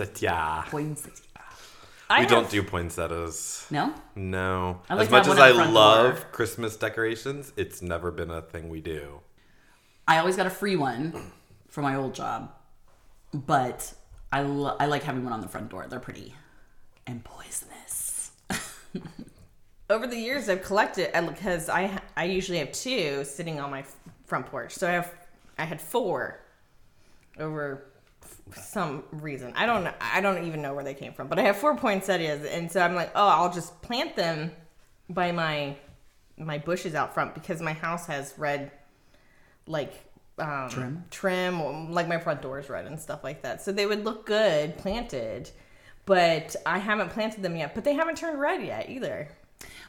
Poinsettia. 0.00 0.64
Poinsettia. 0.68 1.22
we 2.18 2.26
don't 2.26 2.50
do 2.50 2.62
poinsettias. 2.62 3.66
No? 3.70 3.94
No. 4.16 4.80
Like 4.88 5.00
as 5.00 5.10
much 5.10 5.28
as 5.28 5.38
I 5.38 5.50
love 5.50 6.16
door. 6.16 6.28
Christmas 6.32 6.76
decorations, 6.76 7.52
it's 7.56 7.82
never 7.82 8.10
been 8.10 8.30
a 8.30 8.42
thing 8.42 8.68
we 8.68 8.80
do. 8.80 9.20
I 10.08 10.18
always 10.18 10.36
got 10.36 10.46
a 10.46 10.50
free 10.50 10.76
one 10.76 11.30
for 11.68 11.82
my 11.82 11.94
old 11.94 12.14
job, 12.14 12.52
but 13.32 13.92
I, 14.32 14.42
lo- 14.42 14.76
I 14.80 14.86
like 14.86 15.02
having 15.04 15.22
one 15.22 15.32
on 15.32 15.40
the 15.40 15.48
front 15.48 15.68
door. 15.70 15.86
They're 15.88 16.00
pretty 16.00 16.34
and 17.06 17.22
poisonous. 17.22 18.32
Over 19.90 20.06
the 20.06 20.16
years, 20.16 20.48
I've 20.48 20.62
collected 20.62 21.10
because 21.28 21.68
I 21.68 22.00
I 22.16 22.24
usually 22.24 22.58
have 22.58 22.70
two 22.72 23.24
sitting 23.24 23.58
on 23.60 23.70
my 23.70 23.84
front 24.24 24.46
porch. 24.46 24.72
So 24.74 24.86
I 24.88 24.92
have 24.92 25.12
I 25.58 25.64
had 25.64 25.80
four 25.80 26.40
over 27.38 27.72
f- 27.74 27.89
some 28.54 29.04
reason. 29.12 29.52
I 29.56 29.66
don't 29.66 29.84
know. 29.84 29.92
I 30.00 30.20
don't 30.20 30.46
even 30.46 30.62
know 30.62 30.74
where 30.74 30.84
they 30.84 30.94
came 30.94 31.12
from, 31.12 31.28
but 31.28 31.38
I 31.38 31.42
have 31.42 31.56
four 31.56 31.76
poinsettias, 31.76 32.44
and 32.44 32.70
so 32.70 32.80
I'm 32.80 32.94
like, 32.94 33.10
oh, 33.14 33.28
I'll 33.28 33.52
just 33.52 33.80
plant 33.82 34.16
them 34.16 34.52
by 35.08 35.32
my 35.32 35.76
my 36.36 36.58
bushes 36.58 36.94
out 36.94 37.12
front 37.12 37.34
because 37.34 37.60
my 37.60 37.72
house 37.72 38.06
has 38.06 38.34
red 38.38 38.70
like 39.66 39.92
um, 40.38 40.68
Trim? 40.70 41.04
trim, 41.10 41.92
like 41.92 42.08
my 42.08 42.18
front 42.18 42.42
door 42.42 42.58
is 42.58 42.68
red 42.68 42.86
and 42.86 42.98
stuff 42.98 43.22
like 43.22 43.42
that. 43.42 43.62
So 43.62 43.72
they 43.72 43.86
would 43.86 44.04
look 44.04 44.26
good 44.26 44.76
planted, 44.78 45.50
but 46.06 46.56
I 46.64 46.78
haven't 46.78 47.10
planted 47.10 47.42
them 47.42 47.56
yet. 47.56 47.74
But 47.74 47.84
they 47.84 47.94
haven't 47.94 48.16
turned 48.16 48.40
red 48.40 48.62
yet 48.62 48.88
either. 48.88 49.28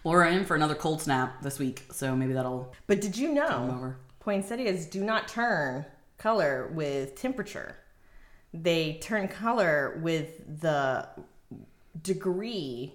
Well, 0.03 0.13
we're 0.13 0.25
in 0.25 0.45
for 0.45 0.55
another 0.55 0.75
cold 0.75 1.02
snap 1.02 1.41
this 1.41 1.59
week, 1.59 1.83
so 1.91 2.16
maybe 2.16 2.33
that'll. 2.33 2.73
But 2.88 3.02
did 3.02 3.17
you 3.17 3.33
know 3.33 3.95
poinsettias 4.19 4.85
do 4.85 5.03
not 5.03 5.28
turn 5.28 5.85
color 6.17 6.69
with 6.73 7.16
temperature? 7.16 7.78
They 8.53 8.99
turn 9.02 9.27
color 9.27 9.99
with 10.02 10.61
the 10.61 11.07
degree 12.02 12.94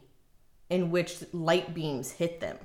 in 0.69 0.91
which 0.91 1.23
light 1.33 1.75
beams 1.75 2.13
hit 2.13 2.41
them. 2.41 2.59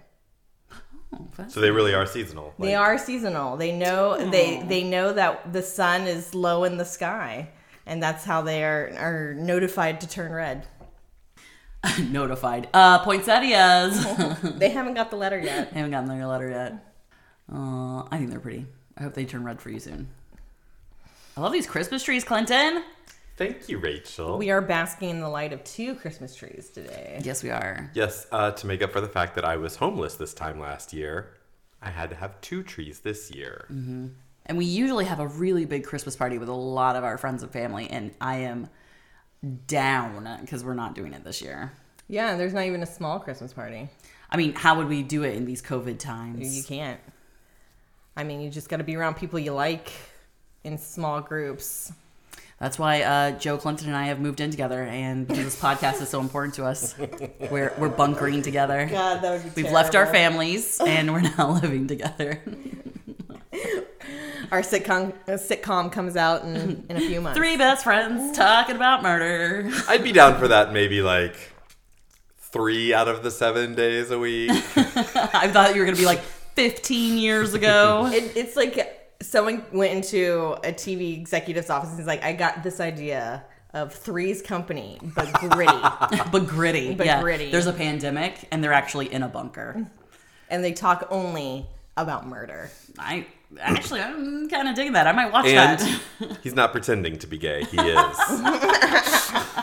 Oh. 1.13 1.27
So 1.47 1.59
they 1.59 1.71
really 1.71 1.93
are 1.93 2.05
seasonal. 2.05 2.53
They 2.57 2.75
are 2.75 2.97
seasonal. 2.97 3.57
They 3.57 3.71
know 3.71 4.29
they 4.29 4.63
they 4.63 4.83
know 4.83 5.11
that 5.13 5.51
the 5.51 5.61
sun 5.61 6.03
is 6.03 6.33
low 6.33 6.63
in 6.63 6.77
the 6.77 6.85
sky, 6.85 7.49
and 7.85 8.01
that's 8.01 8.23
how 8.23 8.41
they 8.41 8.63
are 8.63 8.93
are 8.97 9.33
notified 9.33 9.99
to 10.01 10.07
turn 10.07 10.31
red. 10.31 10.67
Notified. 11.99 12.69
Uh, 12.73 12.99
poinsettias. 12.99 14.05
They 14.59 14.69
haven't 14.69 14.93
got 14.93 15.09
the 15.09 15.15
letter 15.17 15.39
yet. 15.39 15.69
I 15.71 15.77
haven't 15.77 15.91
gotten 15.91 16.09
their 16.09 16.27
letter 16.27 16.49
yet. 16.49 16.73
Uh, 17.51 18.03
I 18.11 18.17
think 18.17 18.29
they're 18.29 18.39
pretty. 18.39 18.67
I 18.97 19.03
hope 19.03 19.15
they 19.15 19.25
turn 19.25 19.43
red 19.43 19.59
for 19.59 19.71
you 19.71 19.79
soon. 19.79 20.07
I 21.35 21.41
love 21.41 21.53
these 21.53 21.67
Christmas 21.67 22.03
trees, 22.03 22.25
Clinton. 22.25 22.83
Thank 23.37 23.69
you, 23.69 23.77
Rachel. 23.77 24.37
We 24.37 24.51
are 24.51 24.61
basking 24.61 25.09
in 25.09 25.19
the 25.21 25.29
light 25.29 25.53
of 25.53 25.63
two 25.63 25.95
Christmas 25.95 26.35
trees 26.35 26.69
today. 26.69 27.21
Yes, 27.23 27.41
we 27.41 27.49
are. 27.49 27.89
yes, 27.93 28.27
uh, 28.31 28.51
to 28.51 28.67
make 28.67 28.83
up 28.83 28.91
for 28.91 28.99
the 28.99 29.07
fact 29.07 29.35
that 29.35 29.45
I 29.45 29.55
was 29.55 29.77
homeless 29.77 30.15
this 30.15 30.33
time 30.33 30.59
last 30.59 30.91
year, 30.91 31.37
I 31.81 31.89
had 31.89 32.09
to 32.09 32.17
have 32.17 32.39
two 32.41 32.63
trees 32.63 32.99
this 32.99 33.31
year. 33.31 33.65
Mm-hmm. 33.71 34.07
And 34.45 34.57
we 34.57 34.65
usually 34.65 35.05
have 35.05 35.21
a 35.21 35.27
really 35.27 35.65
big 35.65 35.85
Christmas 35.85 36.17
party 36.17 36.37
with 36.37 36.49
a 36.49 36.53
lot 36.53 36.97
of 36.97 37.05
our 37.05 37.17
friends 37.17 37.43
and 37.43 37.51
family, 37.51 37.89
and 37.89 38.11
I 38.19 38.39
am 38.39 38.69
down 39.67 40.39
because 40.41 40.65
we're 40.65 40.73
not 40.73 40.95
doing 40.95 41.13
it 41.13 41.23
this 41.23 41.41
year. 41.41 41.71
Yeah, 42.09 42.35
there's 42.35 42.53
not 42.53 42.65
even 42.65 42.83
a 42.83 42.85
small 42.85 43.19
Christmas 43.19 43.53
party. 43.53 43.87
I 44.29 44.35
mean, 44.35 44.53
how 44.53 44.77
would 44.77 44.89
we 44.89 45.01
do 45.01 45.23
it 45.23 45.35
in 45.35 45.45
these 45.45 45.61
COVID 45.61 45.97
times? 45.97 46.55
You 46.55 46.63
can't. 46.63 46.99
I 48.17 48.25
mean, 48.25 48.41
you 48.41 48.49
just 48.49 48.67
got 48.67 48.77
to 48.77 48.83
be 48.83 48.97
around 48.97 49.15
people 49.15 49.39
you 49.39 49.53
like 49.53 49.93
in 50.63 50.77
small 50.77 51.21
groups. 51.21 51.91
That's 52.59 52.77
why 52.77 53.01
uh, 53.01 53.31
Joe 53.39 53.57
Clinton 53.57 53.87
and 53.87 53.97
I 53.97 54.05
have 54.05 54.19
moved 54.19 54.39
in 54.39 54.51
together, 54.51 54.83
and 54.83 55.27
because 55.27 55.45
this 55.45 55.59
podcast 55.59 55.99
is 55.99 56.09
so 56.09 56.19
important 56.19 56.53
to 56.55 56.65
us, 56.65 56.95
we're 57.49 57.73
we're 57.79 57.89
bunkering 57.89 58.43
together. 58.43 58.85
God, 58.85 59.23
that 59.23 59.43
would 59.43 59.55
be 59.55 59.63
We've 59.63 59.71
left 59.71 59.95
our 59.95 60.05
families, 60.05 60.79
and 60.79 61.11
we're 61.11 61.21
now 61.21 61.51
living 61.61 61.87
together. 61.87 62.39
Our 64.51 64.61
sitcom 64.61 65.13
uh, 65.27 65.31
sitcom 65.31 65.91
comes 65.91 66.17
out 66.17 66.43
in, 66.43 66.85
in 66.89 66.97
a 66.97 66.99
few 66.99 67.21
months. 67.21 67.37
Three 67.37 67.55
best 67.55 67.85
friends 67.85 68.37
talking 68.37 68.75
about 68.75 69.01
murder. 69.01 69.71
I'd 69.87 70.03
be 70.03 70.11
down 70.11 70.37
for 70.37 70.49
that 70.49 70.73
maybe 70.73 71.01
like 71.01 71.35
three 72.37 72.93
out 72.93 73.07
of 73.07 73.23
the 73.23 73.31
seven 73.31 73.75
days 73.75 74.11
a 74.11 74.19
week. 74.19 74.51
I 74.75 75.49
thought 75.51 75.73
you 75.73 75.79
were 75.79 75.85
gonna 75.85 75.97
be 75.97 76.05
like 76.05 76.19
15 76.19 77.17
years 77.17 77.53
ago. 77.53 78.09
It, 78.11 78.35
it's 78.35 78.57
like 78.57 79.00
someone 79.31 79.63
went 79.71 79.93
into 79.93 80.57
a 80.61 80.73
TV 80.73 81.17
executive's 81.17 81.69
office 81.69 81.91
and 81.91 81.99
is 82.01 82.05
like, 82.05 82.21
I 82.21 82.33
got 82.33 82.63
this 82.63 82.81
idea 82.81 83.45
of 83.73 83.93
Three's 83.93 84.41
Company, 84.41 84.99
but 85.15 85.31
gritty. 85.31 85.71
but 86.33 86.47
gritty. 86.47 86.93
But 86.93 87.05
yeah. 87.05 87.21
gritty. 87.21 87.49
There's 87.49 87.65
a 87.65 87.71
pandemic, 87.71 88.45
and 88.51 88.61
they're 88.61 88.73
actually 88.73 89.11
in 89.11 89.23
a 89.23 89.29
bunker. 89.29 89.87
and 90.49 90.61
they 90.61 90.73
talk 90.73 91.07
only 91.09 91.65
about 91.95 92.27
murder. 92.27 92.69
I 92.99 93.25
actually, 93.57 94.01
I'm 94.01 94.49
kind 94.49 94.67
of 94.67 94.75
digging 94.75 94.93
that. 94.93 95.07
I 95.07 95.13
might 95.13 95.31
watch 95.31 95.45
And 95.45 95.79
that. 95.79 96.37
he's 96.43 96.53
not 96.53 96.73
pretending 96.73 97.17
to 97.19 97.27
be 97.27 97.37
gay. 97.37 97.63
He 97.63 97.77
is. 97.77 98.17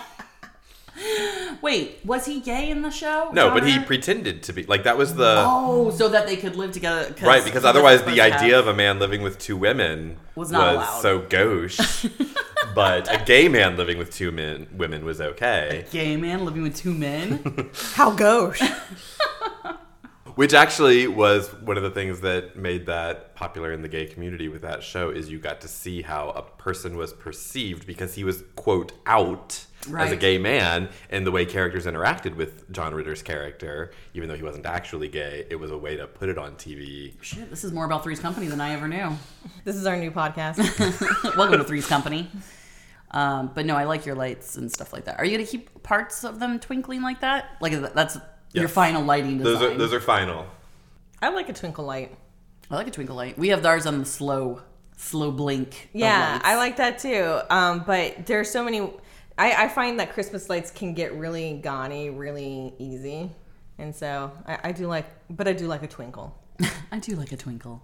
Wait, 1.62 1.98
was 2.04 2.26
he 2.26 2.40
gay 2.40 2.70
in 2.70 2.82
the 2.82 2.90
show? 2.90 3.30
No, 3.32 3.50
but 3.50 3.66
he 3.66 3.78
pretended 3.78 4.42
to 4.44 4.52
be. 4.52 4.64
Like 4.64 4.84
that 4.84 4.96
was 4.96 5.14
the 5.14 5.42
Oh, 5.46 5.90
so 5.90 6.08
that 6.08 6.26
they 6.26 6.36
could 6.36 6.56
live 6.56 6.72
together. 6.72 7.14
right 7.22 7.44
because 7.44 7.64
otherwise 7.64 8.02
the 8.02 8.14
to 8.14 8.22
have- 8.22 8.32
idea 8.40 8.58
of 8.58 8.66
a 8.68 8.74
man 8.74 8.98
living 8.98 9.22
with 9.22 9.38
two 9.38 9.56
women 9.56 10.16
Was 10.34 10.50
not 10.52 10.74
allowed. 10.74 11.00
so 11.00 11.18
gauche. 11.20 12.06
but 12.74 13.12
a 13.12 13.24
gay 13.24 13.48
man 13.48 13.76
living 13.76 13.98
with 13.98 14.10
two 14.12 14.30
men 14.30 14.66
women 14.72 15.04
was 15.04 15.20
okay. 15.20 15.84
gay 15.90 16.16
man 16.16 16.44
living 16.44 16.62
with 16.62 16.76
two 16.76 16.94
men. 16.94 17.42
How 17.94 18.10
gauche. 18.10 18.62
Which 20.38 20.54
actually 20.54 21.08
was 21.08 21.52
one 21.52 21.76
of 21.76 21.82
the 21.82 21.90
things 21.90 22.20
that 22.20 22.54
made 22.54 22.86
that 22.86 23.34
popular 23.34 23.72
in 23.72 23.82
the 23.82 23.88
gay 23.88 24.06
community 24.06 24.46
with 24.46 24.62
that 24.62 24.84
show 24.84 25.10
is 25.10 25.28
you 25.28 25.40
got 25.40 25.60
to 25.62 25.66
see 25.66 26.00
how 26.00 26.28
a 26.28 26.42
person 26.42 26.96
was 26.96 27.12
perceived 27.12 27.88
because 27.88 28.14
he 28.14 28.22
was 28.22 28.44
quote 28.54 28.92
out 29.04 29.66
as 29.96 30.12
a 30.12 30.16
gay 30.16 30.38
man 30.38 30.90
and 31.10 31.26
the 31.26 31.32
way 31.32 31.44
characters 31.44 31.86
interacted 31.86 32.36
with 32.36 32.70
John 32.70 32.94
Ritter's 32.94 33.20
character, 33.20 33.90
even 34.14 34.28
though 34.28 34.36
he 34.36 34.44
wasn't 34.44 34.64
actually 34.64 35.08
gay, 35.08 35.44
it 35.50 35.56
was 35.56 35.72
a 35.72 35.76
way 35.76 35.96
to 35.96 36.06
put 36.06 36.28
it 36.28 36.38
on 36.38 36.54
TV. 36.54 37.14
Shit, 37.20 37.50
this 37.50 37.64
is 37.64 37.72
more 37.72 37.84
about 37.84 38.04
Three's 38.04 38.20
Company 38.20 38.46
than 38.46 38.60
I 38.60 38.74
ever 38.74 38.86
knew. 38.86 39.10
this 39.64 39.74
is 39.74 39.86
our 39.86 39.96
new 39.96 40.12
podcast. 40.12 40.56
Welcome 41.36 41.58
to 41.58 41.64
Three's 41.64 41.88
Company. 41.88 42.30
Um, 43.10 43.50
but 43.56 43.66
no, 43.66 43.74
I 43.74 43.86
like 43.86 44.06
your 44.06 44.14
lights 44.14 44.56
and 44.56 44.70
stuff 44.70 44.92
like 44.92 45.06
that. 45.06 45.18
Are 45.18 45.24
you 45.24 45.36
gonna 45.36 45.48
keep 45.48 45.82
parts 45.82 46.22
of 46.22 46.38
them 46.38 46.60
twinkling 46.60 47.02
like 47.02 47.22
that? 47.22 47.56
Like 47.60 47.72
that's 47.92 48.18
your 48.52 48.68
final 48.68 49.02
lighting 49.02 49.38
design. 49.38 49.52
Those 49.54 49.62
are 49.62 49.76
those 49.76 49.92
are 49.92 50.00
final. 50.00 50.46
I 51.20 51.30
like 51.30 51.48
a 51.48 51.52
twinkle 51.52 51.84
light. 51.84 52.16
I 52.70 52.76
like 52.76 52.86
a 52.86 52.90
twinkle 52.90 53.16
light. 53.16 53.38
We 53.38 53.48
have 53.48 53.64
ours 53.64 53.86
on 53.86 53.98
the 53.98 54.04
slow, 54.04 54.62
slow 54.96 55.30
blink. 55.30 55.90
Yeah, 55.92 56.32
lights. 56.32 56.44
I 56.44 56.56
like 56.56 56.76
that 56.76 56.98
too. 56.98 57.40
Um, 57.50 57.84
but 57.86 58.26
there 58.26 58.40
are 58.40 58.44
so 58.44 58.64
many. 58.64 58.80
I, 59.36 59.64
I 59.64 59.68
find 59.68 60.00
that 60.00 60.12
Christmas 60.12 60.48
lights 60.48 60.70
can 60.70 60.94
get 60.94 61.14
really 61.14 61.54
gaudy 61.54 62.10
really 62.10 62.74
easy, 62.78 63.30
and 63.78 63.94
so 63.94 64.32
I, 64.46 64.58
I 64.64 64.72
do 64.72 64.86
like. 64.86 65.06
But 65.30 65.48
I 65.48 65.52
do 65.52 65.66
like 65.66 65.82
a 65.82 65.88
twinkle. 65.88 66.36
I 66.92 66.98
do 66.98 67.16
like 67.16 67.32
a 67.32 67.36
twinkle. 67.36 67.82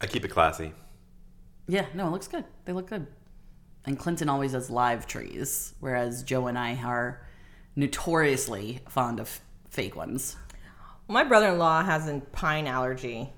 I 0.00 0.06
keep 0.06 0.24
it 0.24 0.28
classy. 0.28 0.72
Yeah, 1.68 1.86
no, 1.94 2.08
it 2.08 2.10
looks 2.10 2.28
good. 2.28 2.44
They 2.64 2.72
look 2.72 2.88
good. 2.88 3.06
And 3.84 3.98
Clinton 3.98 4.28
always 4.28 4.52
does 4.52 4.70
live 4.70 5.06
trees, 5.06 5.74
whereas 5.80 6.22
Joe 6.22 6.46
and 6.46 6.58
I 6.58 6.74
are 6.76 7.26
notoriously 7.74 8.80
fond 8.88 9.18
of 9.20 9.40
fake 9.72 9.96
ones. 9.96 10.36
My 11.08 11.24
brother-in-law 11.24 11.82
has 11.82 12.08
a 12.08 12.20
pine 12.32 12.66
allergy. 12.66 13.32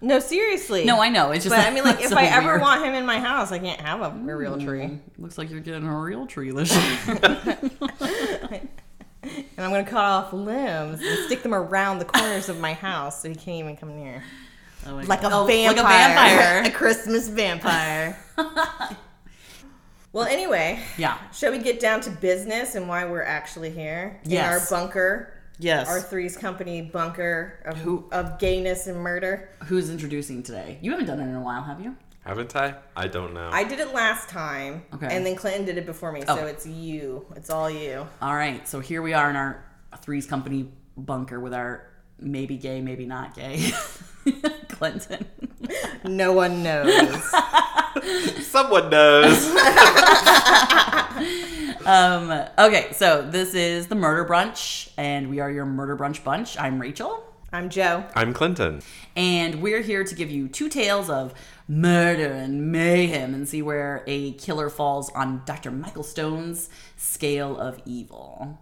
No, 0.00 0.20
seriously. 0.20 0.84
No, 0.84 1.00
I 1.00 1.08
know. 1.08 1.32
It's 1.32 1.44
just 1.44 1.56
But 1.56 1.66
I 1.66 1.70
mean, 1.70 1.82
like, 1.82 2.00
if 2.00 2.10
so 2.10 2.16
I 2.16 2.24
ever 2.24 2.58
want 2.58 2.84
him 2.84 2.94
in 2.94 3.04
my 3.04 3.18
house, 3.18 3.50
I 3.50 3.58
can't 3.58 3.80
have 3.80 4.00
a, 4.00 4.04
a 4.04 4.36
real 4.36 4.56
mm-hmm. 4.56 4.66
tree. 4.66 4.98
looks 5.18 5.38
like 5.38 5.50
you're 5.50 5.60
getting 5.60 5.88
a 5.88 6.00
real 6.00 6.26
tree 6.26 6.50
this 6.50 6.74
year. 6.76 8.60
And 9.20 9.66
I'm 9.66 9.72
gonna 9.72 9.84
cut 9.84 10.04
off 10.04 10.32
limbs 10.32 11.00
and 11.02 11.26
stick 11.26 11.42
them 11.42 11.52
around 11.52 11.98
the 11.98 12.04
corners 12.04 12.48
of 12.48 12.60
my 12.60 12.72
house 12.72 13.20
so 13.20 13.28
he 13.28 13.34
can't 13.34 13.58
even 13.58 13.76
come 13.76 13.96
near. 13.96 14.22
Oh 14.86 14.94
Like 14.94 15.22
a. 15.22 15.30
Oh, 15.32 15.44
vampire. 15.44 15.76
Like 15.76 15.84
a 15.84 15.88
vampire. 15.88 16.62
a 16.64 16.70
Christmas 16.70 17.28
vampire. 17.28 18.16
Well, 20.18 20.26
anyway, 20.28 20.80
yeah. 20.96 21.18
shall 21.32 21.52
we 21.52 21.58
get 21.58 21.80
down 21.80 22.00
to 22.02 22.10
business 22.10 22.74
and 22.74 22.88
why 22.88 23.04
we're 23.04 23.22
actually 23.22 23.70
here? 23.70 24.20
Yes. 24.24 24.44
In 24.44 24.76
our 24.76 24.82
bunker. 24.82 25.34
Yes. 25.58 25.88
Our 25.88 26.00
Three's 26.00 26.36
Company 26.36 26.82
bunker 26.82 27.62
of, 27.64 27.76
Who- 27.78 28.08
of 28.12 28.38
gayness 28.38 28.86
and 28.86 28.98
murder. 28.98 29.50
Who's 29.64 29.90
introducing 29.90 30.42
today? 30.42 30.78
You 30.82 30.90
haven't 30.92 31.06
done 31.06 31.20
it 31.20 31.24
in 31.24 31.34
a 31.34 31.40
while, 31.40 31.62
have 31.62 31.80
you? 31.80 31.96
Haven't 32.24 32.54
I? 32.54 32.74
I 32.96 33.06
don't 33.08 33.32
know. 33.32 33.48
I 33.52 33.64
did 33.64 33.80
it 33.80 33.94
last 33.94 34.28
time. 34.28 34.84
Okay. 34.94 35.08
And 35.10 35.24
then 35.24 35.34
Clinton 35.34 35.64
did 35.64 35.78
it 35.78 35.86
before 35.86 36.12
me. 36.12 36.22
Oh. 36.28 36.36
So 36.36 36.46
it's 36.46 36.66
you. 36.66 37.24
It's 37.34 37.50
all 37.50 37.70
you. 37.70 38.06
All 38.20 38.34
right. 38.34 38.68
So 38.68 38.80
here 38.80 39.02
we 39.02 39.14
are 39.14 39.30
in 39.30 39.36
our 39.36 39.64
Three's 39.98 40.26
Company 40.26 40.68
bunker 40.96 41.40
with 41.40 41.54
our 41.54 41.87
maybe 42.20 42.56
gay, 42.56 42.80
maybe 42.80 43.06
not 43.06 43.34
gay 43.34 43.70
Clinton. 44.68 45.26
No 46.04 46.32
one 46.32 46.62
knows. 46.62 47.22
Someone 48.46 48.90
knows. 48.90 49.50
um, 51.86 52.30
okay, 52.58 52.88
so 52.92 53.28
this 53.28 53.54
is 53.54 53.88
the 53.88 53.94
Murder 53.94 54.24
Brunch, 54.24 54.90
and 54.96 55.28
we 55.28 55.40
are 55.40 55.50
your 55.50 55.66
Murder 55.66 55.96
Brunch 55.96 56.22
bunch. 56.22 56.58
I'm 56.58 56.80
Rachel, 56.80 57.24
I'm 57.52 57.68
Joe. 57.70 58.04
I'm 58.14 58.32
Clinton. 58.32 58.82
and 59.16 59.60
we're 59.62 59.82
here 59.82 60.04
to 60.04 60.14
give 60.14 60.30
you 60.30 60.48
two 60.48 60.68
tales 60.68 61.10
of 61.10 61.34
murder 61.66 62.32
and 62.32 62.70
mayhem 62.72 63.34
and 63.34 63.48
see 63.48 63.62
where 63.62 64.04
a 64.06 64.32
killer 64.34 64.70
falls 64.70 65.10
on 65.10 65.42
Dr. 65.44 65.70
Michael 65.70 66.02
Stone's 66.02 66.68
scale 66.96 67.58
of 67.58 67.80
evil. 67.84 68.58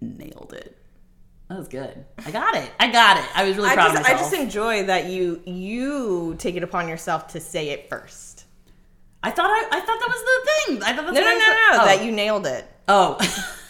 Nailed 0.00 0.52
it. 0.54 0.76
That 1.48 1.58
was 1.58 1.68
good. 1.68 2.04
I 2.24 2.30
got 2.30 2.54
it. 2.56 2.70
I 2.80 2.90
got 2.90 3.18
it. 3.18 3.24
I 3.34 3.44
was 3.44 3.56
really 3.56 3.68
I 3.68 3.74
proud 3.74 3.88
just, 3.88 3.96
of 3.98 4.02
myself. 4.02 4.20
I 4.20 4.22
just 4.22 4.34
enjoy 4.34 4.84
that 4.84 5.06
you 5.06 5.42
you 5.44 6.34
take 6.38 6.56
it 6.56 6.62
upon 6.62 6.88
yourself 6.88 7.28
to 7.28 7.40
say 7.40 7.70
it 7.70 7.88
first. 7.88 8.44
I 9.22 9.30
thought 9.30 9.50
I, 9.50 9.66
I 9.76 9.80
thought 9.80 10.00
that 10.00 10.08
was 10.08 10.22
the 10.24 10.74
thing. 10.74 10.82
I 10.82 10.96
thought 10.96 11.06
that's 11.06 11.14
No, 11.14 11.20
what 11.22 11.24
no, 11.24 11.30
I 11.30 11.34
no, 11.34 11.40
said. 11.40 11.76
no. 11.76 11.82
Oh. 11.82 11.84
That 11.86 12.04
you 12.04 12.12
nailed 12.12 12.46
it. 12.46 12.64
Oh. 12.88 13.18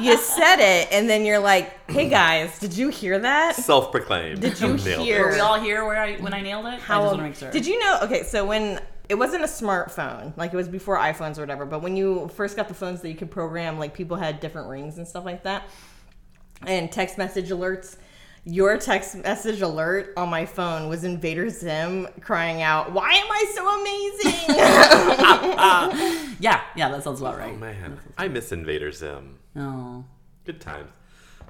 You 0.00 0.16
said 0.16 0.56
it, 0.58 0.88
and 0.90 1.08
then 1.08 1.26
you're 1.26 1.38
like, 1.38 1.88
"Hey 1.90 2.08
guys, 2.08 2.58
did 2.58 2.74
you 2.76 2.88
hear 2.88 3.18
that? 3.20 3.54
Self-proclaimed. 3.56 4.40
Did 4.40 4.58
you 4.58 4.68
Nailed 4.78 4.80
hear- 5.06 5.26
Were 5.26 5.32
we 5.32 5.38
all 5.38 5.60
here 5.60 5.84
where 5.84 6.00
I 6.00 6.16
when 6.16 6.32
I 6.32 6.40
nailed 6.40 6.64
it? 6.66 6.68
I 6.68 6.76
just 6.78 6.88
want 6.88 7.16
to 7.18 7.22
make 7.22 7.34
sure. 7.36 7.50
Did 7.50 7.66
you 7.66 7.78
know? 7.78 7.98
Okay, 8.04 8.22
so 8.22 8.46
when 8.46 8.80
it 9.10 9.14
wasn't 9.16 9.44
a 9.44 9.46
smartphone, 9.46 10.34
like 10.38 10.52
it 10.54 10.56
was 10.56 10.66
before 10.68 10.96
iPhones 10.96 11.36
or 11.36 11.42
whatever, 11.42 11.66
but 11.66 11.82
when 11.82 11.94
you 11.94 12.28
first 12.34 12.56
got 12.56 12.68
the 12.68 12.74
phones 12.74 13.02
that 13.02 13.10
you 13.10 13.14
could 13.14 13.30
program, 13.30 13.78
like 13.78 13.92
people 13.92 14.16
had 14.16 14.40
different 14.40 14.68
rings 14.70 14.96
and 14.96 15.06
stuff 15.06 15.26
like 15.26 15.42
that, 15.44 15.68
and 16.66 16.90
text 16.90 17.18
message 17.18 17.50
alerts. 17.50 17.96
Your 18.44 18.76
text 18.76 19.14
message 19.14 19.60
alert 19.60 20.12
on 20.16 20.28
my 20.28 20.46
phone 20.46 20.88
was 20.88 21.04
Invader 21.04 21.48
Zim 21.48 22.08
crying 22.20 22.60
out, 22.60 22.92
"Why 22.92 23.10
am 23.12 23.26
I 23.30 23.44
so 23.54 23.68
amazing?" 23.80 24.56
Yeah, 26.40 26.60
yeah, 26.74 26.88
that 26.90 27.04
sounds 27.04 27.20
about 27.20 27.34
Oh 27.36 27.38
right. 27.38 27.58
man, 27.58 28.00
I 28.18 28.26
miss 28.28 28.50
Invader 28.50 28.90
Zim. 28.90 29.38
Oh. 29.54 30.04
Good 30.44 30.60
times. 30.60 30.90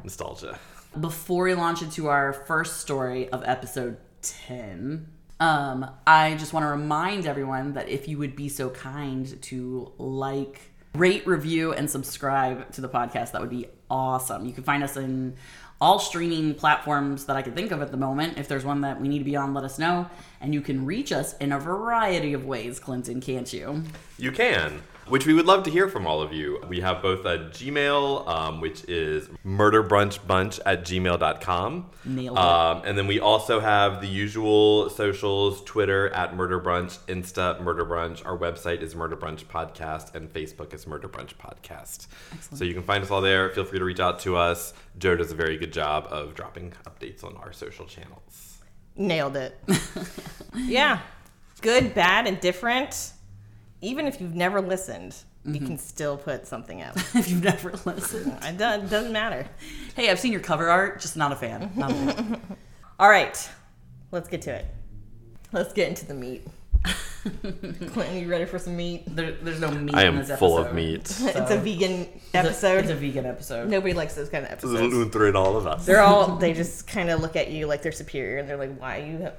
Nostalgia. 0.04 0.58
Before 1.00 1.44
we 1.44 1.54
launch 1.54 1.80
into 1.80 2.08
our 2.08 2.32
first 2.34 2.80
story 2.80 3.28
of 3.30 3.42
episode 3.46 3.96
10, 4.20 5.08
um, 5.40 5.90
I 6.06 6.34
just 6.34 6.52
want 6.52 6.64
to 6.64 6.68
remind 6.68 7.24
everyone 7.26 7.72
that 7.72 7.88
if 7.88 8.06
you 8.06 8.18
would 8.18 8.36
be 8.36 8.50
so 8.50 8.68
kind 8.68 9.40
to 9.44 9.92
like, 9.96 10.60
rate, 10.94 11.26
review, 11.26 11.72
and 11.72 11.88
subscribe 11.90 12.70
to 12.72 12.82
the 12.82 12.88
podcast, 12.88 13.32
that 13.32 13.40
would 13.40 13.48
be 13.50 13.68
awesome. 13.92 14.46
You 14.46 14.52
can 14.52 14.64
find 14.64 14.82
us 14.82 14.96
in 14.96 15.36
all 15.80 15.98
streaming 15.98 16.54
platforms 16.54 17.26
that 17.26 17.36
I 17.36 17.42
can 17.42 17.52
think 17.52 17.72
of 17.72 17.82
at 17.82 17.90
the 17.90 17.96
moment. 17.96 18.38
If 18.38 18.48
there's 18.48 18.64
one 18.64 18.80
that 18.80 19.00
we 19.00 19.08
need 19.08 19.18
to 19.18 19.24
be 19.24 19.36
on, 19.36 19.52
let 19.52 19.64
us 19.64 19.78
know. 19.78 20.08
And 20.40 20.54
you 20.54 20.60
can 20.60 20.86
reach 20.86 21.12
us 21.12 21.36
in 21.38 21.52
a 21.52 21.58
variety 21.58 22.32
of 22.32 22.46
ways, 22.46 22.78
Clinton, 22.78 23.20
can't 23.20 23.52
you? 23.52 23.82
You 24.16 24.32
can, 24.32 24.82
which 25.06 25.26
we 25.26 25.34
would 25.34 25.46
love 25.46 25.64
to 25.64 25.70
hear 25.70 25.88
from 25.88 26.06
all 26.06 26.22
of 26.22 26.32
you. 26.32 26.62
We 26.68 26.80
have 26.80 27.02
both 27.02 27.24
a 27.24 27.38
Gmail, 27.38 28.26
um, 28.28 28.60
which 28.60 28.84
is 28.84 29.28
murderbrunchbunch 29.44 30.60
at 30.64 30.84
gmail.com. 30.84 31.90
Nailed 32.04 32.36
it. 32.36 32.40
Um, 32.40 32.82
and 32.84 32.96
then 32.96 33.06
we 33.06 33.20
also 33.20 33.60
have 33.60 34.00
the 34.00 34.06
usual 34.06 34.90
socials 34.90 35.62
Twitter 35.64 36.08
at 36.10 36.36
Murder 36.36 36.60
Brunch, 36.60 36.98
Insta 37.06 37.60
Murder 37.62 37.84
Brunch. 37.84 38.24
Our 38.24 38.36
website 38.38 38.80
is 38.80 38.94
Murder 38.94 39.16
Brunch 39.16 39.44
Podcast, 39.44 40.14
and 40.14 40.32
Facebook 40.32 40.72
is 40.72 40.86
Murder 40.86 41.08
Brunch 41.08 41.34
Podcast. 41.34 42.06
So 42.56 42.64
you 42.64 42.74
can 42.74 42.82
find 42.82 43.02
us 43.02 43.10
all 43.10 43.20
there. 43.20 43.50
Feel 43.50 43.64
free 43.64 43.78
to 43.78 43.84
reach 43.84 44.00
out 44.00 44.20
to 44.20 44.36
us. 44.36 44.72
Joe 44.98 45.16
does 45.16 45.32
a 45.32 45.34
very 45.34 45.56
good 45.58 45.72
job 45.72 46.06
of 46.10 46.34
dropping 46.34 46.72
updates 46.86 47.24
on 47.24 47.36
our 47.36 47.52
social 47.52 47.86
channels. 47.86 48.58
Nailed 48.96 49.36
it. 49.36 49.58
yeah, 50.54 51.00
good, 51.60 51.94
bad, 51.94 52.26
and 52.26 52.38
different. 52.40 53.12
Even 53.82 54.06
if 54.06 54.20
you've 54.20 54.34
never 54.34 54.60
listened, 54.60 55.14
you 55.44 55.54
mm-hmm. 55.54 55.66
can 55.66 55.78
still 55.78 56.16
put 56.16 56.46
something 56.46 56.80
out. 56.80 56.96
if 57.14 57.28
you've 57.28 57.42
never 57.42 57.72
listened. 57.84 58.38
It 58.42 58.52
do- 58.52 58.88
doesn't 58.88 59.12
matter. 59.12 59.46
Hey, 59.96 60.08
I've 60.08 60.20
seen 60.20 60.32
your 60.32 60.40
cover 60.40 60.70
art, 60.70 61.00
just 61.00 61.16
not 61.16 61.32
a 61.32 61.36
fan. 61.36 61.72
Not 61.76 61.90
a 61.90 61.94
fan. 61.94 62.40
All 62.98 63.08
right, 63.10 63.50
let's 64.12 64.28
get 64.28 64.42
to 64.42 64.52
it. 64.54 64.66
Let's 65.50 65.72
get 65.72 65.88
into 65.88 66.06
the 66.06 66.14
meat. 66.14 66.46
Clinton, 67.22 68.18
you 68.18 68.28
ready 68.28 68.44
for 68.46 68.58
some 68.58 68.76
meat? 68.76 69.04
There, 69.06 69.32
there's 69.32 69.60
no 69.60 69.70
meat 69.70 69.94
I 69.94 70.02
in 70.02 70.08
am 70.08 70.16
this 70.16 70.30
episode. 70.30 70.38
full 70.38 70.58
of 70.58 70.74
meat. 70.74 71.00
it's 71.00 71.50
a 71.50 71.58
vegan 71.58 72.08
It's 72.14 72.34
a- 72.34 72.38
episode. 72.38 72.78
It's 72.84 72.90
a 72.90 72.94
vegan 72.94 73.26
episode. 73.26 73.68
Nobody 73.68 73.94
likes 73.94 74.14
those 74.14 74.28
kind 74.28 74.44
of 74.44 74.52
episodes. 74.52 75.12
Through 75.12 75.36
all 75.36 75.56
of 75.56 75.66
us. 75.66 75.86
They're 75.86 76.00
all 76.02 76.36
they 76.36 76.52
just 76.52 76.86
kind 76.86 77.10
of 77.10 77.20
look 77.20 77.36
at 77.36 77.50
you 77.50 77.66
like 77.66 77.82
they're 77.82 77.92
superior, 77.92 78.38
and 78.38 78.48
they're 78.48 78.56
like, 78.56 78.76
"Why 78.78 78.98
you 78.98 79.30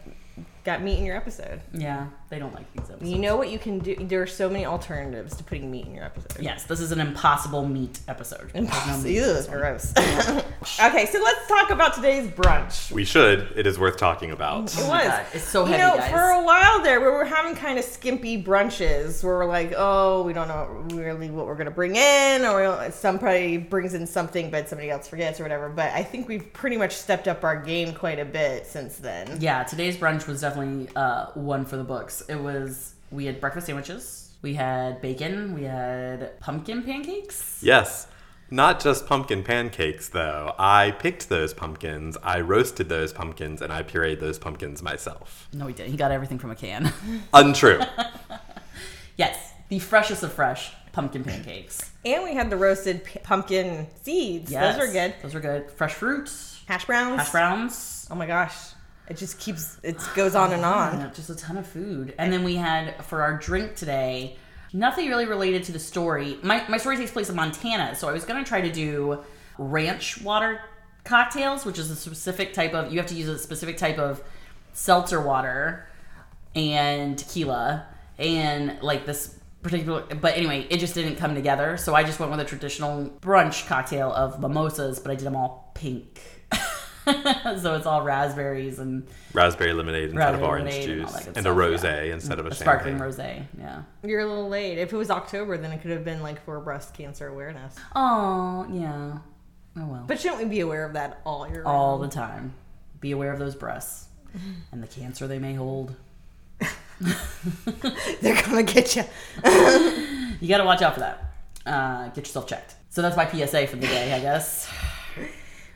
got 0.63 0.81
meat 0.81 0.99
in 0.99 1.05
your 1.05 1.17
episode?" 1.17 1.61
Yeah, 1.73 2.07
they 2.33 2.39
don't 2.39 2.53
like 2.53 2.71
these 2.73 2.89
episodes. 2.89 3.09
You 3.11 3.19
know 3.19 3.35
what 3.35 3.51
you 3.51 3.59
can 3.59 3.77
do? 3.79 3.95
There 3.95 4.21
are 4.21 4.27
so 4.27 4.49
many 4.49 4.65
alternatives 4.65 5.35
to 5.37 5.43
putting 5.43 5.69
meat 5.69 5.85
in 5.85 5.93
your 5.93 6.03
episode. 6.05 6.41
Yes, 6.41 6.63
this 6.65 6.79
is 6.79 6.91
an 6.91 6.99
impossible 6.99 7.63
meat 7.67 7.99
episode. 8.07 8.49
There's 8.53 8.87
no 8.87 8.97
meat. 8.97 9.15
Ew, 9.15 9.41
gross. 9.49 9.93
okay, 9.97 11.05
so 11.05 11.21
let's 11.21 11.47
talk 11.47 11.69
about 11.69 11.93
today's 11.93 12.27
brunch. 12.29 12.91
We 12.91 13.05
should. 13.05 13.51
It 13.55 13.67
is 13.67 13.77
worth 13.77 13.97
talking 13.97 14.31
about. 14.31 14.73
It 14.73 14.79
Oh 14.79 14.81
was. 14.81 14.89
my 14.89 15.03
God, 15.03 15.25
it's 15.33 15.43
so 15.43 15.65
you 15.65 15.77
know, 15.77 15.95
guys. 15.95 16.09
for 16.11 16.19
a 16.31 16.43
while 16.43 16.81
there, 16.81 16.99
we 16.99 17.05
were 17.07 17.25
having 17.25 17.55
kind 17.55 17.77
of 17.77 17.85
skimpy 17.85 18.41
brunches 18.41 19.23
where 19.23 19.35
we're 19.37 19.45
like, 19.45 19.73
oh, 19.77 20.23
we 20.23 20.33
don't 20.33 20.47
know 20.47 20.65
really 20.95 21.29
what 21.29 21.45
we're 21.45 21.55
gonna 21.55 21.69
bring 21.71 21.95
in, 21.95 22.45
or 22.45 22.89
somebody 22.91 23.57
brings 23.57 23.93
in 23.93 24.07
something, 24.07 24.49
but 24.49 24.67
somebody 24.67 24.89
else 24.89 25.07
forgets 25.07 25.39
or 25.39 25.43
whatever. 25.43 25.69
But 25.69 25.91
I 25.91 26.01
think 26.03 26.27
we've 26.27 26.51
pretty 26.53 26.77
much 26.77 26.93
stepped 26.93 27.27
up 27.27 27.43
our 27.43 27.61
game 27.61 27.93
quite 27.93 28.19
a 28.19 28.25
bit 28.25 28.65
since 28.65 28.97
then. 28.97 29.37
Yeah, 29.39 29.63
today's 29.63 29.95
brunch 29.97 30.25
was 30.27 30.41
definitely 30.41 30.89
uh, 30.95 31.27
one 31.33 31.65
for 31.65 31.77
the 31.77 31.83
books. 31.83 32.22
It 32.29 32.39
was 32.39 32.93
we 33.11 33.25
had 33.25 33.39
breakfast 33.39 33.67
sandwiches, 33.67 34.31
we 34.41 34.53
had 34.55 35.01
bacon, 35.01 35.53
we 35.53 35.63
had 35.63 36.39
pumpkin 36.39 36.83
pancakes. 36.83 37.59
Yes. 37.61 38.07
Not 38.51 38.79
just 38.79 39.07
pumpkin 39.07 39.41
pancakes, 39.43 40.09
though. 40.09 40.53
I 40.59 40.91
picked 40.91 41.29
those 41.29 41.53
pumpkins, 41.55 42.17
I 42.21 42.41
roasted 42.41 42.87
those 42.87 43.11
pumpkins, 43.11 43.61
and 43.63 43.73
I 43.73 43.81
pureed 43.81 44.19
those 44.19 44.37
pumpkins 44.37 44.83
myself. 44.83 45.47
No, 45.53 45.65
he 45.67 45.73
didn't. 45.73 45.91
He 45.91 45.97
got 45.97 46.11
everything 46.11 46.37
from 46.37 46.51
a 46.51 46.55
can. 46.55 46.93
Untrue. 47.33 47.79
yes, 49.17 49.53
the 49.69 49.79
freshest 49.79 50.21
of 50.23 50.33
fresh 50.33 50.71
pumpkin 50.91 51.23
pancakes. 51.23 51.91
And 52.05 52.23
we 52.23 52.35
had 52.35 52.49
the 52.51 52.57
roasted 52.57 53.03
p- 53.05 53.19
pumpkin 53.19 53.87
seeds. 54.03 54.51
Yes, 54.51 54.75
Those 54.77 54.87
were 54.87 54.93
good. 54.93 55.15
Those 55.23 55.33
were 55.33 55.39
good. 55.39 55.71
Fresh 55.71 55.93
fruits, 55.95 56.61
Hash 56.67 56.85
browns. 56.85 57.21
hash 57.21 57.31
browns. 57.31 58.07
Oh 58.11 58.15
my 58.15 58.27
gosh. 58.27 58.55
It 59.09 59.17
just 59.17 59.39
keeps, 59.39 59.79
it 59.83 59.97
goes 60.15 60.33
on 60.33 60.53
and 60.53 60.63
oh, 60.63 60.69
on. 60.69 60.99
Yeah, 60.99 61.11
just 61.13 61.29
a 61.29 61.35
ton 61.35 61.57
of 61.57 61.67
food. 61.67 62.13
And 62.17 62.31
then 62.31 62.43
we 62.43 62.55
had 62.55 63.03
for 63.05 63.21
our 63.21 63.37
drink 63.37 63.75
today, 63.75 64.37
nothing 64.71 65.09
really 65.09 65.25
related 65.25 65.63
to 65.65 65.71
the 65.71 65.79
story. 65.79 66.39
My, 66.41 66.63
my 66.69 66.77
story 66.77 66.97
takes 66.97 67.11
place 67.11 67.29
in 67.29 67.35
Montana, 67.35 67.95
so 67.95 68.07
I 68.07 68.13
was 68.13 68.23
gonna 68.23 68.45
try 68.45 68.61
to 68.61 68.71
do 68.71 69.19
ranch 69.57 70.21
water 70.21 70.61
cocktails, 71.03 71.65
which 71.65 71.77
is 71.77 71.91
a 71.91 71.95
specific 71.95 72.53
type 72.53 72.73
of 72.73 72.91
you 72.91 72.99
have 72.99 73.07
to 73.07 73.15
use 73.15 73.27
a 73.27 73.37
specific 73.37 73.77
type 73.77 73.99
of 73.99 74.23
seltzer 74.73 75.21
water 75.21 75.87
and 76.55 77.17
tequila 77.17 77.85
and 78.17 78.81
like 78.81 79.05
this 79.05 79.39
particular 79.61 80.03
but 80.15 80.35
anyway 80.35 80.67
it 80.69 80.77
just 80.77 80.93
didn't 80.93 81.15
come 81.15 81.33
together 81.35 81.77
so 81.77 81.95
i 81.95 82.03
just 82.03 82.19
went 82.19 82.29
with 82.29 82.39
a 82.39 82.45
traditional 82.45 83.09
brunch 83.21 83.65
cocktail 83.65 84.11
of 84.11 84.39
mimosas 84.39 84.99
but 84.99 85.09
i 85.09 85.15
did 85.15 85.25
them 85.25 85.35
all 85.35 85.71
pink 85.73 86.19
so 87.61 87.75
it's 87.75 87.85
all 87.85 88.01
raspberries 88.01 88.79
and 88.79 89.07
Raspberry 89.33 89.73
lemonade 89.73 90.09
instead 90.09 90.35
of 90.35 90.41
orange 90.41 90.71
lemonade 90.71 90.89
and 90.89 91.01
all 91.01 91.07
juice. 91.07 91.15
that 91.17 91.25
good 91.25 91.37
And 91.37 91.47
a 91.47 91.51
rose 91.53 91.83
yeah. 91.83 92.01
instead 92.03 92.39
of 92.39 92.45
a, 92.45 92.49
a 92.49 92.53
sparkling 92.55 92.97
rosé. 92.97 93.45
Yeah. 93.59 93.83
You're 94.03 94.21
a 94.21 94.25
little 94.25 94.49
late. 94.49 94.77
If 94.77 94.93
it 94.93 94.97
was 94.97 95.09
October, 95.09 95.57
then 95.57 95.71
it 95.71 95.81
could 95.81 95.91
have 95.91 96.05
been 96.05 96.21
like 96.21 96.43
for 96.45 96.59
breast 96.59 96.93
cancer 96.93 97.27
awareness. 97.27 97.75
Oh 97.95 98.65
yeah. 98.71 99.17
Oh 99.77 99.85
well. 99.85 100.05
But 100.07 100.19
shouldn't 100.19 100.39
we 100.41 100.45
be 100.45 100.59
aware 100.61 100.85
of 100.85 100.93
that 100.93 101.21
all 101.25 101.47
year 101.49 101.63
all 101.65 101.99
round? 101.99 102.11
the 102.11 102.15
time, 102.15 102.53
be 102.99 103.11
aware 103.11 103.33
of 103.33 103.39
those 103.39 103.55
breasts 103.55 104.07
and 104.71 104.81
the 104.81 104.87
cancer 104.87 105.27
they 105.27 105.39
may 105.39 105.53
hold. 105.53 105.95
They're 108.21 108.41
gonna 108.43 108.63
get 108.63 108.95
you. 108.95 109.03
You 110.39 110.49
got 110.49 110.57
to 110.57 110.65
watch 110.65 110.81
out 110.81 110.93
for 110.93 110.99
that. 111.01 111.33
Uh, 111.65 112.07
get 112.09 112.27
yourself 112.27 112.47
checked. 112.47 112.75
So 112.89 113.01
that's 113.01 113.15
my 113.15 113.25
PSA 113.25 113.67
for 113.67 113.77
the 113.77 113.87
day, 113.87 114.13
I 114.13 114.19
guess. 114.19 114.69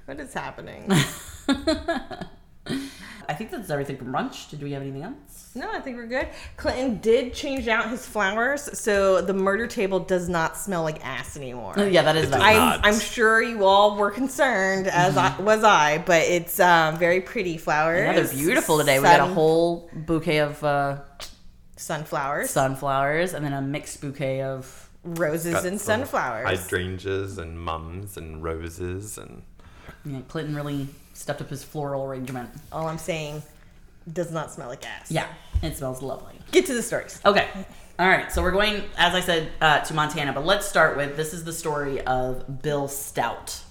What 0.08 0.22
is 0.22 0.34
happening? 0.34 0.90
I 3.30 3.34
think 3.34 3.52
that's 3.52 3.70
everything 3.70 3.98
from 3.98 4.14
brunch. 4.14 4.50
Did 4.50 4.64
we 4.64 4.72
have 4.72 4.82
anything 4.82 5.04
else? 5.04 5.52
no, 5.54 5.70
I 5.70 5.80
think 5.82 5.98
we're 5.98 6.08
good. 6.08 6.30
Clinton 6.56 7.00
did 7.00 7.34
change 7.34 7.68
out 7.68 7.90
his 7.90 8.06
flowers, 8.06 8.80
so 8.80 9.20
the 9.22 9.34
murder 9.34 9.68
table 9.68 10.00
does 10.00 10.30
not 10.30 10.56
smell 10.56 10.84
like 10.84 11.06
ass 11.06 11.36
anymore. 11.36 11.74
Oh, 11.76 11.84
yeah, 11.88 12.04
that 12.04 12.16
is 12.16 12.30
It 12.30 12.38
nice. 12.38 12.58
I'm. 12.58 12.94
I'm 12.94 13.00
sure 13.02 13.42
you 13.42 13.66
all 13.66 13.98
were 13.98 14.12
concerned, 14.12 14.88
as 14.88 15.18
I 15.18 15.38
was 15.42 15.66
I, 15.66 15.98
but 15.98 16.22
it's 16.22 16.58
um, 16.62 16.98
very 16.98 17.20
pretty 17.20 17.58
flowers. 17.58 18.00
Yeah, 18.00 18.14
they're 18.14 18.34
beautiful 18.34 18.78
today. 18.78 19.00
We 19.00 19.04
got 19.04 19.20
a 19.20 19.26
whole 19.34 19.90
bouquet 19.94 20.38
of 20.38 20.64
uh, 20.64 21.00
sunflowers, 21.76 22.50
sunflowers 22.50 23.34
and 23.34 23.44
then 23.44 23.52
a 23.52 23.62
mixed 23.62 24.00
bouquet 24.00 24.42
of. 24.42 24.90
roses, 25.04 25.54
Got 25.54 25.66
and 25.66 25.82
sunflowers. 25.82 26.48
Hydrangeas 26.48 27.38
and 27.38 27.60
mums 27.60 28.16
and 28.16 28.42
roses 28.42 29.18
and 29.18 29.42
Yeah, 30.06 30.22
Clinton 30.28 30.56
really 30.56 30.88
stepped 31.14 31.42
up 31.42 31.50
his 31.50 31.64
floral 31.64 32.06
arrangement. 32.06 32.50
All 32.72 32.88
I'm 32.88 32.98
saying, 32.98 33.42
does 34.12 34.32
not 34.32 34.52
smell 34.52 34.70
like 34.70 34.86
ass. 34.86 35.12
Yeah, 35.12 35.28
it 35.62 35.78
smells 35.78 36.02
lovely. 36.02 36.36
Get 36.52 36.66
to 36.68 36.74
the 36.74 36.84
stories. 36.84 37.20
Okay. 37.26 37.48
All 38.00 38.08
right. 38.08 38.32
So 38.32 38.42
we're 38.42 38.52
going, 38.52 38.84
as 38.98 39.14
I 39.16 39.22
said, 39.22 39.52
uh, 39.60 39.80
to 39.80 39.94
Montana, 39.94 40.32
but 40.34 40.46
let's 40.46 40.68
start 40.68 40.96
with 40.98 41.18
this 41.18 41.34
is 41.34 41.44
the 41.44 41.54
story 41.54 42.02
of 42.02 42.62
Bill 42.62 42.88
Stout. 42.88 43.62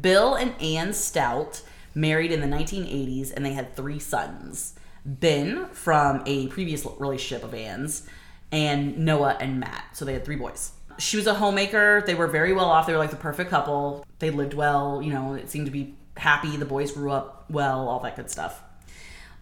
Bill 0.00 0.34
and 0.34 0.54
Ann 0.62 0.92
Stout 0.92 1.62
married 1.94 2.32
in 2.32 2.40
the 2.40 2.46
1980s 2.46 3.32
and 3.34 3.44
they 3.44 3.52
had 3.52 3.76
three 3.76 3.98
sons 3.98 4.74
Ben 5.04 5.66
from 5.72 6.22
a 6.26 6.46
previous 6.48 6.86
relationship 6.98 7.44
of 7.44 7.54
Ann's, 7.54 8.06
and 8.50 8.98
Noah 8.98 9.36
and 9.40 9.58
Matt. 9.58 9.84
So 9.94 10.04
they 10.04 10.12
had 10.12 10.24
three 10.24 10.36
boys. 10.36 10.72
She 10.98 11.16
was 11.16 11.26
a 11.26 11.34
homemaker. 11.34 12.02
They 12.06 12.14
were 12.14 12.26
very 12.26 12.52
well 12.52 12.66
off. 12.66 12.86
They 12.86 12.92
were 12.92 12.98
like 12.98 13.10
the 13.10 13.16
perfect 13.16 13.50
couple. 13.50 14.04
They 14.18 14.30
lived 14.30 14.54
well. 14.54 15.00
You 15.02 15.12
know, 15.12 15.34
it 15.34 15.50
seemed 15.50 15.66
to 15.66 15.72
be 15.72 15.94
happy. 16.16 16.56
The 16.56 16.64
boys 16.64 16.92
grew 16.92 17.10
up 17.10 17.46
well, 17.50 17.88
all 17.88 18.00
that 18.00 18.16
good 18.16 18.30
stuff. 18.30 18.62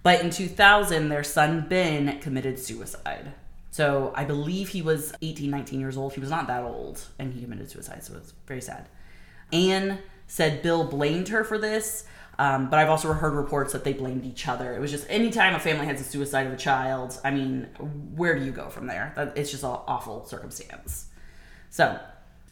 But 0.02 0.22
in 0.22 0.30
2000, 0.30 1.08
their 1.08 1.24
son 1.24 1.66
Ben 1.68 2.20
committed 2.20 2.58
suicide. 2.58 3.32
So 3.70 4.12
I 4.16 4.24
believe 4.24 4.68
he 4.68 4.82
was 4.82 5.12
18, 5.22 5.50
19 5.50 5.80
years 5.80 5.96
old. 5.96 6.14
He 6.14 6.20
was 6.20 6.30
not 6.30 6.46
that 6.48 6.64
old, 6.64 7.00
and 7.18 7.32
he 7.32 7.42
committed 7.42 7.70
suicide. 7.70 8.02
So 8.02 8.16
it's 8.16 8.32
very 8.46 8.60
sad. 8.60 8.88
Anne 9.52 9.98
said 10.26 10.62
Bill 10.62 10.84
blamed 10.84 11.28
her 11.28 11.44
for 11.44 11.58
this, 11.58 12.04
um, 12.38 12.70
but 12.70 12.78
I've 12.78 12.88
also 12.88 13.12
heard 13.12 13.34
reports 13.34 13.72
that 13.72 13.84
they 13.84 13.92
blamed 13.92 14.24
each 14.24 14.48
other. 14.48 14.74
It 14.74 14.80
was 14.80 14.90
just 14.90 15.06
anytime 15.10 15.54
a 15.54 15.60
family 15.60 15.86
has 15.86 16.00
a 16.00 16.04
suicide 16.04 16.46
of 16.46 16.52
a 16.52 16.56
child, 16.56 17.18
I 17.22 17.30
mean, 17.30 17.64
where 18.14 18.38
do 18.38 18.44
you 18.44 18.50
go 18.50 18.70
from 18.70 18.86
there? 18.86 19.12
That, 19.16 19.36
it's 19.36 19.50
just 19.50 19.62
an 19.62 19.70
awful 19.70 20.24
circumstance. 20.26 21.06
So, 21.70 21.98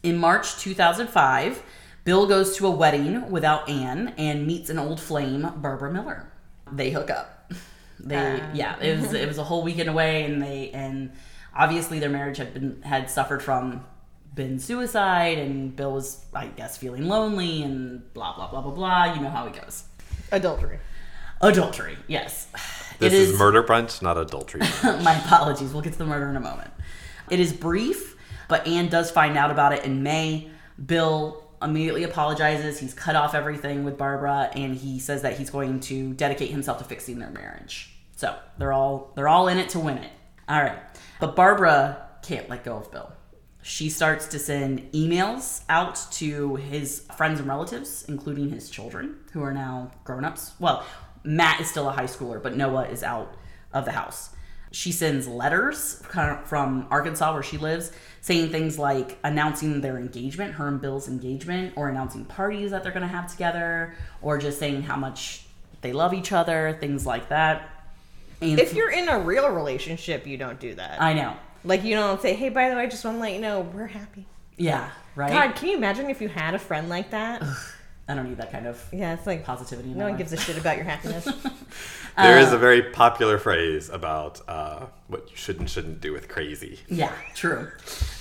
in 0.03 0.17
March 0.17 0.57
2005, 0.59 1.61
Bill 2.05 2.25
goes 2.25 2.55
to 2.57 2.67
a 2.67 2.71
wedding 2.71 3.29
without 3.29 3.69
Anne 3.69 4.13
and 4.17 4.47
meets 4.47 4.69
an 4.69 4.79
old 4.79 4.99
flame, 4.99 5.47
Barbara 5.57 5.91
Miller. 5.91 6.31
They 6.71 6.91
hook 6.91 7.09
up. 7.09 7.51
They 7.99 8.15
Uh. 8.15 8.47
yeah, 8.53 8.79
it 8.79 8.99
was 9.01 9.13
it 9.13 9.27
was 9.27 9.37
a 9.37 9.43
whole 9.43 9.61
weekend 9.63 9.89
away, 9.89 10.23
and 10.23 10.41
they 10.41 10.71
and 10.71 11.11
obviously 11.53 11.99
their 11.99 12.09
marriage 12.09 12.37
had 12.37 12.53
been 12.53 12.81
had 12.81 13.09
suffered 13.09 13.43
from 13.43 13.83
Ben 14.33 14.57
suicide, 14.59 15.37
and 15.37 15.75
Bill 15.75 15.91
was 15.93 16.23
I 16.33 16.47
guess 16.47 16.77
feeling 16.77 17.09
lonely 17.09 17.61
and 17.61 18.11
blah 18.13 18.33
blah 18.35 18.49
blah 18.49 18.61
blah 18.61 18.71
blah. 18.71 19.13
You 19.13 19.21
know 19.21 19.29
how 19.29 19.47
it 19.47 19.61
goes. 19.61 19.83
Adultery. 20.31 20.79
Adultery, 21.41 21.97
yes. 22.07 22.47
This 22.99 23.13
It 23.13 23.19
is, 23.19 23.39
murder 23.39 23.63
brunch, 23.63 24.01
not 24.01 24.17
adultery. 24.17 24.61
brunch. 24.61 25.03
My 25.03 25.15
apologies. 25.17 25.73
We'll 25.73 25.81
get 25.81 25.93
to 25.93 25.99
the 25.99 26.05
murder 26.05 26.29
in 26.29 26.35
a 26.37 26.41
moment. 26.41 26.71
It 27.29 27.39
is 27.39 27.51
brief, 27.53 28.15
but 28.49 28.67
Anne 28.67 28.89
does 28.89 29.09
find 29.09 29.37
out 29.37 29.51
about 29.51 29.71
it 29.71 29.85
in 29.85 30.03
May. 30.03 30.49
Bill 30.85 31.49
immediately 31.61 32.03
apologizes. 32.03 32.79
He's 32.79 32.93
cut 32.93 33.15
off 33.15 33.33
everything 33.33 33.85
with 33.85 33.97
Barbara, 33.97 34.49
and 34.53 34.75
he 34.75 34.99
says 34.99 35.21
that 35.21 35.37
he's 35.37 35.49
going 35.49 35.79
to 35.81 36.13
dedicate 36.13 36.51
himself 36.51 36.79
to 36.79 36.83
fixing 36.83 37.19
their 37.19 37.29
marriage. 37.29 37.93
So 38.17 38.37
they're 38.57 38.73
all 38.73 39.13
they're 39.15 39.29
all 39.29 39.47
in 39.47 39.57
it 39.57 39.69
to 39.69 39.79
win 39.79 39.99
it. 39.99 40.11
All 40.49 40.61
right, 40.61 40.79
but 41.21 41.37
Barbara 41.37 42.07
can't 42.21 42.49
let 42.49 42.65
go 42.65 42.75
of 42.75 42.91
Bill. 42.91 43.13
She 43.61 43.89
starts 43.89 44.27
to 44.27 44.39
send 44.39 44.91
emails 44.93 45.63
out 45.69 46.07
to 46.13 46.55
his 46.55 47.05
friends 47.15 47.39
and 47.39 47.47
relatives, 47.47 48.05
including 48.07 48.49
his 48.49 48.69
children, 48.69 49.17
who 49.33 49.43
are 49.43 49.53
now 49.53 49.91
grown 50.05 50.25
ups. 50.25 50.53
Well, 50.59 50.85
Matt 51.23 51.59
is 51.59 51.69
still 51.69 51.87
a 51.87 51.91
high 51.91 52.05
schooler, 52.05 52.41
but 52.41 52.55
Noah 52.55 52.87
is 52.87 53.03
out 53.03 53.35
of 53.73 53.85
the 53.85 53.91
house. 53.91 54.31
She 54.71 54.91
sends 54.91 55.27
letters 55.27 56.03
from 56.45 56.87
Arkansas, 56.91 57.33
where 57.33 57.43
she 57.43 57.57
lives, 57.57 57.91
saying 58.21 58.49
things 58.51 58.77
like 58.77 59.17
announcing 59.23 59.81
their 59.81 59.97
engagement, 59.97 60.53
her 60.53 60.67
and 60.67 60.79
Bill's 60.79 61.07
engagement, 61.07 61.73
or 61.75 61.89
announcing 61.89 62.25
parties 62.25 62.71
that 62.71 62.83
they're 62.83 62.91
going 62.91 63.01
to 63.01 63.07
have 63.07 63.31
together, 63.31 63.95
or 64.21 64.37
just 64.37 64.59
saying 64.59 64.83
how 64.83 64.95
much 64.95 65.45
they 65.81 65.93
love 65.93 66.13
each 66.13 66.31
other, 66.31 66.77
things 66.79 67.05
like 67.05 67.29
that. 67.29 67.69
And 68.41 68.59
If 68.59 68.73
you're 68.73 68.91
in 68.91 69.09
a 69.09 69.19
real 69.19 69.49
relationship, 69.49 70.27
you 70.27 70.37
don't 70.37 70.59
do 70.59 70.75
that. 70.75 71.01
I 71.01 71.13
know, 71.13 71.35
like 71.63 71.83
you 71.83 71.95
don't 71.95 72.21
say, 72.21 72.35
"Hey, 72.35 72.49
by 72.49 72.69
the 72.69 72.75
way, 72.75 72.83
I 72.83 72.87
just 72.87 73.03
want 73.03 73.17
to 73.17 73.21
let 73.21 73.33
you 73.33 73.41
know 73.41 73.61
we're 73.61 73.87
happy." 73.87 74.25
yeah, 74.57 74.91
right. 75.15 75.31
God, 75.31 75.55
can 75.55 75.69
you 75.69 75.77
imagine 75.77 76.09
if 76.09 76.21
you 76.21 76.27
had 76.29 76.53
a 76.53 76.59
friend 76.59 76.89
like 76.89 77.09
that? 77.11 77.41
I 78.09 78.15
don't 78.15 78.27
need 78.27 78.37
that 78.37 78.51
kind 78.51 78.65
of 78.67 78.83
yeah, 78.91 79.13
it's 79.13 79.25
like 79.27 79.45
positivity. 79.45 79.89
No 79.89 80.03
one 80.05 80.13
life. 80.13 80.17
gives 80.17 80.33
a 80.33 80.37
shit 80.37 80.57
about 80.57 80.75
your 80.77 80.85
happiness. 80.85 81.27
There 82.17 82.37
Uh, 82.37 82.41
is 82.41 82.51
a 82.51 82.57
very 82.57 82.81
popular 82.81 83.37
phrase 83.37 83.87
about 83.89 84.41
uh, 84.49 84.87
what 85.07 85.29
you 85.29 85.37
should 85.37 85.59
and 85.59 85.69
shouldn't 85.69 86.01
do 86.01 86.11
with 86.11 86.27
crazy. 86.27 86.79
Yeah, 86.89 87.13
true. 87.33 87.69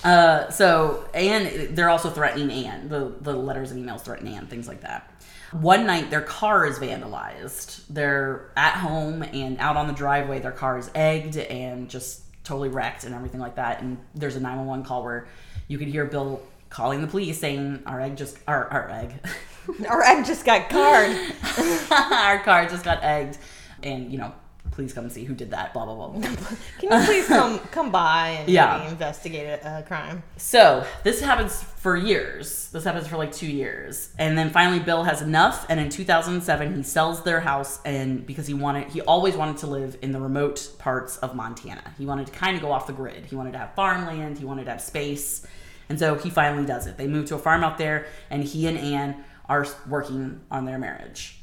Uh, 0.05 0.49
so, 0.51 1.09
and 1.15 1.75
they're 1.77 1.89
also 1.89 2.09
threatening 2.11 2.51
Anne. 2.67 2.89
The 2.89 3.13
the 3.21 3.33
letters 3.35 3.73
and 3.73 3.85
emails 3.85 4.03
threaten 4.03 4.29
Anne, 4.29 4.47
things 4.47 4.69
like 4.69 4.83
that. 4.83 5.11
One 5.51 5.85
night, 5.87 6.11
their 6.11 6.21
car 6.21 6.65
is 6.67 6.79
vandalized. 6.79 7.83
They're 7.89 8.53
at 8.57 8.75
home 8.75 9.23
and 9.23 9.59
out 9.59 9.77
on 9.77 9.89
the 9.89 9.95
driveway. 9.95 10.39
Their 10.41 10.53
car 10.53 10.79
is 10.79 10.91
egged 10.95 11.37
and 11.39 11.89
just 11.89 12.23
totally 12.45 12.69
wrecked 12.69 13.03
and 13.05 13.15
everything 13.15 13.41
like 13.41 13.57
that. 13.57 13.81
And 13.83 13.99
there's 14.15 14.37
a 14.37 14.41
911 14.41 14.85
call 14.85 15.03
where 15.03 15.27
you 15.67 15.77
could 15.79 15.89
hear 15.89 16.05
Bill 16.05 16.41
calling 16.71 17.01
the 17.01 17.09
police 17.09 17.41
saying, 17.41 17.83
"Our 17.87 18.01
egg 18.01 18.17
just 18.17 18.39
our 18.47 18.69
our 18.69 18.91
egg, 18.91 19.15
Our 19.89 20.03
egg 20.03 20.25
just 20.25 20.45
got 20.45 20.69
card. 20.71 21.11
our 21.91 22.39
car 22.41 22.67
just 22.67 22.85
got 22.85 23.03
egged," 23.03 23.39
and 23.83 24.11
you 24.11 24.19
know, 24.19 24.33
please 24.71 24.93
come 24.93 25.09
see 25.11 25.25
who 25.25 25.35
did 25.35 25.51
that. 25.51 25.73
Blah 25.75 25.85
blah 25.85 25.95
blah. 25.95 26.09
blah. 26.09 26.21
Can 26.81 27.01
you 27.01 27.07
please 27.07 27.27
come 27.27 27.59
come 27.71 27.91
by 27.91 28.29
and 28.41 28.49
Yeah. 28.49 28.79
maybe 28.79 28.91
investigate 28.93 29.47
a, 29.63 29.79
a 29.79 29.83
crime? 29.83 30.23
So 30.37 30.85
this 31.05 31.21
happens 31.21 31.63
for 31.63 31.97
years. 31.97 32.71
This 32.71 32.85
happens 32.85 33.07
for 33.09 33.17
like 33.19 33.33
two 33.33 33.47
years, 33.51 34.13
and 34.19 34.37
then 34.39 34.51
finally 34.51 34.79
Bill 34.79 35.05
has 35.05 35.21
enough. 35.23 35.67
And 35.69 35.79
in 35.81 35.91
2007, 35.91 36.75
he 36.77 36.83
sells 36.83 37.23
their 37.23 37.41
house, 37.41 37.81
and 37.85 38.27
because 38.27 38.47
he 38.47 38.55
wanted, 38.55 38.89
he 38.89 39.01
always 39.03 39.37
wanted 39.37 39.59
to 39.59 39.67
live 39.67 39.97
in 40.03 40.13
the 40.13 40.21
remote 40.21 40.71
parts 40.79 41.19
of 41.19 41.35
Montana. 41.35 41.83
He 41.99 42.07
wanted 42.07 42.27
to 42.29 42.33
kind 42.33 42.57
of 42.57 42.63
go 42.63 42.73
off 42.73 42.87
the 42.87 42.93
grid. 42.93 43.27
He 43.27 43.37
wanted 43.37 43.53
to 43.53 43.59
have 43.59 43.75
farmland. 43.75 44.39
He 44.39 44.45
wanted 44.45 44.65
to 44.65 44.71
have 44.71 44.81
space, 44.81 45.47
and 45.89 45.99
so 45.99 46.15
he 46.15 46.31
finally 46.31 46.65
does 46.67 46.87
it. 46.87 46.97
They 46.99 47.07
move 47.07 47.27
to 47.27 47.35
a 47.35 47.39
farm 47.39 47.63
out 47.65 47.79
there, 47.79 48.07
and 48.31 48.43
he 48.45 48.67
and 48.67 48.79
Anne 48.79 49.25
are 49.49 49.67
working 49.89 50.41
on 50.51 50.65
their 50.65 50.79
marriage. 50.79 51.37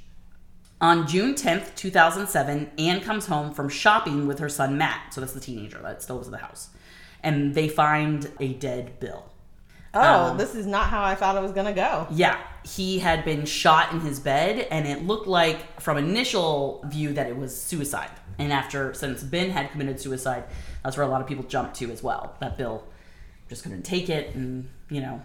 On 0.81 1.07
June 1.07 1.33
10th, 1.35 1.73
2007, 1.75 2.71
Anne 2.77 3.01
comes 3.01 3.25
home 3.27 3.53
from 3.53 3.69
shopping 3.69 4.27
with 4.27 4.39
her 4.39 4.49
son 4.49 4.77
Matt. 4.77 5.13
So 5.13 5.21
that's 5.21 5.33
the 5.33 5.39
teenager 5.39 5.79
that 5.81 6.03
still 6.03 6.17
lives 6.17 6.27
in 6.27 6.31
the 6.33 6.37
house. 6.39 6.69
And 7.23 7.55
they 7.55 7.67
find 7.69 8.29
a 8.39 8.53
dead 8.53 8.99
Bill. 8.99 9.25
Oh, 9.93 10.01
Um, 10.31 10.37
this 10.37 10.53
is 10.53 10.65
not 10.65 10.89
how 10.89 11.03
I 11.03 11.15
thought 11.15 11.37
it 11.37 11.41
was 11.41 11.53
gonna 11.53 11.73
go. 11.73 12.05
Yeah, 12.11 12.37
he 12.63 12.99
had 12.99 13.23
been 13.23 13.45
shot 13.45 13.93
in 13.93 14.01
his 14.01 14.19
bed, 14.19 14.67
and 14.69 14.85
it 14.85 15.07
looked 15.07 15.25
like, 15.25 15.79
from 15.79 15.97
initial 15.97 16.83
view, 16.87 17.13
that 17.13 17.27
it 17.27 17.37
was 17.37 17.59
suicide. 17.59 18.11
And 18.37 18.51
after, 18.51 18.93
since 18.93 19.23
Ben 19.23 19.51
had 19.51 19.71
committed 19.71 20.01
suicide, 20.01 20.43
that's 20.83 20.97
where 20.97 21.05
a 21.05 21.09
lot 21.09 21.21
of 21.21 21.27
people 21.27 21.45
jumped 21.45 21.77
to 21.77 21.89
as 21.91 22.03
well. 22.03 22.35
That 22.41 22.57
Bill 22.57 22.83
just 23.47 23.63
couldn't 23.63 23.83
take 23.83 24.09
it, 24.09 24.35
and 24.35 24.69
you 24.89 24.99
know, 24.99 25.21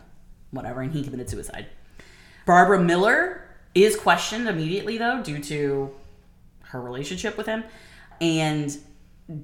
whatever, 0.53 0.81
and 0.81 0.93
he 0.93 1.03
committed 1.03 1.29
suicide. 1.29 1.67
Barbara 2.51 2.81
Miller 2.81 3.45
is 3.77 3.95
questioned 3.95 4.49
immediately, 4.49 4.99
though, 4.99 5.23
due 5.23 5.39
to 5.39 5.95
her 6.63 6.81
relationship 6.81 7.39
with 7.39 7.47
him, 7.47 7.63
and 8.21 8.77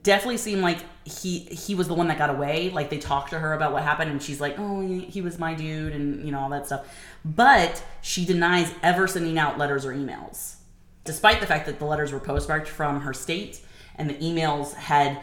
definitely 0.03 0.39
seemed 0.39 0.61
like 0.61 0.79
he 1.05 1.39
he 1.39 1.77
was 1.77 1.87
the 1.87 1.95
one 1.95 2.09
that 2.09 2.19
got 2.19 2.31
away. 2.31 2.71
Like 2.71 2.91
they 2.91 2.99
talked 2.99 3.31
to 3.31 3.39
her 3.39 3.53
about 3.53 3.73
what 3.73 3.85
happened, 3.85 4.11
and 4.11 4.21
she's 4.21 4.41
like, 4.41 4.57
"Oh, 4.59 4.81
he 4.81 5.21
was 5.21 5.39
my 5.39 5.55
dude," 5.55 5.93
and 5.93 6.25
you 6.25 6.33
know 6.33 6.41
all 6.41 6.49
that 6.49 6.67
stuff. 6.67 6.85
But 7.25 7.81
she 8.03 8.25
denies 8.25 8.75
ever 8.83 9.07
sending 9.07 9.39
out 9.39 9.57
letters 9.57 9.87
or 9.87 9.95
emails, 9.95 10.57
despite 11.05 11.39
the 11.39 11.47
fact 11.47 11.67
that 11.67 11.79
the 11.79 11.85
letters 11.85 12.11
were 12.11 12.19
postmarked 12.19 12.67
from 12.67 13.03
her 13.03 13.13
state, 13.13 13.61
and 13.95 14.11
the 14.11 14.15
emails 14.15 14.75
had 14.75 15.21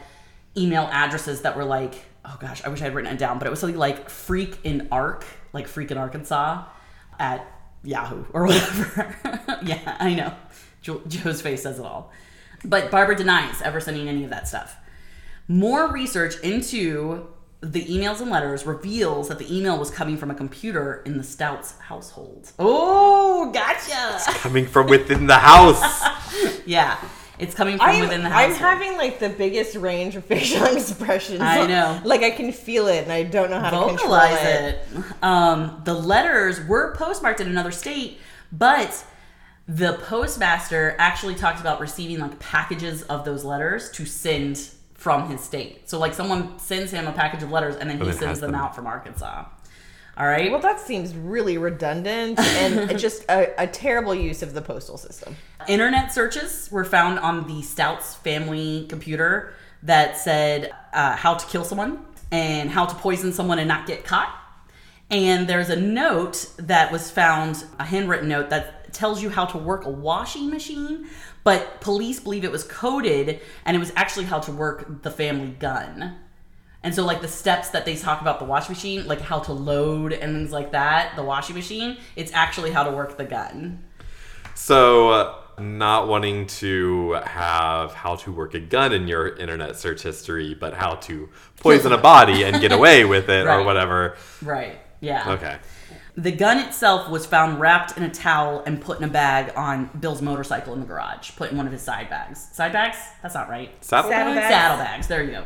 email 0.55 0.87
addresses 0.89 1.41
that 1.41 1.57
were 1.57 1.65
like, 1.65 2.05
oh 2.23 2.37
gosh, 2.39 2.63
I 2.63 2.69
wish 2.69 2.79
I 2.79 2.85
had 2.85 2.95
written 2.95 3.11
it 3.11 3.19
down, 3.19 3.39
but 3.39 3.47
it 3.47 3.49
was 3.49 3.59
something 3.59 3.77
like 3.77 4.09
"freak 4.09 4.59
in 4.63 4.87
Ark," 4.89 5.25
like 5.51 5.67
"freak 5.67 5.91
in 5.91 5.97
Arkansas," 5.97 6.63
at 7.19 7.45
Yahoo 7.83 8.25
or 8.33 8.45
whatever. 8.47 9.15
yeah, 9.63 9.97
I 9.99 10.13
know. 10.13 10.33
Jo- 10.81 11.01
Joe's 11.07 11.41
face 11.41 11.63
says 11.63 11.79
it 11.79 11.85
all. 11.85 12.11
But 12.65 12.91
Barbara 12.91 13.15
denies 13.15 13.61
ever 13.61 13.79
sending 13.79 14.07
any 14.07 14.23
of 14.23 14.29
that 14.29 14.47
stuff. 14.47 14.75
More 15.47 15.91
research 15.91 16.39
into 16.39 17.27
the 17.61 17.83
emails 17.85 18.19
and 18.21 18.29
letters 18.29 18.65
reveals 18.65 19.29
that 19.29 19.39
the 19.39 19.55
email 19.57 19.77
was 19.77 19.89
coming 19.89 20.17
from 20.17 20.29
a 20.31 20.35
computer 20.35 21.01
in 21.05 21.17
the 21.17 21.23
Stouts 21.23 21.77
household. 21.79 22.51
Oh, 22.59 23.51
gotcha. 23.53 24.15
It's 24.15 24.25
Coming 24.41 24.65
from 24.65 24.87
within 24.87 25.27
the 25.27 25.35
house. 25.37 26.03
Yeah, 26.65 26.97
it's 27.39 27.55
coming 27.55 27.77
from 27.77 27.89
I'm, 27.89 28.01
within 28.01 28.23
the 28.23 28.29
house. 28.29 28.51
I'm 28.51 28.55
having 28.55 28.97
like 28.97 29.19
the 29.19 29.29
biggest 29.29 29.75
range 29.75 30.15
of 30.15 30.25
facial 30.25 30.65
expressions. 30.65 31.41
I 31.41 31.65
know. 31.65 32.01
Like 32.03 32.21
I 32.21 32.31
can 32.31 32.51
feel 32.51 32.87
it, 32.87 33.03
and 33.03 33.11
I 33.11 33.23
don't 33.23 33.49
know 33.49 33.59
how 33.59 33.69
to 33.69 33.87
control 33.87 33.97
vocalize 33.97 34.43
it. 34.43 34.87
it. 34.93 35.23
Um, 35.23 35.81
the 35.83 35.93
letters 35.93 36.63
were 36.65 36.95
postmarked 36.95 37.39
in 37.39 37.47
another 37.47 37.71
state, 37.71 38.19
but 38.51 39.05
the 39.67 39.93
postmaster 39.93 40.95
actually 40.99 41.35
talked 41.35 41.59
about 41.59 41.79
receiving 41.79 42.19
like 42.19 42.37
packages 42.39 43.03
of 43.03 43.25
those 43.25 43.43
letters 43.43 43.89
to 43.91 44.05
send 44.05 44.69
from 44.93 45.29
his 45.29 45.41
state. 45.41 45.89
So 45.89 45.99
like 45.99 46.13
someone 46.13 46.59
sends 46.59 46.91
him 46.91 47.07
a 47.07 47.11
package 47.11 47.43
of 47.43 47.51
letters 47.51 47.75
and 47.75 47.89
then 47.89 47.97
he 47.97 48.05
then 48.05 48.13
sends 48.13 48.39
them 48.39 48.51
them. 48.51 48.61
out 48.61 48.75
from 48.75 48.87
Arkansas. 48.87 49.45
All 50.15 50.27
right. 50.27 50.51
Well, 50.51 50.59
that 50.61 50.79
seems 50.79 51.15
really 51.15 51.57
redundant 51.57 52.39
and 52.57 52.97
just 52.99 53.23
a, 53.29 53.63
a 53.63 53.67
terrible 53.67 54.13
use 54.13 54.43
of 54.43 54.53
the 54.53 54.61
postal 54.61 54.97
system. 54.97 55.35
Internet 55.67 56.13
searches 56.13 56.69
were 56.71 56.85
found 56.85 57.19
on 57.19 57.47
the 57.47 57.61
Stouts 57.61 58.15
family 58.15 58.85
computer 58.89 59.53
that 59.81 60.17
said 60.17 60.71
uh, 60.93 61.15
how 61.15 61.33
to 61.33 61.45
kill 61.47 61.63
someone 61.63 62.05
and 62.31 62.69
how 62.69 62.85
to 62.85 62.95
poison 62.95 63.33
someone 63.33 63.59
and 63.59 63.67
not 63.67 63.87
get 63.87 64.03
caught. 64.03 64.39
And 65.09 65.47
there's 65.47 65.69
a 65.69 65.75
note 65.75 66.47
that 66.57 66.91
was 66.91 67.11
found, 67.11 67.65
a 67.79 67.83
handwritten 67.83 68.29
note 68.29 68.49
that 68.49 68.93
tells 68.93 69.21
you 69.21 69.29
how 69.29 69.45
to 69.45 69.57
work 69.57 69.85
a 69.85 69.89
washing 69.89 70.49
machine, 70.49 71.07
but 71.43 71.81
police 71.81 72.19
believe 72.19 72.43
it 72.43 72.51
was 72.51 72.63
coded 72.63 73.39
and 73.65 73.75
it 73.75 73.79
was 73.79 73.91
actually 73.95 74.25
how 74.25 74.39
to 74.39 74.51
work 74.51 75.03
the 75.03 75.11
family 75.11 75.49
gun. 75.59 76.15
And 76.83 76.93
so, 76.93 77.05
like 77.05 77.21
the 77.21 77.27
steps 77.29 77.69
that 77.69 77.85
they 77.85 77.95
talk 77.95 78.21
about 78.21 78.39
the 78.39 78.45
washing 78.45 78.73
machine, 78.73 79.07
like 79.07 79.21
how 79.21 79.39
to 79.39 79.53
load 79.53 80.11
and 80.11 80.35
things 80.35 80.51
like 80.51 80.73
that, 80.73 81.15
the 81.15 81.23
washing 81.23 81.55
machine, 81.55 81.97
it's 82.15 82.31
actually 82.33 82.71
how 82.71 82.83
to 82.83 82.91
work 82.91 83.17
the 83.17 83.23
gun. 83.23 83.83
So, 84.53 85.09
uh, 85.09 85.35
not 85.59 86.07
wanting 86.07 86.47
to 86.47 87.13
have 87.25 87.93
how 87.93 88.15
to 88.17 88.31
work 88.31 88.53
a 88.53 88.59
gun 88.59 88.91
in 88.91 89.07
your 89.07 89.35
internet 89.35 89.77
search 89.77 90.01
history, 90.01 90.53
but 90.53 90.73
how 90.73 90.95
to 90.95 91.29
poison 91.57 91.93
a 91.93 91.97
body 91.97 92.43
and 92.43 92.59
get 92.59 92.71
away 92.71 93.05
with 93.05 93.29
it 93.29 93.47
or 93.47 93.63
whatever. 93.63 94.17
Right. 94.41 94.79
Yeah. 94.99 95.31
Okay. 95.33 95.57
The 96.15 96.31
gun 96.31 96.59
itself 96.59 97.09
was 97.09 97.25
found 97.25 97.59
wrapped 97.59 97.97
in 97.97 98.03
a 98.03 98.09
towel 98.09 98.61
and 98.67 98.79
put 98.79 98.99
in 98.99 99.03
a 99.03 99.11
bag 99.11 99.51
on 99.55 99.89
Bill's 99.99 100.21
motorcycle 100.21 100.73
in 100.73 100.79
the 100.79 100.85
garage, 100.85 101.31
put 101.35 101.51
in 101.51 101.57
one 101.57 101.65
of 101.65 101.71
his 101.71 101.81
side 101.81 102.09
bags. 102.09 102.49
Side 102.51 102.71
bags? 102.71 102.97
That's 103.23 103.33
not 103.33 103.49
right. 103.49 103.71
Saddlebags? 103.83 104.23
Saddlebags. 104.23 104.53
Saddlebags. 104.53 105.07
There 105.07 105.23
you 105.23 105.31
go. 105.31 105.45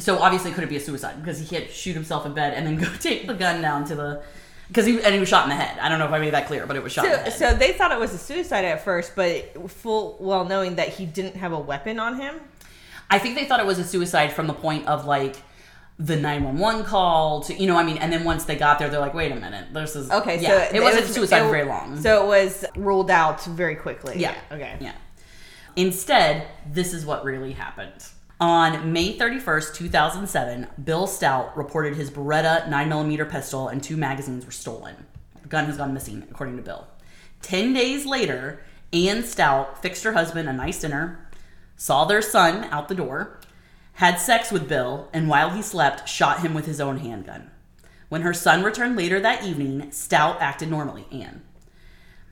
So 0.00 0.18
obviously, 0.18 0.50
it 0.50 0.54
couldn't 0.54 0.70
be 0.70 0.76
a 0.76 0.80
suicide 0.80 1.22
because 1.22 1.38
he 1.38 1.46
can't 1.46 1.70
shoot 1.70 1.92
himself 1.94 2.26
in 2.26 2.32
bed 2.34 2.54
and 2.54 2.66
then 2.66 2.76
go 2.84 2.88
take 2.98 3.26
the 3.26 3.34
gun 3.34 3.62
down 3.62 3.84
to 3.86 3.94
the 3.94 4.22
because 4.68 4.86
he 4.86 5.02
and 5.02 5.12
he 5.14 5.20
was 5.20 5.28
shot 5.28 5.44
in 5.44 5.50
the 5.50 5.56
head. 5.56 5.78
I 5.80 5.88
don't 5.88 5.98
know 5.98 6.06
if 6.06 6.12
I 6.12 6.18
made 6.18 6.34
that 6.34 6.46
clear, 6.46 6.66
but 6.66 6.76
it 6.76 6.82
was 6.82 6.92
shot 6.92 7.04
in 7.06 7.10
the 7.12 7.30
So, 7.30 7.46
head. 7.46 7.52
so 7.52 7.58
they 7.58 7.72
thought 7.72 7.90
it 7.92 7.98
was 7.98 8.12
a 8.14 8.18
suicide 8.18 8.64
at 8.64 8.84
first, 8.84 9.14
but 9.16 9.70
full 9.70 10.16
well 10.20 10.44
knowing 10.44 10.76
that 10.76 10.88
he 10.88 11.06
didn't 11.06 11.36
have 11.36 11.52
a 11.52 11.58
weapon 11.58 11.98
on 12.00 12.16
him. 12.20 12.36
I 13.10 13.18
think 13.18 13.34
they 13.36 13.44
thought 13.46 13.58
it 13.60 13.66
was 13.66 13.78
a 13.80 13.84
suicide 13.84 14.32
from 14.32 14.46
the 14.46 14.52
point 14.54 14.86
of 14.86 15.04
like 15.06 15.36
the 15.98 16.16
911 16.16 16.84
call 16.86 17.42
to 17.42 17.52
you 17.54 17.66
know 17.66 17.76
I 17.76 17.82
mean 17.84 17.98
and 17.98 18.10
then 18.10 18.24
once 18.24 18.44
they 18.46 18.56
got 18.56 18.78
there 18.78 18.88
they're 18.88 19.00
like 19.00 19.12
wait 19.12 19.32
a 19.32 19.34
minute 19.34 19.74
this 19.74 19.94
is 19.96 20.10
Okay, 20.10 20.40
yeah, 20.40 20.48
so 20.70 20.74
it 20.76 20.80
wasn't 20.80 21.02
was- 21.04 21.14
suicide 21.14 21.40
it- 21.40 21.44
for 21.44 21.50
very 21.50 21.64
long 21.66 22.00
So 22.00 22.24
it 22.24 22.26
was 22.26 22.64
ruled 22.74 23.10
out 23.10 23.44
very 23.44 23.74
quickly. 23.74 24.14
Yeah. 24.18 24.34
Okay. 24.50 24.78
Yeah. 24.80 24.92
Instead, 25.76 26.46
this 26.72 26.92
is 26.94 27.04
what 27.04 27.24
really 27.24 27.52
happened. 27.52 28.02
On 28.40 28.90
May 28.90 29.18
31st, 29.18 29.74
2007, 29.74 30.66
Bill 30.82 31.06
Stout 31.06 31.54
reported 31.58 31.94
his 31.94 32.10
Beretta 32.10 32.66
9mm 32.68 33.30
pistol 33.30 33.68
and 33.68 33.82
two 33.82 33.98
magazines 33.98 34.46
were 34.46 34.50
stolen. 34.50 34.96
The 35.42 35.48
gun 35.48 35.66
has 35.66 35.76
gone 35.76 35.92
missing, 35.92 36.26
according 36.30 36.56
to 36.56 36.62
Bill. 36.62 36.88
Ten 37.42 37.74
days 37.74 38.06
later, 38.06 38.62
Ann 38.94 39.24
Stout 39.24 39.82
fixed 39.82 40.04
her 40.04 40.14
husband 40.14 40.48
a 40.48 40.54
nice 40.54 40.80
dinner, 40.80 41.28
saw 41.76 42.06
their 42.06 42.22
son 42.22 42.64
out 42.70 42.88
the 42.88 42.94
door, 42.94 43.40
had 43.94 44.16
sex 44.16 44.50
with 44.50 44.70
Bill, 44.70 45.10
and 45.12 45.28
while 45.28 45.50
he 45.50 45.60
slept, 45.60 46.08
shot 46.08 46.40
him 46.40 46.54
with 46.54 46.64
his 46.64 46.80
own 46.80 46.96
handgun. 46.96 47.50
When 48.08 48.22
her 48.22 48.32
son 48.32 48.62
returned 48.62 48.96
later 48.96 49.20
that 49.20 49.44
evening, 49.44 49.92
Stout 49.92 50.40
acted 50.40 50.70
normally, 50.70 51.06
Ann. 51.12 51.42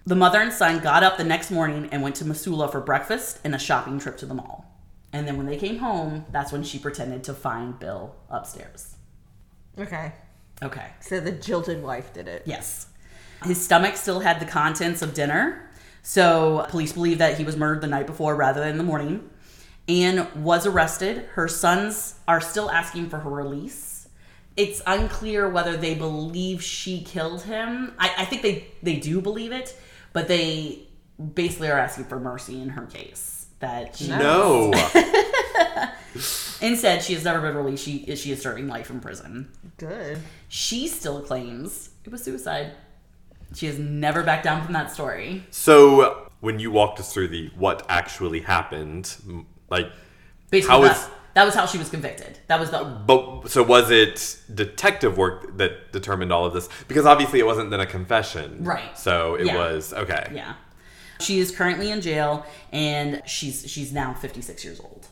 The 0.06 0.16
mother 0.16 0.40
and 0.40 0.54
son 0.54 0.78
got 0.78 1.02
up 1.02 1.18
the 1.18 1.24
next 1.24 1.50
morning 1.50 1.90
and 1.92 2.02
went 2.02 2.16
to 2.16 2.24
Missoula 2.24 2.72
for 2.72 2.80
breakfast 2.80 3.40
and 3.44 3.54
a 3.54 3.58
shopping 3.58 3.98
trip 3.98 4.16
to 4.16 4.26
the 4.26 4.32
mall. 4.32 4.67
And 5.12 5.26
then 5.26 5.36
when 5.36 5.46
they 5.46 5.56
came 5.56 5.78
home, 5.78 6.26
that's 6.30 6.52
when 6.52 6.62
she 6.62 6.78
pretended 6.78 7.24
to 7.24 7.34
find 7.34 7.78
Bill 7.78 8.14
upstairs. 8.28 8.96
Okay. 9.78 10.12
Okay. 10.62 10.86
So 11.00 11.20
the 11.20 11.32
jilted 11.32 11.82
wife 11.82 12.12
did 12.12 12.28
it. 12.28 12.42
Yes. 12.44 12.86
His 13.44 13.62
stomach 13.62 13.96
still 13.96 14.20
had 14.20 14.40
the 14.40 14.46
contents 14.46 15.00
of 15.00 15.14
dinner, 15.14 15.70
so 16.02 16.66
police 16.70 16.92
believe 16.92 17.18
that 17.18 17.38
he 17.38 17.44
was 17.44 17.56
murdered 17.56 17.82
the 17.82 17.86
night 17.86 18.06
before 18.06 18.34
rather 18.34 18.60
than 18.60 18.70
in 18.70 18.78
the 18.78 18.84
morning. 18.84 19.30
Anne 19.88 20.26
was 20.42 20.66
arrested. 20.66 21.18
Her 21.32 21.48
sons 21.48 22.16
are 22.26 22.40
still 22.40 22.70
asking 22.70 23.08
for 23.08 23.18
her 23.18 23.30
release. 23.30 24.08
It's 24.56 24.82
unclear 24.86 25.48
whether 25.48 25.76
they 25.76 25.94
believe 25.94 26.62
she 26.62 27.02
killed 27.02 27.42
him. 27.42 27.94
I, 27.98 28.12
I 28.18 28.24
think 28.24 28.42
they, 28.42 28.66
they 28.82 28.96
do 28.96 29.20
believe 29.20 29.52
it, 29.52 29.78
but 30.12 30.26
they 30.26 30.88
basically 31.34 31.70
are 31.70 31.78
asking 31.78 32.06
for 32.06 32.18
mercy 32.18 32.60
in 32.60 32.70
her 32.70 32.86
case. 32.86 33.37
That 33.60 33.96
she, 33.96 34.08
No. 34.08 34.72
instead 36.60 37.02
she 37.02 37.14
has 37.14 37.24
never 37.24 37.40
been 37.40 37.56
released. 37.56 37.84
She 37.84 38.14
she 38.16 38.32
is 38.32 38.40
serving 38.42 38.68
life 38.68 38.90
in 38.90 39.00
prison. 39.00 39.50
Good. 39.76 40.18
She 40.48 40.88
still 40.88 41.20
claims 41.22 41.90
it 42.04 42.12
was 42.12 42.22
suicide. 42.22 42.72
She 43.54 43.66
has 43.66 43.78
never 43.78 44.22
backed 44.22 44.44
down 44.44 44.62
from 44.62 44.74
that 44.74 44.92
story. 44.92 45.44
so, 45.50 46.28
when 46.40 46.58
you 46.60 46.70
walked 46.70 47.00
us 47.00 47.12
through 47.12 47.28
the 47.28 47.50
what 47.56 47.84
actually 47.88 48.40
happened, 48.40 49.14
like, 49.70 49.86
Basically, 50.50 50.70
How 50.76 50.82
that, 50.82 50.96
is- 50.96 51.08
that 51.34 51.44
was 51.44 51.54
how 51.54 51.66
she 51.66 51.78
was 51.78 51.88
convicted. 51.90 52.38
That 52.46 52.58
was 52.60 52.70
the 52.70 52.82
but 53.06 53.48
so 53.50 53.62
was 53.62 53.90
it 53.90 54.38
detective 54.54 55.18
work 55.18 55.56
that 55.58 55.92
determined 55.92 56.32
all 56.32 56.44
of 56.46 56.52
this? 56.54 56.68
Because 56.88 57.04
obviously 57.06 57.38
it 57.38 57.46
wasn't 57.46 57.70
then 57.70 57.80
a 57.80 57.86
confession, 57.86 58.64
Right. 58.64 58.96
So 58.98 59.34
it 59.34 59.46
Yeah. 59.46 59.56
was 59.56 59.92
okay. 59.92 60.30
yeah. 60.34 60.54
She 61.20 61.38
is 61.38 61.50
currently 61.50 61.90
in 61.90 62.00
jail, 62.00 62.46
and 62.72 63.22
she's 63.26 63.68
she's 63.70 63.92
now 63.92 64.14
fifty 64.14 64.40
six 64.40 64.64
years 64.64 64.80
old. 64.80 65.06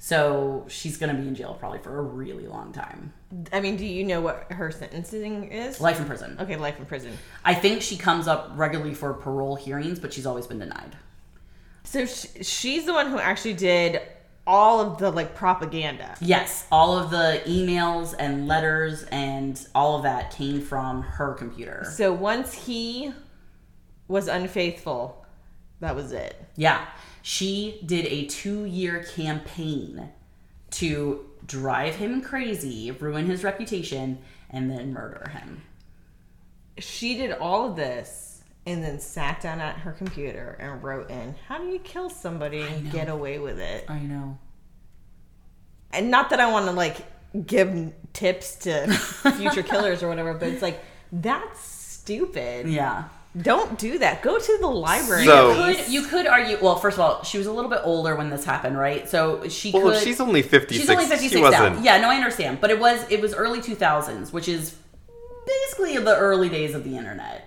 So 0.00 0.64
she's 0.68 0.96
gonna 0.96 1.14
be 1.14 1.26
in 1.26 1.34
jail 1.34 1.54
probably 1.58 1.80
for 1.80 1.98
a 1.98 2.02
really 2.02 2.46
long 2.46 2.72
time. 2.72 3.12
I 3.52 3.60
mean, 3.60 3.76
do 3.76 3.84
you 3.84 4.04
know 4.04 4.20
what 4.20 4.50
her 4.52 4.70
sentencing 4.70 5.50
is? 5.50 5.80
Life 5.80 5.98
in 6.00 6.06
prison. 6.06 6.36
okay, 6.40 6.56
life 6.56 6.78
in 6.78 6.86
prison. 6.86 7.16
I 7.44 7.54
think 7.54 7.82
she 7.82 7.96
comes 7.96 8.26
up 8.28 8.52
regularly 8.54 8.94
for 8.94 9.12
parole 9.12 9.56
hearings, 9.56 9.98
but 9.98 10.12
she's 10.12 10.24
always 10.26 10.46
been 10.46 10.60
denied. 10.60 10.96
So 11.84 12.06
sh- 12.06 12.26
she's 12.42 12.84
the 12.86 12.92
one 12.92 13.08
who 13.10 13.18
actually 13.18 13.54
did 13.54 14.00
all 14.46 14.80
of 14.80 14.98
the 14.98 15.10
like 15.10 15.34
propaganda. 15.34 16.14
Yes, 16.20 16.66
all 16.72 16.96
of 16.96 17.10
the 17.10 17.42
emails 17.46 18.14
and 18.18 18.46
letters 18.48 19.02
and 19.10 19.66
all 19.74 19.96
of 19.96 20.04
that 20.04 20.30
came 20.30 20.62
from 20.62 21.02
her 21.02 21.34
computer. 21.34 21.86
So 21.94 22.12
once 22.12 22.54
he 22.54 23.12
was 24.06 24.26
unfaithful, 24.28 25.17
that 25.80 25.94
was 25.94 26.12
it. 26.12 26.36
Yeah. 26.56 26.86
She 27.22 27.80
did 27.84 28.06
a 28.06 28.26
two 28.26 28.64
year 28.64 29.04
campaign 29.04 30.10
to 30.70 31.24
drive 31.46 31.96
him 31.96 32.20
crazy, 32.20 32.90
ruin 32.90 33.26
his 33.26 33.44
reputation, 33.44 34.18
and 34.50 34.70
then 34.70 34.92
murder 34.92 35.30
him. 35.30 35.62
She 36.78 37.16
did 37.16 37.32
all 37.32 37.68
of 37.70 37.76
this 37.76 38.42
and 38.66 38.84
then 38.84 39.00
sat 39.00 39.40
down 39.40 39.60
at 39.60 39.76
her 39.78 39.92
computer 39.92 40.56
and 40.60 40.82
wrote 40.82 41.10
in, 41.10 41.34
"How 41.46 41.58
do 41.58 41.68
you 41.68 41.78
kill 41.78 42.10
somebody 42.10 42.60
and 42.60 42.90
get 42.92 43.08
away 43.08 43.38
with 43.38 43.58
it?" 43.58 43.84
I 43.88 43.98
know. 44.00 44.38
And 45.92 46.10
not 46.10 46.30
that 46.30 46.40
I 46.40 46.50
want 46.50 46.66
to 46.66 46.72
like 46.72 46.96
give 47.46 47.92
tips 48.12 48.56
to 48.56 48.86
future 49.36 49.62
killers 49.62 50.02
or 50.02 50.08
whatever, 50.08 50.34
but 50.34 50.48
it's 50.48 50.62
like 50.62 50.80
that's 51.12 51.60
stupid. 51.60 52.68
Yeah. 52.68 53.04
Don't 53.40 53.78
do 53.78 53.98
that. 53.98 54.22
Go 54.22 54.38
to 54.38 54.58
the 54.60 54.66
library. 54.66 55.24
So- 55.26 55.52
at 55.52 55.66
least. 55.68 55.84
Could, 55.84 55.92
you 55.92 56.02
could 56.06 56.26
argue, 56.26 56.58
well, 56.60 56.76
first 56.76 56.96
of 56.96 57.00
all, 57.00 57.22
she 57.22 57.38
was 57.38 57.46
a 57.46 57.52
little 57.52 57.70
bit 57.70 57.80
older 57.84 58.16
when 58.16 58.30
this 58.30 58.44
happened, 58.44 58.76
right? 58.78 59.08
So 59.08 59.46
she 59.48 59.70
Well, 59.70 59.90
could. 59.92 60.02
she's 60.02 60.20
only 60.20 60.42
fifty 60.42 60.74
six. 60.76 60.80
She's 60.86 60.90
only 60.90 61.04
56 61.06 61.32
she 61.32 61.40
now. 61.40 61.50
wasn't. 61.50 61.84
Yeah, 61.84 61.98
no, 62.00 62.08
I 62.10 62.16
understand. 62.16 62.60
But 62.60 62.70
it 62.70 62.80
was 62.80 63.04
it 63.10 63.20
was 63.20 63.34
early 63.34 63.60
2000s, 63.60 64.32
which 64.32 64.48
is 64.48 64.74
basically 65.46 65.98
the 65.98 66.16
early 66.16 66.48
days 66.48 66.74
of 66.74 66.84
the 66.84 66.96
internet. 66.96 67.44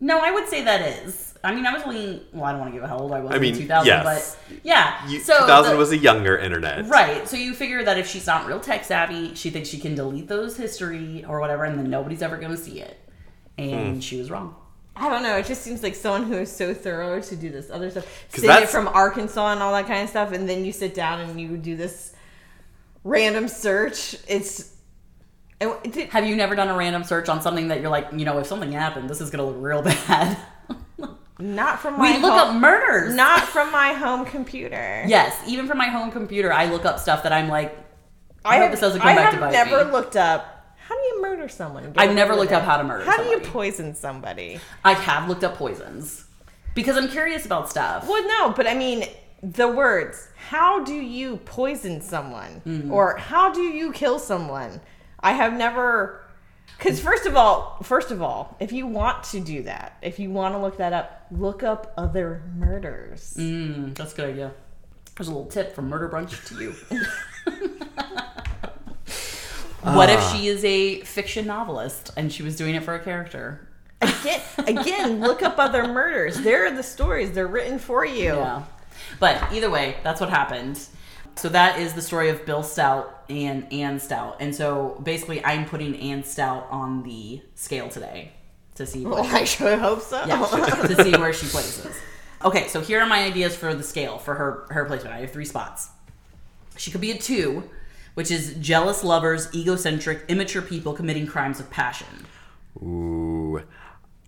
No, 0.00 0.18
I 0.18 0.30
would 0.32 0.48
say 0.48 0.64
that 0.64 0.80
is. 1.04 1.28
I 1.44 1.54
mean, 1.54 1.66
I 1.66 1.72
was 1.74 1.82
only 1.84 2.22
well, 2.32 2.44
I 2.44 2.52
don't 2.52 2.60
want 2.60 2.72
to 2.74 2.80
give 2.80 2.88
how 2.88 2.98
old 2.98 3.12
I 3.12 3.20
was 3.20 3.34
I 3.34 3.38
mean, 3.38 3.54
in 3.54 3.60
2000, 3.62 3.86
yes. 3.86 4.36
but 4.48 4.58
yeah. 4.64 5.06
You, 5.08 5.20
so 5.20 5.38
2000 5.40 5.72
the- 5.72 5.76
was 5.78 5.92
a 5.92 5.96
younger 5.98 6.36
internet. 6.38 6.88
Right. 6.88 7.28
So 7.28 7.36
you 7.36 7.52
figure 7.54 7.84
that 7.84 7.98
if 7.98 8.08
she's 8.08 8.26
not 8.26 8.46
real 8.46 8.60
tech 8.60 8.84
savvy, 8.84 9.34
she 9.34 9.50
thinks 9.50 9.68
she 9.68 9.78
can 9.78 9.94
delete 9.94 10.26
those 10.28 10.56
history 10.56 11.24
or 11.28 11.38
whatever, 11.40 11.64
and 11.64 11.78
then 11.78 11.90
nobody's 11.90 12.22
ever 12.22 12.36
going 12.38 12.50
to 12.52 12.56
see 12.56 12.80
it. 12.80 12.98
And 13.58 13.94
Hmm. 13.96 14.00
she 14.00 14.16
was 14.18 14.30
wrong. 14.30 14.56
I 14.94 15.08
don't 15.08 15.22
know. 15.22 15.36
It 15.38 15.46
just 15.46 15.62
seems 15.62 15.82
like 15.82 15.94
someone 15.94 16.24
who 16.24 16.34
is 16.38 16.54
so 16.54 16.74
thorough 16.74 17.20
to 17.20 17.36
do 17.36 17.50
this 17.50 17.70
other 17.70 17.90
stuff. 17.90 18.06
Sitting 18.28 18.48
that's- 18.48 18.70
from 18.70 18.88
Arkansas 18.88 19.52
and 19.52 19.62
all 19.62 19.72
that 19.72 19.86
kind 19.86 20.02
of 20.02 20.10
stuff, 20.10 20.32
and 20.32 20.48
then 20.48 20.64
you 20.64 20.72
sit 20.72 20.94
down 20.94 21.20
and 21.20 21.40
you 21.40 21.56
do 21.56 21.76
this 21.76 22.14
random 23.04 23.48
search. 23.48 24.16
It's. 24.28 24.74
and 25.60 25.74
it 25.84 26.10
Have 26.10 26.26
you 26.26 26.36
never 26.36 26.54
done 26.54 26.68
a 26.68 26.76
random 26.76 27.04
search 27.04 27.28
on 27.28 27.40
something 27.40 27.68
that 27.68 27.80
you're 27.80 27.90
like, 27.90 28.08
you 28.12 28.24
know, 28.24 28.38
if 28.38 28.46
something 28.46 28.70
happened, 28.72 29.08
this 29.08 29.20
is 29.20 29.30
going 29.30 29.38
to 29.38 29.50
look 29.50 29.62
real 29.64 29.82
bad? 30.08 30.36
Not 31.38 31.80
from 31.80 31.98
my 31.98 32.12
we 32.16 32.22
look 32.22 32.38
home, 32.38 32.56
up 32.56 32.60
murders. 32.60 33.14
Not 33.14 33.40
from 33.42 33.72
my 33.72 33.94
home 33.94 34.24
computer. 34.24 35.04
Yes, 35.08 35.36
even 35.46 35.66
from 35.66 35.78
my 35.78 35.88
home 35.88 36.12
computer, 36.12 36.52
I 36.52 36.66
look 36.66 36.84
up 36.84 37.00
stuff 37.00 37.24
that 37.24 37.32
I'm 37.32 37.48
like, 37.48 37.76
I, 38.44 38.50
I 38.50 38.54
hope 38.56 38.62
have, 38.64 38.70
this 38.72 38.80
doesn't 38.80 39.00
come 39.00 39.08
I 39.10 39.14
back 39.16 39.32
to 39.32 39.40
bite 39.40 39.50
me. 39.50 39.56
I 39.56 39.58
have 39.60 39.68
never 39.70 39.90
looked 39.90 40.14
up 40.16 40.51
how 40.92 40.98
do 41.00 41.06
you 41.06 41.22
murder 41.22 41.48
someone. 41.48 41.92
I've 41.96 42.14
never 42.14 42.34
looked 42.34 42.52
up 42.52 42.64
how 42.64 42.76
to 42.76 42.84
murder 42.84 43.04
How 43.04 43.16
do 43.22 43.28
you 43.30 43.40
poison 43.40 43.94
somebody? 43.94 44.60
I 44.84 44.92
have 44.92 45.26
looked 45.28 45.42
up 45.42 45.54
poisons 45.56 46.26
because 46.74 46.96
I'm 46.98 47.08
curious 47.08 47.46
about 47.46 47.70
stuff. 47.70 48.06
Well, 48.06 48.26
no, 48.26 48.50
but 48.54 48.66
I 48.66 48.74
mean 48.74 49.04
the 49.42 49.68
words. 49.68 50.28
How 50.36 50.84
do 50.84 50.94
you 50.94 51.38
poison 51.38 52.00
someone, 52.02 52.60
Mm. 52.66 52.90
or 52.90 53.16
how 53.16 53.52
do 53.52 53.62
you 53.62 53.90
kill 53.92 54.18
someone? 54.18 54.80
I 55.20 55.32
have 55.32 55.54
never. 55.54 56.20
Because 56.78 57.00
first 57.00 57.26
of 57.26 57.36
all, 57.36 57.78
first 57.82 58.10
of 58.10 58.20
all, 58.20 58.56
if 58.60 58.72
you 58.72 58.86
want 58.86 59.22
to 59.24 59.40
do 59.40 59.62
that, 59.62 59.96
if 60.02 60.18
you 60.18 60.30
want 60.30 60.54
to 60.54 60.58
look 60.58 60.76
that 60.78 60.92
up, 60.92 61.26
look 61.30 61.62
up 61.62 61.92
other 61.96 62.42
murders. 62.56 63.34
Mm, 63.38 63.94
that's 63.94 64.12
a 64.12 64.16
good 64.16 64.30
idea. 64.30 64.52
There's 65.16 65.28
a 65.28 65.32
little 65.32 65.46
tip 65.50 65.74
from 65.74 65.88
Murder 65.88 66.08
Brunch 66.08 66.46
to 66.48 66.54
you. 66.62 66.74
what 69.82 70.08
if 70.10 70.20
ah. 70.20 70.32
she 70.32 70.48
is 70.48 70.64
a 70.64 71.00
fiction 71.00 71.46
novelist 71.46 72.10
and 72.16 72.32
she 72.32 72.42
was 72.42 72.56
doing 72.56 72.74
it 72.74 72.82
for 72.82 72.94
a 72.94 73.02
character? 73.02 73.68
Again, 74.00 74.40
again, 74.58 75.20
look 75.20 75.42
up 75.42 75.58
other 75.58 75.86
murders. 75.86 76.40
There 76.40 76.66
are 76.66 76.70
the 76.74 76.82
stories. 76.82 77.32
They're 77.32 77.46
written 77.46 77.78
for 77.78 78.04
you. 78.04 78.34
Yeah. 78.34 78.64
But 79.20 79.52
either 79.52 79.70
way, 79.70 79.96
that's 80.02 80.20
what 80.20 80.30
happened. 80.30 80.80
So 81.36 81.48
that 81.48 81.78
is 81.78 81.94
the 81.94 82.02
story 82.02 82.28
of 82.28 82.44
Bill 82.44 82.62
Stout 82.62 83.24
and 83.28 83.72
Ann 83.72 83.98
Stout. 84.00 84.36
And 84.40 84.54
so 84.54 85.00
basically, 85.02 85.44
I'm 85.44 85.64
putting 85.64 85.96
Ann 85.96 86.24
Stout 86.24 86.66
on 86.70 87.02
the 87.02 87.40
scale 87.54 87.88
today 87.88 88.32
to 88.74 88.86
see 88.86 89.04
Well, 89.04 89.24
I 89.24 89.44
sure 89.44 89.76
hope 89.76 90.02
so. 90.02 90.24
yeah, 90.26 90.44
to 90.44 91.02
see 91.02 91.12
where 91.12 91.32
she 91.32 91.46
places. 91.46 91.94
Okay, 92.44 92.68
so 92.68 92.80
here 92.80 93.00
are 93.00 93.06
my 93.06 93.24
ideas 93.24 93.54
for 93.56 93.74
the 93.74 93.82
scale 93.82 94.18
for 94.18 94.34
her 94.34 94.66
her 94.70 94.84
placement. 94.84 95.14
I 95.14 95.20
have 95.20 95.30
three 95.30 95.44
spots. 95.44 95.88
She 96.76 96.90
could 96.90 97.00
be 97.00 97.12
a 97.12 97.18
two, 97.18 97.68
which 98.14 98.30
is 98.30 98.54
jealous 98.60 99.02
lovers, 99.04 99.48
egocentric, 99.54 100.24
immature 100.28 100.62
people 100.62 100.92
committing 100.92 101.26
crimes 101.26 101.60
of 101.60 101.70
passion. 101.70 102.26
Ooh. 102.82 103.62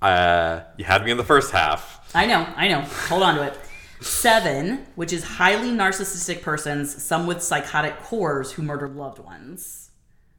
Uh, 0.00 0.62
you 0.76 0.84
had 0.84 1.04
me 1.04 1.10
in 1.10 1.16
the 1.16 1.24
first 1.24 1.52
half. 1.52 2.10
I 2.14 2.26
know, 2.26 2.46
I 2.56 2.68
know. 2.68 2.82
Hold 2.82 3.22
on 3.22 3.36
to 3.36 3.42
it. 3.42 3.58
Seven, 4.00 4.86
which 4.96 5.12
is 5.12 5.24
highly 5.24 5.70
narcissistic 5.70 6.42
persons, 6.42 7.02
some 7.02 7.26
with 7.26 7.42
psychotic 7.42 7.98
cores 8.00 8.52
who 8.52 8.62
murder 8.62 8.88
loved 8.88 9.18
ones. 9.18 9.90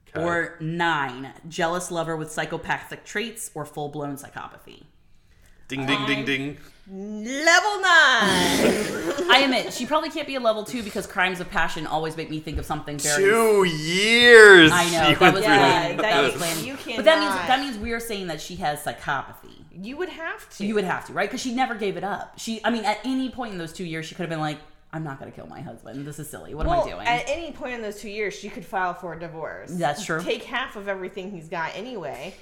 Okay. 0.10 0.24
Or 0.24 0.56
nine, 0.62 1.34
jealous 1.48 1.90
lover 1.90 2.16
with 2.16 2.32
psychopathic 2.32 3.06
traits 3.06 3.50
or 3.56 3.66
full 3.66 3.90
blown 3.90 4.18
psychopathy. 4.18 4.84
Ding, 5.68 5.86
ding, 5.86 6.06
ding, 6.06 6.26
ding. 6.26 6.58
Level 6.88 7.82
nine. 7.82 7.82
I 9.32 9.42
admit, 9.44 9.74
she 9.74 9.88
probably 9.88 10.12
can't 10.12 10.28
be 10.28 10.36
a 10.36 10.40
level 10.40 10.64
two 10.64 10.84
because 10.84 11.08
crimes 11.08 11.40
of 11.40 11.50
passion 11.50 11.88
always 11.88 12.16
make 12.16 12.30
me 12.30 12.40
think 12.40 12.60
of 12.60 12.66
something 12.66 13.00
very. 13.00 13.24
Two 13.24 13.64
years. 13.64 14.72
I 14.72 14.84
know, 14.84 14.90
she 14.90 14.98
that 15.14 15.20
went 15.20 15.34
was 15.36 15.44
through 15.44 15.54
Yeah, 15.54 15.88
that 15.88 15.98
That 15.98 16.22
was 16.22 16.34
you- 16.34 16.38
planned. 16.40 16.60
you 16.62 16.96
But 16.96 17.06
that 17.06 17.20
means 17.20 17.34
that 17.34 17.60
means 17.60 17.78
we're 17.80 18.00
saying 18.00 18.28
that 18.28 18.40
she 18.40 18.58
has 18.58 18.84
psychopathy. 18.84 19.64
You 19.72 19.98
would 19.98 20.10
have 20.10 20.48
to. 20.58 20.66
You 20.66 20.76
would 20.76 20.84
have 20.84 21.08
to, 21.08 21.14
right? 21.14 21.28
Because 21.28 21.42
she 21.42 21.56
never 21.56 21.74
gave 21.74 21.98
it 21.98 22.04
up. 22.04 22.38
She, 22.38 22.62
I 22.64 22.70
mean, 22.70 22.86
at 22.86 23.00
any 23.04 23.30
point 23.32 23.52
in 23.52 23.58
those 23.58 23.74
two 23.74 23.84
years, 23.84 24.06
she 24.06 24.14
could 24.14 24.22
have 24.24 24.30
been 24.30 24.40
like, 24.40 24.60
"I'm 24.94 25.04
not 25.04 25.20
going 25.20 25.32
to 25.32 25.36
kill 25.36 25.48
my 25.48 25.62
husband. 25.62 26.06
This 26.06 26.20
is 26.20 26.30
silly. 26.30 26.54
What 26.54 26.68
well, 26.68 26.82
am 26.82 26.88
I 26.88 26.92
doing?" 26.92 27.08
At 27.08 27.24
any 27.28 27.52
point 27.52 27.74
in 27.74 27.82
those 27.82 28.00
two 28.00 28.10
years, 28.10 28.36
she 28.36 28.50
could 28.50 28.64
file 28.64 28.94
for 28.94 29.14
a 29.14 29.20
divorce. 29.20 29.72
That's 29.72 30.06
true. 30.06 30.22
Take 30.22 30.44
half 30.44 30.76
of 30.76 30.88
everything 30.88 31.32
he's 31.32 31.50
got 31.50 31.76
anyway. 31.76 32.36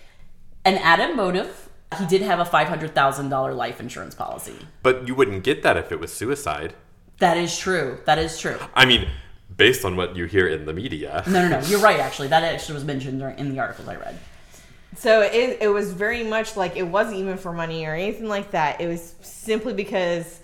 And 0.65 0.77
Adam 0.79 1.15
Motive, 1.15 1.69
he 1.99 2.05
did 2.05 2.21
have 2.21 2.39
a 2.39 2.45
five 2.45 2.67
hundred 2.67 2.93
thousand 2.93 3.29
dollar 3.29 3.53
life 3.53 3.79
insurance 3.79 4.15
policy. 4.15 4.55
But 4.81 5.07
you 5.07 5.15
wouldn't 5.15 5.43
get 5.43 5.63
that 5.63 5.77
if 5.77 5.91
it 5.91 5.99
was 5.99 6.11
suicide. 6.11 6.73
That 7.19 7.37
is 7.37 7.57
true. 7.57 7.99
That 8.05 8.19
is 8.19 8.39
true. 8.39 8.57
I 8.73 8.85
mean, 8.85 9.07
based 9.55 9.85
on 9.85 9.95
what 9.95 10.15
you 10.15 10.25
hear 10.25 10.47
in 10.47 10.65
the 10.65 10.73
media. 10.73 11.23
No, 11.27 11.47
no, 11.47 11.59
no. 11.59 11.67
You're 11.67 11.79
right. 11.79 11.99
Actually, 11.99 12.29
that 12.29 12.43
actually 12.43 12.75
was 12.75 12.83
mentioned 12.83 13.21
in 13.21 13.53
the 13.53 13.59
articles 13.59 13.87
I 13.87 13.95
read. 13.95 14.19
So 14.95 15.21
it, 15.21 15.57
it 15.61 15.69
was 15.69 15.91
very 15.91 16.23
much 16.23 16.55
like 16.55 16.75
it 16.75 16.83
wasn't 16.83 17.17
even 17.17 17.37
for 17.37 17.51
money 17.51 17.85
or 17.85 17.95
anything 17.95 18.27
like 18.27 18.51
that. 18.51 18.79
It 18.79 18.87
was 18.87 19.15
simply 19.21 19.73
because 19.73 20.39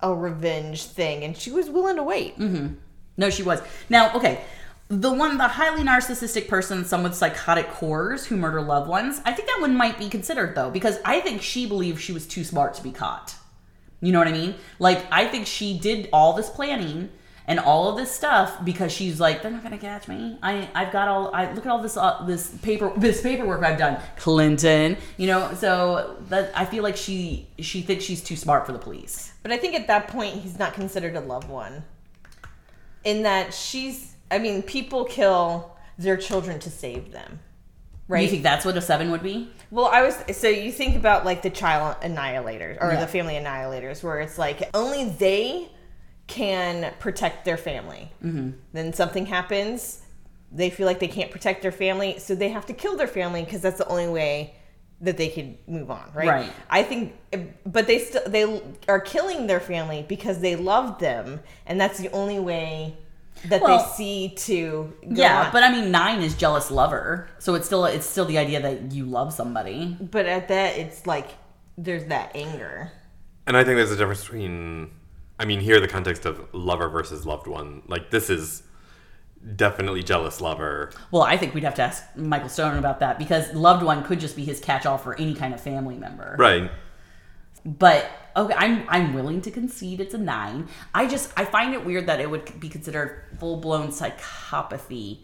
a 0.00 0.14
revenge 0.14 0.84
thing, 0.84 1.24
and 1.24 1.36
she 1.36 1.50
was 1.50 1.68
willing 1.68 1.96
to 1.96 2.02
wait. 2.02 2.38
Mm-hmm. 2.38 2.74
No, 3.16 3.30
she 3.30 3.42
was. 3.42 3.62
Now, 3.88 4.14
okay. 4.14 4.42
The 4.88 5.12
one, 5.12 5.36
the 5.36 5.48
highly 5.48 5.82
narcissistic 5.82 6.46
person, 6.46 6.84
some 6.84 7.02
with 7.02 7.14
psychotic 7.14 7.68
cores 7.70 8.26
who 8.26 8.36
murder 8.36 8.60
loved 8.60 8.88
ones, 8.88 9.20
I 9.24 9.32
think 9.32 9.48
that 9.48 9.60
one 9.60 9.76
might 9.76 9.98
be 9.98 10.08
considered 10.08 10.54
though, 10.54 10.70
because 10.70 10.98
I 11.04 11.20
think 11.20 11.42
she 11.42 11.66
believed 11.66 12.00
she 12.00 12.12
was 12.12 12.26
too 12.26 12.44
smart 12.44 12.74
to 12.74 12.82
be 12.82 12.92
caught. 12.92 13.34
You 14.00 14.12
know 14.12 14.18
what 14.18 14.28
I 14.28 14.32
mean? 14.32 14.54
Like, 14.78 15.04
I 15.10 15.26
think 15.26 15.46
she 15.46 15.78
did 15.78 16.08
all 16.12 16.34
this 16.34 16.48
planning 16.50 17.08
and 17.48 17.58
all 17.58 17.88
of 17.88 17.96
this 17.96 18.12
stuff 18.12 18.64
because 18.64 18.92
she's 18.92 19.20
like, 19.20 19.42
they're 19.42 19.50
not 19.50 19.62
gonna 19.62 19.78
catch 19.78 20.08
me. 20.08 20.38
I, 20.42 20.68
I've 20.74 20.92
got 20.92 21.08
all. 21.08 21.34
I 21.34 21.52
look 21.52 21.64
at 21.64 21.70
all 21.70 21.80
this, 21.80 21.96
uh, 21.96 22.24
this 22.24 22.48
paper, 22.58 22.92
this 22.96 23.22
paperwork 23.22 23.62
I've 23.62 23.78
done. 23.78 24.00
Clinton, 24.16 24.96
you 25.16 25.28
know. 25.28 25.54
So 25.54 26.16
that 26.28 26.52
I 26.56 26.64
feel 26.64 26.82
like 26.82 26.96
she, 26.96 27.48
she 27.58 27.82
thinks 27.82 28.04
she's 28.04 28.22
too 28.22 28.36
smart 28.36 28.66
for 28.66 28.72
the 28.72 28.78
police. 28.78 29.32
But 29.42 29.52
I 29.52 29.56
think 29.56 29.74
at 29.74 29.86
that 29.86 30.08
point, 30.08 30.34
he's 30.34 30.58
not 30.58 30.74
considered 30.74 31.16
a 31.16 31.20
loved 31.20 31.48
one. 31.48 31.84
In 33.04 33.22
that 33.22 33.54
she's, 33.54 34.15
I 34.30 34.38
mean, 34.38 34.62
people 34.62 35.04
kill 35.04 35.76
their 35.98 36.16
children 36.16 36.58
to 36.60 36.70
save 36.70 37.12
them. 37.12 37.40
Right? 38.08 38.22
You 38.22 38.28
think 38.28 38.42
that's 38.44 38.64
what 38.64 38.76
a 38.76 38.80
seven 38.80 39.10
would 39.10 39.22
be? 39.22 39.50
Well, 39.72 39.86
I 39.86 40.02
was 40.02 40.16
so 40.36 40.48
you 40.48 40.70
think 40.70 40.94
about 40.94 41.24
like 41.24 41.42
the 41.42 41.50
child 41.50 41.96
annihilators 42.02 42.80
or 42.80 42.92
Yeah. 42.92 43.00
the 43.00 43.06
family 43.08 43.34
annihilators, 43.34 44.02
where 44.02 44.20
it's 44.20 44.38
like 44.38 44.70
only 44.74 45.08
they 45.08 45.68
can 46.28 46.92
protect 47.00 47.44
their 47.44 47.56
family. 47.56 48.12
Mm-hmm. 48.24 48.50
Then 48.72 48.92
something 48.92 49.26
happens, 49.26 50.02
they 50.52 50.70
feel 50.70 50.86
like 50.86 51.00
they 51.00 51.08
can't 51.08 51.30
protect 51.32 51.62
their 51.62 51.72
family, 51.72 52.18
so 52.18 52.34
they 52.36 52.48
have 52.50 52.66
to 52.66 52.72
kill 52.72 52.96
their 52.96 53.08
family 53.08 53.44
because 53.44 53.60
that's 53.60 53.78
the 53.78 53.88
only 53.88 54.08
way 54.08 54.54
that 55.00 55.16
they 55.16 55.28
could 55.28 55.56
move 55.68 55.90
on, 55.90 56.10
right? 56.14 56.28
Right. 56.28 56.52
I 56.70 56.82
think, 56.82 57.14
but 57.66 57.86
they 57.88 57.98
still 57.98 58.22
they 58.26 58.62
are 58.88 59.00
killing 59.00 59.46
their 59.48 59.60
family 59.60 60.04
because 60.08 60.40
they 60.40 60.54
love 60.54 61.00
them, 61.00 61.40
and 61.66 61.80
that's 61.80 61.98
the 61.98 62.10
only 62.12 62.38
way 62.38 62.96
that 63.48 63.62
Well, 63.62 63.78
they 63.78 63.84
see 63.94 64.28
to 64.36 64.92
go 65.02 65.22
Yeah, 65.22 65.44
on. 65.46 65.52
but 65.52 65.62
I 65.62 65.70
mean, 65.70 65.90
nine 65.90 66.22
is 66.22 66.34
jealous 66.34 66.70
lover, 66.70 67.28
so 67.38 67.54
it's 67.54 67.66
still 67.66 67.84
it's 67.84 68.06
still 68.06 68.24
the 68.24 68.38
idea 68.38 68.60
that 68.62 68.92
you 68.92 69.04
love 69.04 69.32
somebody. 69.32 69.96
but 70.00 70.26
at 70.26 70.48
that 70.48 70.76
it's 70.78 71.06
like 71.06 71.28
there's 71.78 72.06
that 72.06 72.32
anger. 72.34 72.90
And 73.46 73.56
I 73.56 73.62
think 73.64 73.76
there's 73.76 73.92
a 73.92 73.96
difference 73.96 74.22
between, 74.24 74.90
I 75.38 75.44
mean, 75.44 75.60
here 75.60 75.78
the 75.80 75.86
context 75.88 76.24
of 76.26 76.52
lover 76.52 76.88
versus 76.88 77.24
loved 77.26 77.46
one. 77.46 77.82
Like, 77.86 78.10
this 78.10 78.28
is 78.30 78.62
definitely 79.54 80.02
jealous 80.02 80.40
lover. 80.40 80.90
Well, 81.12 81.22
I 81.22 81.36
think 81.36 81.54
we'd 81.54 81.62
have 81.62 81.74
to 81.76 81.82
ask 81.82 82.02
Michael 82.16 82.48
Stone 82.48 82.78
about 82.78 82.98
that 83.00 83.18
because 83.18 83.52
loved 83.54 83.84
one 83.84 84.02
could 84.02 84.18
just 84.18 84.34
be 84.34 84.44
his 84.44 84.58
catch-all 84.58 84.98
for 84.98 85.14
any 85.14 85.34
kind 85.34 85.54
of 85.54 85.60
family 85.60 85.96
member. 85.96 86.34
Right. 86.38 86.70
But 87.66 88.08
okay, 88.36 88.54
I'm 88.56 88.84
I'm 88.88 89.12
willing 89.12 89.42
to 89.42 89.50
concede 89.50 90.00
it's 90.00 90.14
a 90.14 90.18
nine. 90.18 90.68
I 90.94 91.08
just 91.08 91.32
I 91.36 91.44
find 91.44 91.74
it 91.74 91.84
weird 91.84 92.06
that 92.06 92.20
it 92.20 92.30
would 92.30 92.60
be 92.60 92.68
considered 92.68 93.24
full-blown 93.38 93.88
psychopathy. 93.88 95.18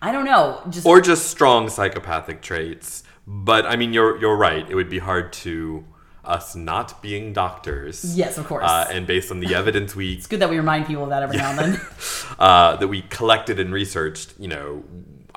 I 0.00 0.12
don't 0.12 0.24
know, 0.24 0.62
just 0.70 0.86
Or 0.86 1.00
just 1.00 1.26
strong 1.26 1.68
psychopathic 1.68 2.40
traits. 2.40 3.02
But 3.26 3.66
I 3.66 3.76
mean, 3.76 3.92
you're 3.92 4.18
you're 4.18 4.36
right. 4.36 4.68
It 4.68 4.74
would 4.74 4.88
be 4.88 5.00
hard 5.00 5.32
to 5.44 5.84
us 6.24 6.54
not 6.54 7.02
being 7.02 7.32
doctors. 7.34 8.16
Yes, 8.16 8.38
of 8.38 8.46
course. 8.46 8.64
Uh, 8.64 8.88
and 8.90 9.06
based 9.06 9.30
on 9.30 9.40
the 9.40 9.54
evidence 9.54 9.94
we 9.94 10.12
it's 10.14 10.26
good 10.26 10.40
that 10.40 10.48
we 10.48 10.56
remind 10.56 10.86
people 10.86 11.04
of 11.04 11.10
that 11.10 11.22
every 11.22 11.36
now 11.36 11.50
and 11.50 11.58
then. 11.58 11.80
uh, 12.38 12.76
that 12.76 12.88
we 12.88 13.02
collected 13.02 13.60
and 13.60 13.72
researched, 13.72 14.34
you 14.38 14.48
know, 14.48 14.84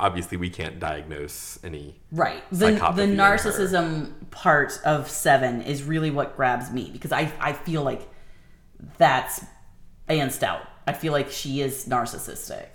obviously 0.01 0.37
we 0.37 0.49
can't 0.49 0.79
diagnose 0.79 1.59
any. 1.63 2.01
Right. 2.11 2.43
The, 2.51 2.71
the 2.95 3.03
in 3.03 3.17
her. 3.17 3.37
narcissism 3.37 4.29
part 4.31 4.81
of 4.83 5.09
seven 5.09 5.61
is 5.61 5.83
really 5.83 6.09
what 6.09 6.35
grabs 6.35 6.71
me 6.71 6.89
because 6.91 7.11
I, 7.11 7.31
I 7.39 7.53
feel 7.53 7.83
like 7.83 8.09
that's 8.97 9.45
Anne 10.09 10.31
Stout. 10.31 10.67
I 10.87 10.93
feel 10.93 11.13
like 11.13 11.29
she 11.29 11.61
is 11.61 11.85
narcissistic. 11.87 12.65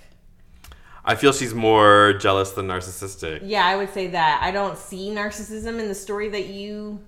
I 1.05 1.17
feel 1.17 1.33
she's 1.33 1.55
more 1.55 2.15
jealous 2.15 2.53
than 2.53 2.69
narcissistic. 2.69 3.41
Yeah, 3.43 3.67
I 3.67 3.77
would 3.77 3.93
say 3.93 4.09
that. 4.09 4.41
I 4.43 4.53
don't 4.53 4.79
see 4.79 5.11
narcissism 5.11 5.81
in 5.81 5.89
the 5.89 5.95
story 5.95 6.29
that 6.31 6.47
you 6.47 7.01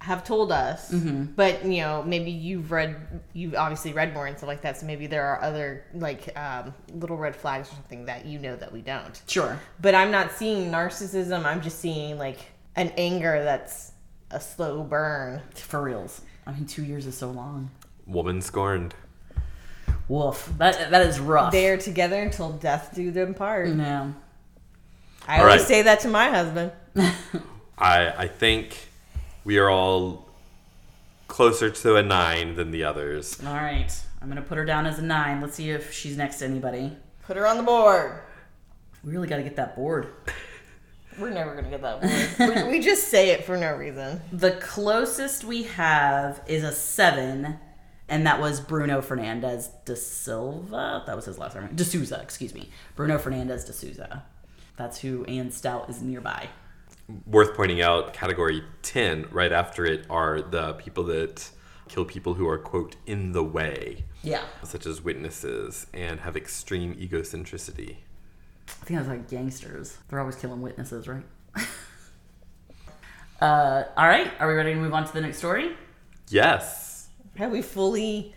have 0.00 0.22
told 0.24 0.52
us. 0.52 0.90
But, 0.92 1.64
you 1.64 1.80
know, 1.82 2.02
maybe 2.06 2.30
you've 2.30 2.70
read, 2.70 2.96
you've 3.32 3.54
obviously 3.54 3.92
read 3.92 4.14
more 4.14 4.26
and 4.26 4.36
stuff 4.36 4.46
like 4.48 4.62
that. 4.62 4.78
So 4.78 4.86
maybe 4.86 5.06
there 5.06 5.24
are 5.24 5.42
other, 5.42 5.84
like, 5.94 6.36
um, 6.38 6.72
little 6.94 7.16
red 7.16 7.34
flags 7.34 7.68
or 7.68 7.74
something 7.74 8.06
that 8.06 8.24
you 8.24 8.38
know 8.38 8.56
that 8.56 8.72
we 8.72 8.80
don't. 8.80 9.20
Sure. 9.26 9.58
But 9.80 9.94
I'm 9.94 10.10
not 10.10 10.32
seeing 10.32 10.70
narcissism. 10.70 11.44
I'm 11.44 11.60
just 11.60 11.80
seeing, 11.80 12.16
like, 12.18 12.38
an 12.76 12.92
anger 12.96 13.42
that's 13.42 13.92
a 14.30 14.40
slow 14.40 14.82
burn. 14.84 15.42
For 15.54 15.82
reals. 15.82 16.20
I 16.46 16.52
mean, 16.52 16.66
two 16.66 16.84
years 16.84 17.06
is 17.06 17.16
so 17.16 17.30
long. 17.30 17.70
Woman 18.06 18.40
scorned. 18.40 18.94
Woof. 20.08 20.50
That 20.58 20.90
that 20.90 21.06
is 21.06 21.20
rough. 21.20 21.52
They 21.52 21.68
are 21.68 21.76
together 21.76 22.20
until 22.22 22.52
death 22.52 22.92
do 22.94 23.10
them 23.10 23.34
part. 23.34 23.68
No. 23.68 24.14
I 25.26 25.36
All 25.38 25.44
always 25.44 25.60
right. 25.60 25.68
say 25.68 25.82
that 25.82 26.00
to 26.00 26.08
my 26.08 26.30
husband. 26.30 26.72
I 27.78 28.08
I 28.16 28.28
think 28.28 28.87
we 29.48 29.56
are 29.56 29.70
all 29.70 30.28
closer 31.26 31.70
to 31.70 31.96
a 31.96 32.02
nine 32.02 32.54
than 32.54 32.70
the 32.70 32.84
others. 32.84 33.42
All 33.46 33.54
right. 33.54 33.90
I'm 34.20 34.28
gonna 34.28 34.42
put 34.42 34.58
her 34.58 34.64
down 34.66 34.84
as 34.84 34.98
a 34.98 35.02
nine. 35.02 35.40
Let's 35.40 35.54
see 35.54 35.70
if 35.70 35.90
she's 35.90 36.18
next 36.18 36.40
to 36.40 36.44
anybody. 36.44 36.94
Put 37.22 37.38
her 37.38 37.46
on 37.46 37.56
the 37.56 37.62
board. 37.62 38.20
We 39.02 39.12
really 39.12 39.26
got 39.26 39.38
to 39.38 39.42
get 39.42 39.56
that 39.56 39.74
board. 39.74 40.08
We're 41.18 41.30
never 41.30 41.54
gonna 41.54 41.70
get 41.70 41.80
that 41.80 42.36
board. 42.38 42.66
we, 42.66 42.72
we 42.72 42.80
just 42.80 43.08
say 43.08 43.30
it 43.30 43.46
for 43.46 43.56
no 43.56 43.74
reason. 43.74 44.20
The 44.32 44.50
closest 44.52 45.44
we 45.44 45.62
have 45.62 46.42
is 46.46 46.62
a 46.62 46.72
seven, 46.72 47.58
and 48.06 48.26
that 48.26 48.42
was 48.42 48.60
Bruno 48.60 49.00
Fernandes 49.00 49.70
de 49.86 49.96
Silva. 49.96 51.04
That 51.06 51.16
was 51.16 51.24
his 51.24 51.38
last 51.38 51.56
name. 51.56 51.70
De 51.74 51.84
Souza, 51.84 52.20
excuse 52.22 52.52
me. 52.52 52.68
Bruno 52.96 53.16
Fernandes 53.16 53.64
de 53.64 53.72
Souza. 53.72 54.24
That's 54.76 54.98
who 55.00 55.24
Ann 55.24 55.50
Stout 55.50 55.88
is 55.88 56.02
nearby. 56.02 56.50
Worth 57.26 57.54
pointing 57.56 57.80
out, 57.80 58.12
category 58.12 58.62
10, 58.82 59.28
right 59.30 59.50
after 59.52 59.86
it, 59.86 60.04
are 60.10 60.42
the 60.42 60.74
people 60.74 61.04
that 61.04 61.50
kill 61.88 62.04
people 62.04 62.34
who 62.34 62.46
are, 62.46 62.58
quote, 62.58 62.96
in 63.06 63.32
the 63.32 63.42
way, 63.42 64.04
Yeah. 64.22 64.42
such 64.62 64.84
as 64.84 65.00
witnesses, 65.02 65.86
and 65.94 66.20
have 66.20 66.36
extreme 66.36 66.94
egocentricity. 66.96 67.96
I 68.68 68.84
think 68.84 68.98
that's 69.00 69.08
like 69.08 69.28
gangsters. 69.30 69.96
They're 70.08 70.20
always 70.20 70.36
killing 70.36 70.60
witnesses, 70.60 71.08
right? 71.08 71.24
uh, 73.40 73.84
all 73.96 74.06
right. 74.06 74.30
Are 74.40 74.48
we 74.48 74.54
ready 74.54 74.74
to 74.74 74.80
move 74.80 74.92
on 74.92 75.06
to 75.06 75.12
the 75.12 75.20
next 75.22 75.38
story? 75.38 75.76
Yes. 76.28 77.08
Have 77.36 77.50
we 77.52 77.62
fully 77.62 78.34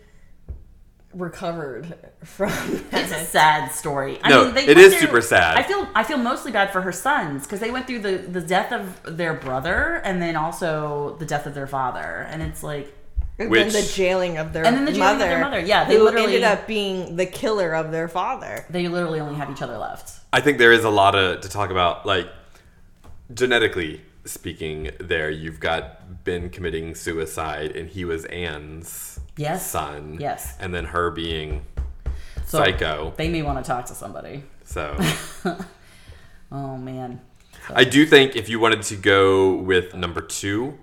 recovered 1.13 1.95
from 2.23 2.49
It's 2.91 3.11
a 3.11 3.25
sad 3.25 3.71
story. 3.71 4.19
I 4.23 4.29
No, 4.29 4.45
mean, 4.45 4.53
they 4.55 4.65
it 4.67 4.75
through- 4.77 4.91
super 4.99 5.21
sad. 5.21 5.57
I 5.57 5.63
feel 5.63 5.87
I 5.95 6.03
feel 6.03 6.17
mostly 6.17 6.51
bad 6.51 6.71
for 6.71 6.81
her 6.81 6.91
sons 6.91 7.43
because 7.43 7.59
they 7.59 7.71
went 7.71 7.87
through 7.87 7.99
the 7.99 8.17
the 8.17 8.41
death 8.41 8.71
of 8.71 9.17
their 9.17 9.33
brother 9.33 10.01
and 10.03 10.21
then 10.21 10.35
also 10.35 11.15
the 11.19 11.25
death 11.25 11.45
of 11.45 11.53
their 11.53 11.67
father, 11.67 12.25
and 12.29 12.41
it's 12.41 12.63
like 12.63 12.93
And 13.39 13.49
Which- 13.49 13.73
then 13.73 13.81
the 13.81 13.91
jailing 13.93 14.37
of 14.37 14.53
their 14.53 14.65
And 14.65 14.75
then 14.77 14.85
the 14.85 14.91
jailing 14.91 15.07
of 15.07 15.17
mother, 15.19 15.29
their 15.29 15.41
mother. 15.41 15.59
Yeah, 15.59 15.85
they 15.85 15.95
who 15.97 16.03
literally- 16.03 16.27
ended 16.27 16.43
up 16.43 16.67
being 16.67 17.15
the 17.15 17.25
killer 17.25 17.73
of 17.73 17.91
their 17.91 18.07
father. 18.07 18.65
they 18.69 18.87
literally 18.87 19.19
only 19.19 19.35
have 19.35 19.49
each 19.49 19.61
other 19.61 19.77
left. 19.77 20.19
I 20.33 20.39
think 20.41 20.59
there 20.59 20.71
is 20.71 20.83
a 20.83 20.89
lot 20.89 21.15
of, 21.15 21.41
to 21.41 21.49
talk 21.49 21.71
about, 21.71 22.05
like, 22.05 22.27
genetically 23.33 24.01
speaking, 24.25 24.91
there, 24.99 25.29
you've 25.29 25.59
got 25.59 26.23
Ben 26.23 26.49
committing 26.49 26.93
suicide, 26.95 27.75
and 27.75 27.89
he 27.89 28.05
was 28.05 28.25
Anne's 28.25 29.10
Yes. 29.41 29.69
son. 29.69 30.17
Yes. 30.19 30.55
And 30.59 30.73
then 30.73 30.85
her 30.85 31.11
being 31.11 31.65
So 32.45 32.59
psycho. 32.59 33.13
They 33.17 33.29
may 33.29 33.41
want 33.41 33.63
to 33.63 33.67
talk 33.67 33.85
to 33.87 33.95
somebody. 33.95 34.43
So. 34.63 34.97
Oh 36.51 36.77
man. 36.77 37.21
I 37.73 37.83
do 37.85 38.05
think 38.05 38.35
if 38.35 38.49
you 38.49 38.59
wanted 38.59 38.81
to 38.83 38.95
go 38.95 39.55
with 39.55 39.95
number 39.95 40.21
two, 40.21 40.77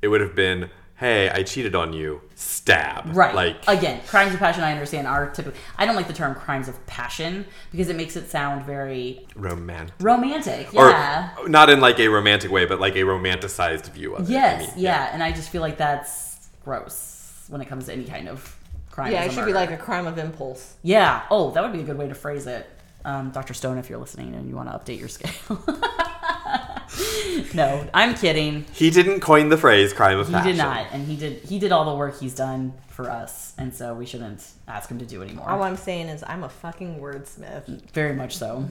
it 0.00 0.08
would 0.08 0.20
have 0.20 0.36
been, 0.36 0.70
"Hey, 0.96 1.28
I 1.28 1.42
cheated 1.42 1.74
on 1.74 1.92
you." 1.92 2.20
Stab. 2.36 3.16
Right. 3.16 3.34
Like 3.34 3.56
again, 3.66 4.00
crimes 4.06 4.34
of 4.34 4.38
passion. 4.38 4.62
I 4.62 4.70
understand 4.70 5.08
are 5.08 5.30
typically. 5.30 5.58
I 5.76 5.86
don't 5.86 5.96
like 5.96 6.06
the 6.06 6.12
term 6.12 6.34
crimes 6.36 6.68
of 6.68 6.86
passion 6.86 7.46
because 7.72 7.88
it 7.88 7.96
makes 7.96 8.14
it 8.14 8.30
sound 8.30 8.64
very 8.64 9.26
romantic. 9.34 9.94
romantic. 10.00 10.72
Yeah. 10.72 11.30
Or 11.38 11.48
not 11.48 11.68
in 11.70 11.80
like 11.80 11.98
a 11.98 12.08
romantic 12.08 12.52
way, 12.52 12.66
but 12.66 12.78
like 12.78 12.94
a 12.94 13.02
romanticized 13.02 13.90
view 13.90 14.14
of 14.14 14.30
it. 14.30 14.32
I 14.32 14.34
yes. 14.34 14.76
mean, 14.76 14.84
yeah. 14.84 15.10
And 15.12 15.22
I 15.22 15.32
just 15.32 15.48
feel 15.48 15.62
like 15.62 15.78
that's 15.78 16.48
gross 16.64 17.17
when 17.48 17.60
it 17.60 17.68
comes 17.68 17.86
to 17.86 17.92
any 17.92 18.04
kind 18.04 18.28
of 18.28 18.56
crime. 18.90 19.12
Yeah, 19.12 19.24
it 19.24 19.30
a 19.30 19.34
should 19.34 19.46
be 19.46 19.52
like 19.52 19.70
a 19.70 19.76
crime 19.76 20.06
of 20.06 20.18
impulse. 20.18 20.74
Yeah. 20.82 21.22
Oh, 21.30 21.50
that 21.52 21.62
would 21.62 21.72
be 21.72 21.80
a 21.80 21.84
good 21.84 21.98
way 21.98 22.08
to 22.08 22.14
phrase 22.14 22.46
it. 22.46 22.68
Um, 23.04 23.30
Dr. 23.30 23.54
Stone, 23.54 23.78
if 23.78 23.88
you're 23.88 23.98
listening 23.98 24.34
and 24.34 24.48
you 24.48 24.56
want 24.56 24.68
to 24.68 24.76
update 24.76 24.98
your 24.98 25.08
scale. 25.08 25.32
no, 27.54 27.88
I'm 27.94 28.14
kidding. 28.14 28.64
He 28.72 28.90
didn't 28.90 29.20
coin 29.20 29.48
the 29.48 29.56
phrase 29.56 29.92
"crime 29.92 30.18
of 30.18 30.26
He 30.26 30.32
passion." 30.32 30.46
He 30.48 30.52
did 30.52 30.58
not, 30.58 30.86
and 30.92 31.06
he 31.06 31.16
did. 31.16 31.44
He 31.44 31.58
did 31.58 31.72
all 31.72 31.84
the 31.84 31.94
work 31.94 32.18
he's 32.18 32.34
done 32.34 32.74
for 32.88 33.08
us, 33.08 33.54
and 33.56 33.72
so 33.72 33.94
we 33.94 34.04
shouldn't 34.04 34.46
ask 34.66 34.90
him 34.90 34.98
to 34.98 35.06
do 35.06 35.22
anymore. 35.22 35.48
All 35.48 35.62
I'm 35.62 35.76
saying 35.76 36.08
is 36.08 36.24
I'm 36.26 36.42
a 36.42 36.48
fucking 36.48 36.98
wordsmith. 36.98 37.90
Very 37.92 38.14
much 38.14 38.36
so. 38.36 38.68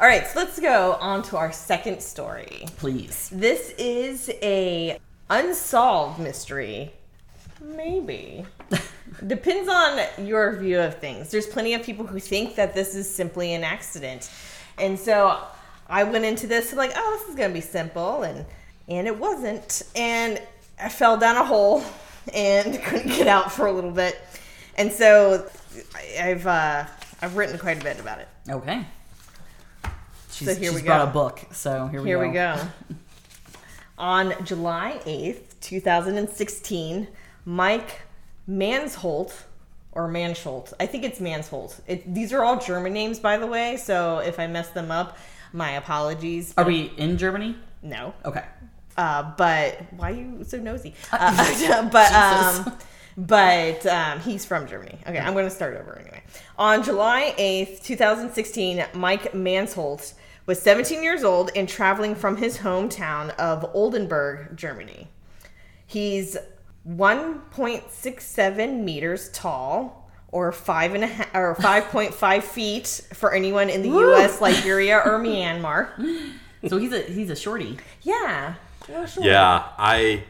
All 0.00 0.08
right, 0.08 0.26
so 0.26 0.40
let's 0.40 0.58
go 0.58 0.94
on 0.94 1.22
to 1.24 1.36
our 1.36 1.52
second 1.52 2.02
story. 2.02 2.66
Please. 2.78 3.28
This 3.32 3.74
is 3.78 4.28
a 4.42 4.98
unsolved 5.30 6.18
mystery. 6.18 6.92
Maybe. 7.64 8.44
Depends 9.26 9.68
on 9.68 10.26
your 10.26 10.56
view 10.56 10.80
of 10.80 10.98
things. 10.98 11.30
There's 11.30 11.46
plenty 11.46 11.74
of 11.74 11.82
people 11.82 12.06
who 12.06 12.18
think 12.18 12.56
that 12.56 12.74
this 12.74 12.94
is 12.94 13.08
simply 13.08 13.54
an 13.54 13.64
accident. 13.64 14.30
And 14.78 14.98
so 14.98 15.40
I 15.88 16.04
went 16.04 16.24
into 16.24 16.46
this 16.46 16.72
like, 16.74 16.92
oh, 16.96 17.18
this 17.18 17.28
is 17.30 17.36
going 17.36 17.50
to 17.50 17.54
be 17.54 17.60
simple 17.60 18.22
and 18.22 18.44
and 18.88 19.06
it 19.06 19.18
wasn't. 19.18 19.82
And 19.96 20.40
I 20.82 20.88
fell 20.90 21.16
down 21.16 21.36
a 21.36 21.44
hole 21.44 21.82
and 22.34 22.82
couldn't 22.84 23.08
get 23.08 23.26
out 23.28 23.50
for 23.52 23.66
a 23.66 23.72
little 23.72 23.92
bit. 23.92 24.20
And 24.76 24.90
so 24.92 25.48
I've 26.20 26.46
uh 26.46 26.84
I've 27.22 27.36
written 27.36 27.58
quite 27.58 27.80
a 27.80 27.84
bit 27.84 27.98
about 28.00 28.18
it. 28.18 28.28
Okay. 28.50 28.84
She's, 30.30 30.48
So 30.48 30.54
here 30.54 30.72
she's 30.72 30.82
we 30.82 30.86
brought 30.86 31.04
go. 31.04 31.10
a 31.10 31.12
book, 31.12 31.40
so 31.52 31.86
here 31.86 32.02
we 32.02 32.08
Here 32.08 32.18
go. 32.18 32.26
we 32.28 32.34
go. 32.34 32.60
On 33.98 34.34
July 34.44 35.00
8th, 35.04 35.60
2016, 35.60 37.06
Mike 37.44 38.02
Mansholt, 38.48 39.32
or 39.92 40.08
Mansholt, 40.08 40.72
I 40.80 40.86
think 40.86 41.04
it's 41.04 41.20
Mansholt. 41.20 41.80
It, 41.86 42.12
these 42.12 42.32
are 42.32 42.42
all 42.42 42.58
German 42.58 42.92
names, 42.92 43.18
by 43.18 43.36
the 43.36 43.46
way, 43.46 43.76
so 43.76 44.18
if 44.18 44.38
I 44.38 44.46
mess 44.46 44.70
them 44.70 44.90
up, 44.90 45.16
my 45.52 45.72
apologies. 45.72 46.52
Are 46.56 46.64
we 46.64 46.92
in 46.96 47.16
Germany? 47.16 47.56
No. 47.82 48.12
Okay. 48.24 48.44
Uh, 48.96 49.32
but 49.36 49.80
why 49.96 50.12
are 50.12 50.14
you 50.14 50.44
so 50.44 50.58
nosy? 50.58 50.94
Uh, 51.12 51.88
but 51.92 52.12
um, 52.12 52.76
but 53.16 53.86
um, 53.86 54.20
he's 54.20 54.44
from 54.44 54.66
Germany. 54.66 54.98
Okay, 55.06 55.18
I'm 55.18 55.32
going 55.32 55.44
to 55.44 55.50
start 55.50 55.76
over 55.76 55.98
anyway. 55.98 56.22
On 56.58 56.82
July 56.82 57.34
8th, 57.38 57.82
2016, 57.82 58.84
Mike 58.94 59.32
Mansholt 59.32 60.14
was 60.46 60.60
17 60.60 61.02
years 61.02 61.24
old 61.24 61.50
and 61.56 61.68
traveling 61.68 62.14
from 62.14 62.36
his 62.36 62.58
hometown 62.58 63.34
of 63.36 63.64
Oldenburg, 63.74 64.56
Germany. 64.56 65.08
He's 65.86 66.36
1.67 66.88 68.82
meters 68.82 69.28
tall, 69.30 70.10
or 70.28 70.52
five 70.52 70.94
and 70.94 71.04
a 71.04 71.06
half, 71.06 71.34
or 71.34 71.54
5.5 71.54 72.42
feet 72.42 73.02
for 73.14 73.32
anyone 73.32 73.70
in 73.70 73.82
the 73.82 73.88
U.S., 73.88 74.40
Liberia, 74.40 74.98
or 74.98 75.18
Myanmar. 75.18 75.90
So 76.66 76.78
he's 76.78 76.94
a 76.94 77.02
he's 77.02 77.28
a 77.28 77.36
shorty. 77.36 77.76
Yeah. 78.00 78.54
Oh, 78.90 79.04
sure. 79.04 79.22
Yeah, 79.22 79.64
I. 79.76 80.24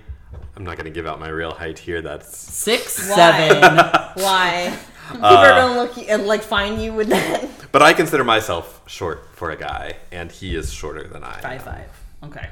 I'm 0.56 0.64
not 0.64 0.76
gonna 0.76 0.90
give 0.90 1.06
out 1.06 1.20
my 1.20 1.28
real 1.28 1.52
height 1.52 1.78
here. 1.78 2.02
That's 2.02 2.36
Six 2.36 3.08
Why? 3.08 3.14
seven. 3.14 3.62
Why? 4.16 4.76
People 5.12 5.26
are 5.26 5.52
uh, 5.52 5.60
gonna 5.60 5.80
look 5.80 5.96
and 5.96 6.26
like 6.26 6.42
find 6.42 6.82
you 6.82 6.92
with 6.92 7.06
that. 7.10 7.48
But 7.70 7.82
I 7.82 7.92
consider 7.92 8.24
myself 8.24 8.82
short 8.88 9.28
for 9.36 9.50
a 9.52 9.56
guy, 9.56 9.94
and 10.10 10.32
he 10.32 10.56
is 10.56 10.72
shorter 10.72 11.06
than 11.06 11.22
I. 11.22 11.36
am. 11.36 11.42
five 11.42 11.62
five. 11.62 12.02
Okay. 12.24 12.48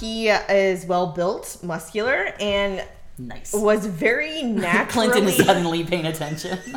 He 0.00 0.28
is 0.28 0.84
well 0.86 1.08
built, 1.08 1.58
muscular, 1.62 2.34
and 2.40 2.84
Nice. 3.18 3.52
was 3.52 3.86
very 3.86 4.42
naturally. 4.42 5.08
Clinton 5.10 5.28
is 5.28 5.36
suddenly 5.44 5.84
paying 5.84 6.06
attention. 6.06 6.58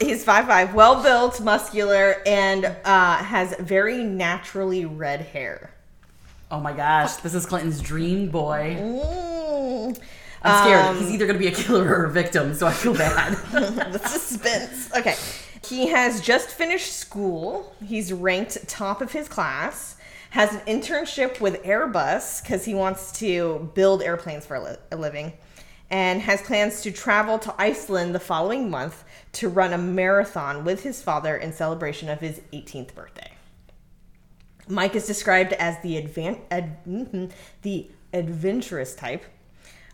He's 0.00 0.24
five 0.24 0.46
five, 0.46 0.74
well 0.74 1.02
built, 1.02 1.40
muscular, 1.40 2.16
and 2.26 2.64
uh, 2.84 3.16
has 3.18 3.54
very 3.60 4.02
naturally 4.02 4.84
red 4.84 5.20
hair. 5.20 5.70
oh 6.50 6.60
my 6.60 6.72
gosh, 6.72 7.16
this 7.16 7.34
is 7.34 7.46
Clinton's 7.46 7.80
dream 7.80 8.28
boy. 8.30 8.76
Mm. 8.78 9.98
I'm 10.44 10.64
scared. 10.64 10.84
Um, 10.86 10.98
He's 10.98 11.10
either 11.12 11.26
gonna 11.26 11.38
be 11.38 11.46
a 11.46 11.52
killer 11.52 11.84
or 11.84 12.04
a 12.06 12.10
victim, 12.10 12.52
so 12.54 12.66
I 12.66 12.72
feel 12.72 12.94
bad. 12.94 13.34
the 13.52 13.98
suspense. 13.98 14.90
Okay. 14.96 15.14
He 15.64 15.88
has 15.88 16.20
just 16.20 16.48
finished 16.48 16.92
school. 16.92 17.74
He's 17.84 18.12
ranked 18.12 18.68
top 18.68 19.00
of 19.00 19.12
his 19.12 19.28
class. 19.28 19.96
Has 20.30 20.54
an 20.54 20.60
internship 20.60 21.40
with 21.40 21.62
Airbus 21.62 22.42
because 22.42 22.64
he 22.64 22.74
wants 22.74 23.12
to 23.18 23.70
build 23.74 24.02
airplanes 24.02 24.46
for 24.46 24.56
a, 24.56 24.64
li- 24.64 24.76
a 24.90 24.96
living. 24.96 25.34
And 25.90 26.22
has 26.22 26.40
plans 26.40 26.80
to 26.82 26.90
travel 26.90 27.38
to 27.40 27.54
Iceland 27.58 28.14
the 28.14 28.20
following 28.20 28.70
month 28.70 29.04
to 29.32 29.48
run 29.48 29.74
a 29.74 29.78
marathon 29.78 30.64
with 30.64 30.82
his 30.82 31.02
father 31.02 31.36
in 31.36 31.52
celebration 31.52 32.08
of 32.08 32.20
his 32.20 32.40
18th 32.52 32.94
birthday. 32.94 33.30
Mike 34.68 34.96
is 34.96 35.06
described 35.06 35.52
as 35.54 35.78
the 35.82 36.00
advan- 36.02 36.40
ad- 36.50 36.82
mhm, 36.86 37.30
the 37.60 37.90
adventurous 38.14 38.94
type, 38.94 39.24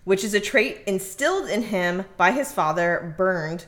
which 0.04 0.22
is 0.22 0.34
a 0.34 0.40
trait 0.40 0.82
instilled 0.86 1.48
in 1.48 1.62
him 1.62 2.04
by 2.16 2.30
his 2.30 2.52
father, 2.52 3.14
Bernd. 3.18 3.66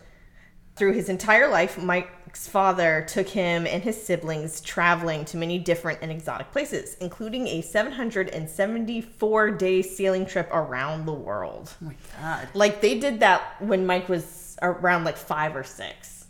Through 0.81 0.95
his 0.95 1.11
entire 1.11 1.47
life, 1.47 1.77
Mike's 1.77 2.49
father 2.49 3.05
took 3.07 3.29
him 3.29 3.67
and 3.67 3.83
his 3.83 4.03
siblings 4.03 4.63
traveling 4.63 5.27
to 5.27 5.37
many 5.37 5.59
different 5.59 5.99
and 6.01 6.11
exotic 6.11 6.53
places, 6.53 6.97
including 7.03 7.47
a 7.49 7.61
774 7.61 9.51
day 9.51 9.83
sailing 9.83 10.25
trip 10.25 10.49
around 10.51 11.05
the 11.05 11.13
world. 11.13 11.71
oh 11.83 11.85
my 11.85 11.95
god. 12.19 12.49
Like 12.55 12.81
they 12.81 12.99
did 12.99 13.21
that 13.21 13.61
when 13.61 13.85
Mike 13.85 14.09
was 14.09 14.57
around 14.63 15.05
like 15.05 15.19
five 15.19 15.55
or 15.55 15.65
six. 15.65 16.29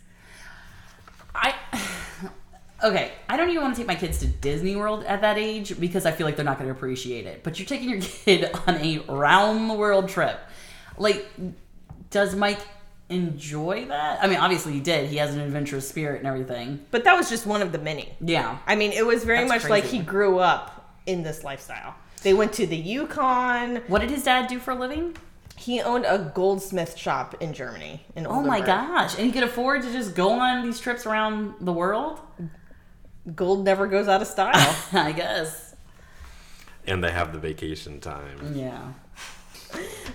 I 1.33 1.55
okay. 2.83 3.13
I 3.29 3.37
don't 3.37 3.51
even 3.51 3.61
want 3.61 3.75
to 3.75 3.79
take 3.79 3.87
my 3.87 3.95
kids 3.95 4.17
to 4.19 4.27
Disney 4.27 4.75
World 4.75 5.05
at 5.05 5.21
that 5.21 5.37
age 5.37 5.79
because 5.79 6.05
I 6.05 6.11
feel 6.11 6.27
like 6.27 6.35
they're 6.35 6.43
not 6.43 6.57
going 6.57 6.67
to 6.69 6.75
appreciate 6.75 7.25
it. 7.25 7.45
But 7.45 7.57
you're 7.57 7.65
taking 7.69 7.89
your 7.89 8.01
kid 8.01 8.51
on 8.67 8.75
a 8.79 8.97
round 9.07 9.69
the 9.69 9.75
world 9.75 10.09
trip. 10.09 10.37
Like, 10.97 11.25
does 12.09 12.35
Mike 12.35 12.59
enjoy 13.11 13.85
that? 13.85 14.23
I 14.23 14.27
mean, 14.27 14.37
obviously 14.37 14.73
he 14.73 14.79
did. 14.79 15.09
He 15.09 15.17
has 15.17 15.33
an 15.33 15.41
adventurous 15.41 15.87
spirit 15.87 16.19
and 16.19 16.27
everything. 16.27 16.85
But 16.91 17.03
that 17.03 17.15
was 17.15 17.29
just 17.29 17.45
one 17.45 17.61
of 17.61 17.71
the 17.71 17.77
many. 17.77 18.13
Yeah. 18.21 18.57
I 18.65 18.75
mean, 18.75 18.91
it 18.91 19.05
was 19.05 19.23
very 19.23 19.47
That's 19.47 19.63
much 19.63 19.69
like 19.69 19.83
he 19.83 19.99
grew 19.99 20.39
up 20.39 20.97
in 21.05 21.23
this 21.23 21.43
lifestyle. 21.43 21.95
They 22.23 22.33
went 22.33 22.53
to 22.53 22.67
the 22.67 22.77
Yukon. 22.77 23.77
What 23.87 24.01
did 24.01 24.09
his 24.09 24.23
dad 24.23 24.47
do 24.47 24.59
for 24.59 24.71
a 24.71 24.75
living? 24.75 25.17
He 25.55 25.81
owned 25.81 26.05
a 26.05 26.31
goldsmith 26.33 26.97
shop 26.97 27.35
in 27.39 27.53
Germany. 27.53 28.03
In 28.15 28.25
Oh 28.25 28.41
my 28.41 28.61
gosh! 28.61 29.15
And 29.15 29.25
he 29.25 29.31
could 29.31 29.43
afford 29.43 29.83
to 29.83 29.91
just 29.91 30.15
go 30.15 30.31
on 30.31 30.63
these 30.63 30.79
trips 30.79 31.05
around 31.05 31.53
the 31.61 31.71
world. 31.71 32.19
Gold 33.35 33.63
never 33.63 33.85
goes 33.85 34.07
out 34.07 34.21
of 34.21 34.27
style. 34.27 34.75
I 34.93 35.11
guess. 35.11 35.75
And 36.87 37.03
they 37.03 37.11
have 37.11 37.31
the 37.31 37.37
vacation 37.37 37.99
time. 37.99 38.55
Yeah. 38.55 38.93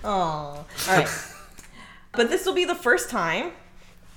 Oh, 0.04 0.08
all 0.08 0.66
right. 0.88 1.08
But 2.16 2.30
this 2.30 2.46
will 2.46 2.54
be 2.54 2.64
the 2.64 2.74
first 2.74 3.10
time 3.10 3.52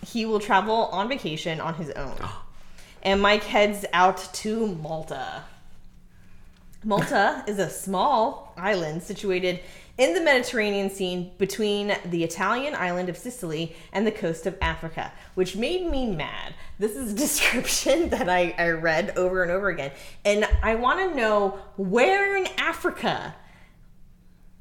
he 0.05 0.25
will 0.25 0.39
travel 0.39 0.85
on 0.91 1.09
vacation 1.09 1.59
on 1.59 1.75
his 1.75 1.91
own. 1.91 2.17
And 3.01 3.21
Mike 3.21 3.43
heads 3.43 3.85
out 3.93 4.17
to 4.33 4.67
Malta. 4.75 5.43
Malta 6.83 7.45
is 7.47 7.57
a 7.57 7.69
small 7.69 8.53
island 8.57 9.03
situated 9.03 9.61
in 9.97 10.13
the 10.13 10.21
Mediterranean 10.21 10.89
Sea 10.89 11.31
between 11.37 11.95
the 12.05 12.23
Italian 12.23 12.73
island 12.73 13.09
of 13.09 13.17
Sicily 13.17 13.75
and 13.91 14.07
the 14.07 14.11
coast 14.11 14.45
of 14.45 14.57
Africa, 14.61 15.11
which 15.35 15.57
made 15.57 15.89
me 15.89 16.09
mad. 16.09 16.53
This 16.77 16.95
is 16.95 17.13
a 17.13 17.15
description 17.25 18.09
that 18.09 18.29
I, 18.29 18.55
I 18.57 18.69
read 18.69 19.17
over 19.17 19.43
and 19.43 19.51
over 19.51 19.69
again. 19.69 19.91
And 20.23 20.45
I 20.63 20.75
want 20.75 20.99
to 20.99 21.15
know 21.15 21.59
where 21.75 22.37
in 22.37 22.47
Africa 22.57 23.35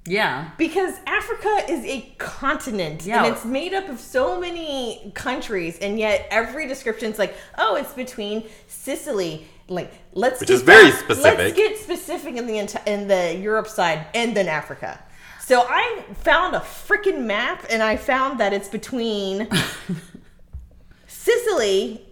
Yeah. 0.09 0.51
because 0.59 0.95
Africa 1.07 1.65
is 1.69 1.85
a 1.85 2.01
continent 2.19 3.05
Yeah. 3.05 3.25
and 3.25 3.35
it's 3.35 3.45
made 3.45 3.75
up 3.75 3.89
of 3.89 4.01
so 4.01 4.41
many 4.41 5.13
countries, 5.15 5.79
and 5.81 5.99
yet 5.99 6.27
every 6.31 6.67
description's 6.67 7.19
like, 7.19 7.37
oh, 7.59 7.77
it's 7.77 7.93
between 7.93 8.45
Sicily. 8.67 9.47
Like, 9.69 9.93
let's 10.15 10.41
Which 10.41 10.49
get 10.49 10.55
is 10.55 10.63
very 10.63 10.91
that- 10.91 10.99
specific. 11.01 11.39
Let's 11.39 11.57
get 11.57 11.79
specific 11.79 12.37
in 12.37 12.47
the 12.47 12.59
in 12.87 13.07
the 13.09 13.37
Europe 13.37 13.69
side, 13.69 14.07
and 14.15 14.35
then 14.37 14.49
Africa. 14.49 14.99
So 15.45 15.65
I 15.69 16.03
found 16.15 16.55
a 16.57 16.61
freaking 16.61 17.25
map, 17.25 17.65
and 17.71 17.83
I 17.83 17.97
found 17.97 18.41
that 18.41 18.53
it's 18.53 18.69
between 18.69 19.49
Sicily 21.07 22.07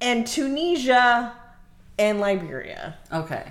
and 0.00 0.26
Tunisia 0.26 1.32
and 1.98 2.20
Liberia. 2.20 2.94
Okay. 3.12 3.44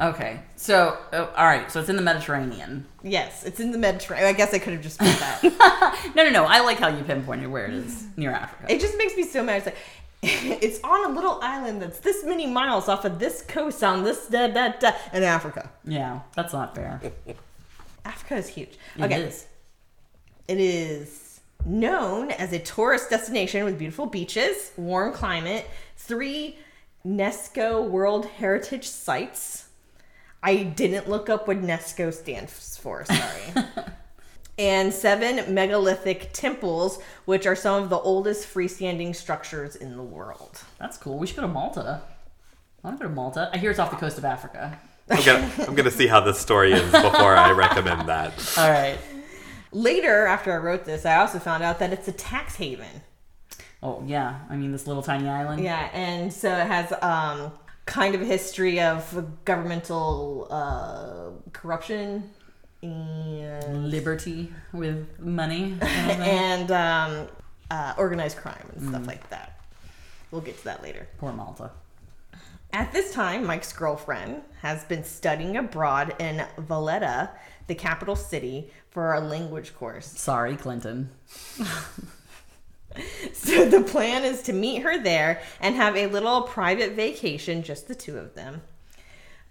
Okay. 0.00 0.40
So, 0.64 0.96
oh, 1.12 1.30
all 1.36 1.44
right. 1.44 1.70
So 1.70 1.78
it's 1.78 1.90
in 1.90 1.96
the 1.96 2.00
Mediterranean. 2.00 2.86
Yes, 3.02 3.44
it's 3.44 3.60
in 3.60 3.70
the 3.70 3.76
Mediterranean. 3.76 4.28
I 4.28 4.32
guess 4.32 4.54
I 4.54 4.58
could 4.58 4.72
have 4.72 4.80
just 4.80 4.98
put 4.98 5.08
that. 5.18 6.00
No, 6.16 6.24
no, 6.24 6.30
no. 6.30 6.44
I 6.46 6.60
like 6.60 6.78
how 6.78 6.88
you 6.88 7.04
pinpointed 7.04 7.50
where 7.50 7.66
it 7.66 7.74
is 7.74 8.06
near 8.16 8.30
Africa. 8.30 8.72
It 8.72 8.80
just 8.80 8.96
makes 8.96 9.14
me 9.14 9.24
so 9.24 9.42
mad. 9.42 9.56
It's 9.58 9.66
like 9.66 9.76
it's 10.22 10.80
on 10.82 11.10
a 11.10 11.14
little 11.14 11.38
island 11.42 11.82
that's 11.82 11.98
this 11.98 12.24
many 12.24 12.46
miles 12.46 12.88
off 12.88 13.04
of 13.04 13.18
this 13.18 13.42
coast 13.42 13.84
on 13.84 14.04
this 14.04 14.26
da 14.28 14.46
da 14.46 14.68
da 14.80 14.92
in 15.12 15.22
Africa. 15.22 15.70
yeah, 15.84 16.20
that's 16.34 16.54
not 16.54 16.74
fair. 16.74 16.98
Africa 18.06 18.36
is 18.36 18.48
huge. 18.48 18.78
It 18.96 19.02
okay, 19.02 19.20
is. 19.20 19.46
it 20.48 20.58
is 20.58 21.40
known 21.66 22.30
as 22.30 22.54
a 22.54 22.58
tourist 22.58 23.10
destination 23.10 23.66
with 23.66 23.78
beautiful 23.78 24.06
beaches, 24.06 24.72
warm 24.78 25.12
climate, 25.12 25.68
three 25.98 26.56
UNESCO 27.06 27.86
World 27.86 28.24
Heritage 28.24 28.88
sites. 28.88 29.63
I 30.44 30.62
didn't 30.62 31.08
look 31.08 31.30
up 31.30 31.48
what 31.48 31.62
UNESCO 31.62 32.12
stands 32.12 32.76
for. 32.76 33.06
Sorry. 33.06 33.64
and 34.58 34.92
seven 34.92 35.54
megalithic 35.54 36.34
temples, 36.34 37.00
which 37.24 37.46
are 37.46 37.56
some 37.56 37.82
of 37.82 37.88
the 37.88 37.96
oldest 37.96 38.46
freestanding 38.52 39.16
structures 39.16 39.74
in 39.74 39.96
the 39.96 40.02
world. 40.02 40.60
That's 40.78 40.98
cool. 40.98 41.18
We 41.18 41.26
should 41.26 41.36
go 41.36 41.42
to 41.42 41.48
Malta. 41.48 42.02
I 42.82 42.88
want 42.88 43.00
to 43.00 43.04
go 43.04 43.08
to 43.08 43.14
Malta. 43.14 43.50
I 43.54 43.56
hear 43.56 43.70
it's 43.70 43.80
off 43.80 43.90
the 43.90 43.96
coast 43.96 44.18
of 44.18 44.26
Africa. 44.26 44.78
I'm 45.08 45.24
gonna, 45.24 45.50
I'm 45.66 45.74
gonna 45.74 45.90
see 45.90 46.06
how 46.06 46.20
this 46.20 46.38
story 46.38 46.72
is 46.72 46.92
before 46.92 47.34
I 47.34 47.50
recommend 47.52 48.06
that. 48.10 48.32
All 48.58 48.70
right. 48.70 48.98
Later, 49.72 50.26
after 50.26 50.52
I 50.52 50.58
wrote 50.58 50.84
this, 50.84 51.06
I 51.06 51.16
also 51.16 51.38
found 51.38 51.62
out 51.62 51.78
that 51.78 51.90
it's 51.90 52.06
a 52.06 52.12
tax 52.12 52.56
haven. 52.56 53.02
Oh 53.82 54.02
yeah. 54.06 54.40
I 54.50 54.56
mean, 54.56 54.72
this 54.72 54.86
little 54.86 55.02
tiny 55.02 55.26
island. 55.26 55.62
Yeah, 55.62 55.90
and 55.94 56.30
so 56.32 56.48
it 56.54 56.66
has 56.66 56.92
um, 57.02 57.52
kind 57.86 58.14
of 58.14 58.22
a 58.22 58.24
history 58.24 58.80
of 58.80 59.26
governmental 59.44 60.48
uh, 60.50 61.50
corruption 61.52 62.30
and 62.82 63.90
Liberty 63.90 64.52
with 64.72 65.18
money. 65.18 65.76
and 65.82 66.70
um, 66.70 67.28
uh, 67.70 67.94
organized 67.96 68.36
crime 68.36 68.66
and 68.74 68.88
stuff 68.88 69.06
like 69.06 69.28
that. 69.30 69.60
We'll 70.30 70.42
get 70.42 70.58
to 70.58 70.64
that 70.64 70.82
later. 70.82 71.06
Poor 71.18 71.32
Malta. 71.32 71.70
At 72.72 72.92
this 72.92 73.12
time, 73.12 73.46
Mike's 73.46 73.72
girlfriend 73.72 74.42
has 74.60 74.84
been 74.84 75.04
studying 75.04 75.56
abroad 75.56 76.16
in 76.18 76.44
Valletta, 76.58 77.30
the 77.68 77.74
capital 77.74 78.16
city, 78.16 78.72
for 78.90 79.14
a 79.14 79.20
language 79.20 79.74
course. 79.76 80.06
Sorry, 80.06 80.56
Clinton. 80.56 81.10
So 83.32 83.64
the 83.68 83.82
plan 83.82 84.24
is 84.24 84.42
to 84.44 84.52
meet 84.52 84.82
her 84.82 84.98
there 85.02 85.42
and 85.60 85.74
have 85.76 85.96
a 85.96 86.06
little 86.06 86.42
private 86.42 86.92
vacation, 86.92 87.62
just 87.62 87.88
the 87.88 87.94
two 87.94 88.16
of 88.16 88.34
them. 88.34 88.62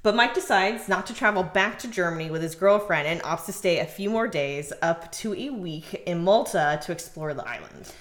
But 0.02 0.16
Mike 0.16 0.34
decides 0.34 0.90
not 0.90 1.06
to 1.08 1.14
travel 1.14 1.44
back 1.44 1.80
to 1.80 1.88
Germany 1.88 2.30
with 2.32 2.42
his 2.42 2.56
girlfriend 2.56 3.08
and 3.08 3.22
opts 3.22 3.46
to 3.46 3.54
stay 3.54 3.80
a 3.80 3.86
few 3.86 4.10
more 4.10 4.28
days, 4.28 4.74
up 4.82 5.12
to 5.14 5.34
a 5.34 5.50
week, 5.52 6.04
in 6.06 6.24
Malta 6.24 6.80
to 6.84 6.92
explore 6.92 7.34
the 7.34 7.48
island. 7.48 7.92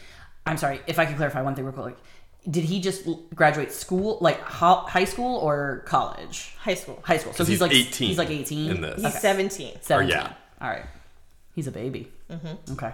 I'm 0.46 0.56
sorry. 0.56 0.80
If 0.86 0.98
I 0.98 1.06
could 1.06 1.16
clarify 1.16 1.42
one 1.42 1.54
thing 1.54 1.64
real 1.64 1.72
quick. 1.74 1.96
Did 2.50 2.64
he 2.64 2.80
just 2.80 3.06
graduate 3.36 3.70
school, 3.70 4.18
like 4.20 4.40
ho- 4.40 4.84
high 4.88 5.04
school 5.04 5.36
or 5.38 5.84
college? 5.86 6.56
High 6.58 6.74
school. 6.74 7.00
High 7.04 7.18
school. 7.18 7.32
So 7.34 7.44
he's, 7.44 7.50
he's 7.52 7.60
like 7.60 7.72
18 7.72 8.08
He's 8.08 8.18
like 8.18 8.30
18 8.30 8.70
in 8.70 8.80
this. 8.80 8.96
He's 8.96 9.04
Okay. 9.06 9.18
17. 9.18 9.76
17. 9.80 10.10
yeah. 10.10 10.32
All 10.60 10.68
right. 10.70 10.84
He's 11.54 11.68
a 11.68 11.72
baby. 11.72 12.10
Mm-hmm. 12.30 12.72
Okay. 12.72 12.92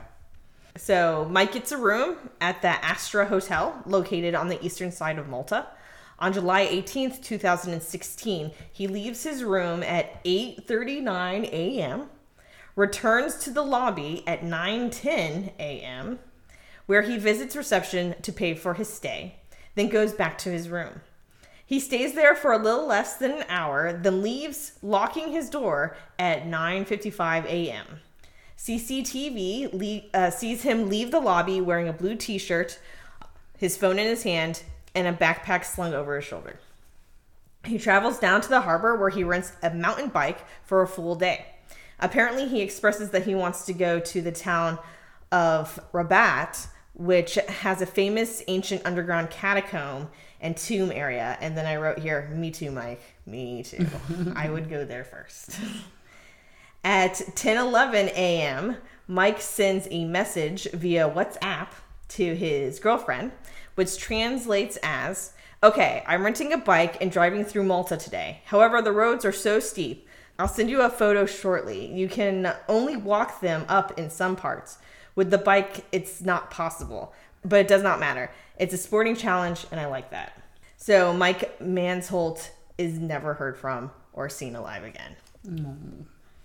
So 0.79 1.27
Mike 1.29 1.53
gets 1.53 1.73
a 1.73 1.77
room 1.77 2.17
at 2.41 2.63
the 2.63 2.69
Astra 2.85 3.27
Hotel, 3.27 3.83
located 3.85 4.35
on 4.35 4.49
the 4.49 4.65
eastern 4.65 4.93
side 4.93 5.19
of 5.19 5.29
Malta. 5.29 5.67
On 6.21 6.33
July 6.33 6.67
18th, 6.67 7.23
2016, 7.23 8.53
he 8.73 8.87
leaves 8.87 9.25
his 9.25 9.43
room 9.43 9.83
at 9.83 10.23
8:39 10.25 11.45
a.m., 11.53 12.09
returns 12.77 13.37
to 13.39 13.51
the 13.51 13.63
lobby 13.63 14.23
at 14.27 14.43
9:10 14.43 15.53
a.m., 15.59 16.21
where 16.87 17.03
he 17.03 17.19
visits 17.19 17.57
reception 17.57 18.15
to 18.23 18.33
pay 18.33 18.55
for 18.55 18.75
his 18.75 18.93
stay, 18.93 19.35
then 19.75 19.89
goes 19.89 20.13
back 20.13 20.39
to 20.39 20.51
his 20.51 20.69
room. 20.69 21.01
He 21.67 21.81
stays 21.81 22.15
there 22.15 22.35
for 22.35 22.53
a 22.53 22.59
little 22.59 22.87
less 22.87 23.17
than 23.17 23.33
an 23.33 23.45
hour, 23.49 23.93
then 23.93 24.23
leaves, 24.23 24.79
locking 24.81 25.33
his 25.33 25.51
door 25.51 25.97
at 26.19 26.45
9:55 26.45 27.45
a.m. 27.47 28.01
CCTV 28.59 29.73
le- 29.73 30.19
uh, 30.19 30.31
sees 30.31 30.63
him 30.63 30.89
leave 30.89 31.11
the 31.11 31.21
lobby 31.21 31.61
wearing 31.61 31.89
a 31.89 31.93
blue 31.93 32.17
T-shirt, 32.17 32.79
his 33.57 33.77
phone 33.77 33.99
in 33.99 34.07
his 34.07 34.25
hand, 34.25 34.63
and 34.95 35.07
a 35.07 35.13
backpack 35.13 35.65
slung 35.65 35.95
over 35.95 36.17
his 36.17 36.25
shoulder. 36.25 36.59
He 37.65 37.79
travels 37.79 38.19
down 38.19 38.41
to 38.43 38.49
the 38.49 38.63
harbor 38.63 38.97
where 38.97 39.11
he 39.11 39.23
rents 39.25 39.53
a 39.63 39.71
mountain 39.71 40.09
bike 40.09 40.39
for 40.65 40.83
a 40.83 40.89
full 40.89 41.15
day. 41.15 41.47
Apparently, 42.01 42.49
he 42.49 42.61
expresses 42.61 43.11
that 43.11 43.25
he 43.25 43.35
wants 43.35 43.65
to 43.67 43.73
go 43.73 44.01
to 44.01 44.23
the 44.23 44.33
town 44.33 44.79
of 45.31 45.79
Rabat, 45.93 46.69
which 46.95 47.35
has 47.35 47.83
a 47.83 47.87
famous 47.87 48.43
ancient 48.49 48.83
underground 48.85 49.31
catacomb 49.31 50.09
and 50.41 50.57
tomb 50.57 50.93
area. 50.93 51.37
And 51.41 51.57
then 51.57 51.67
I 51.67 51.77
wrote 51.77 51.99
here, 51.99 52.31
Me 52.33 52.51
too, 52.51 52.71
Mike. 52.71 53.03
Me 53.27 53.63
too. 53.63 53.87
I 54.37 54.49
would 54.51 54.69
go 54.71 54.85
there 54.85 55.05
first. 55.05 55.59
At 56.89 57.17
10:11 57.35 58.07
a.m., 58.15 58.79
Mike 59.07 59.43
sends 59.43 59.87
a 59.91 60.07
message 60.07 60.67
via 60.73 61.07
WhatsApp 61.07 61.69
to 62.09 62.35
his 62.35 62.81
girlfriend, 62.81 63.33
which 63.75 63.99
translates 63.99 64.79
as, 64.83 65.35
"Okay, 65.63 66.03
I'm 66.07 66.25
renting 66.25 66.51
a 66.51 66.57
bike 66.57 66.97
and 67.03 67.13
driving 67.13 67.45
through 67.45 67.65
Malta 67.65 67.99
today. 67.99 68.41
However, 68.47 68.81
the 68.81 68.93
roads 68.93 69.27
are 69.27 69.33
so 69.33 69.61
steep. 69.61 70.09
I'll 70.39 70.49
send 70.49 70.71
you 70.71 70.81
a 70.81 70.89
photo 70.89 71.27
shortly. 71.27 71.85
You 71.85 72.09
can 72.09 72.55
only 72.71 72.97
walk 72.97 73.41
them 73.43 73.67
up 73.69 73.99
in 73.99 74.09
some 74.09 74.35
parts. 74.35 74.79
With 75.15 75.31
the 75.31 75.37
bike, 75.37 75.85
it's 75.93 76.23
not 76.23 76.51
possible, 76.51 77.13
but 77.45 77.61
it 77.61 77.69
does 77.69 77.83
not 77.83 78.01
matter. 78.01 78.31
It's 78.57 78.73
a 78.73 78.79
sporting 78.79 79.15
challenge, 79.15 79.67
and 79.71 79.79
I 79.79 79.85
like 79.85 80.09
that." 80.13 80.41
So 80.79 81.13
Mike 81.13 81.59
Mansholt 81.59 82.49
is 82.79 82.99
never 82.99 83.35
heard 83.35 83.59
from 83.59 83.91
or 84.15 84.31
seen 84.31 84.57
alive 84.57 84.85
again. 84.85 85.17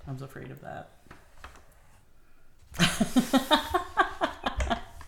I 0.07 0.11
was 0.11 0.21
afraid 0.21 0.51
of 0.51 0.61
that. 0.61 0.89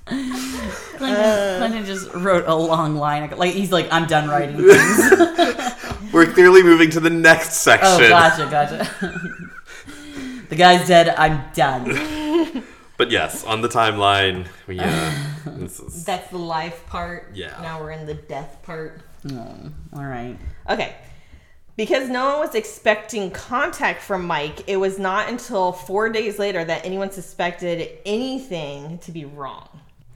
Clinton, 0.06 1.58
Clinton 1.58 1.86
just 1.86 2.14
wrote 2.14 2.46
a 2.48 2.56
long 2.56 2.96
line. 2.96 3.30
Like 3.32 3.54
he's 3.54 3.72
like, 3.72 3.88
I'm 3.92 4.06
done 4.06 4.30
writing 4.30 4.58
things. 4.70 6.14
We're 6.14 6.28
clearly 6.28 6.64
moving 6.64 6.90
to 6.92 7.00
the 7.00 7.10
next 7.10 7.54
section. 7.56 7.90
oh, 7.90 8.10
gotcha, 8.10 8.48
gotcha. 8.50 9.50
the 10.50 10.56
guy's 10.56 10.88
dead. 10.88 11.10
I'm 11.10 11.44
done. 11.54 12.64
But 12.98 13.12
yes, 13.12 13.44
on 13.44 13.62
the 13.62 13.68
timeline, 13.68 14.48
we 14.68 14.80
uh, 14.80 15.12
this 15.46 15.80
is 15.82 16.06
That's 16.06 16.30
the 16.30 16.38
life 16.38 16.86
part. 16.88 17.32
Yeah. 17.34 17.60
Now 17.62 17.82
we're 17.82 17.92
in 17.92 18.06
the 18.06 18.14
death 18.14 18.60
part. 18.64 19.02
Oh, 19.34 19.72
all 19.94 20.06
right. 20.06 20.38
Okay. 20.70 20.96
Because 21.78 22.10
no 22.10 22.32
one 22.32 22.40
was 22.40 22.56
expecting 22.56 23.32
contact 23.32 24.02
from 24.02 24.26
Mike, 24.26 24.64
it 24.68 24.78
was 24.78 24.98
not 24.98 25.28
until 25.28 25.74
four 25.74 26.10
days 26.10 26.40
later 26.40 26.64
that 26.64 26.86
anyone 26.86 27.12
suspected 27.12 27.98
anything 28.06 28.98
to 29.00 29.12
be 29.12 29.26
wrong. 29.26 29.68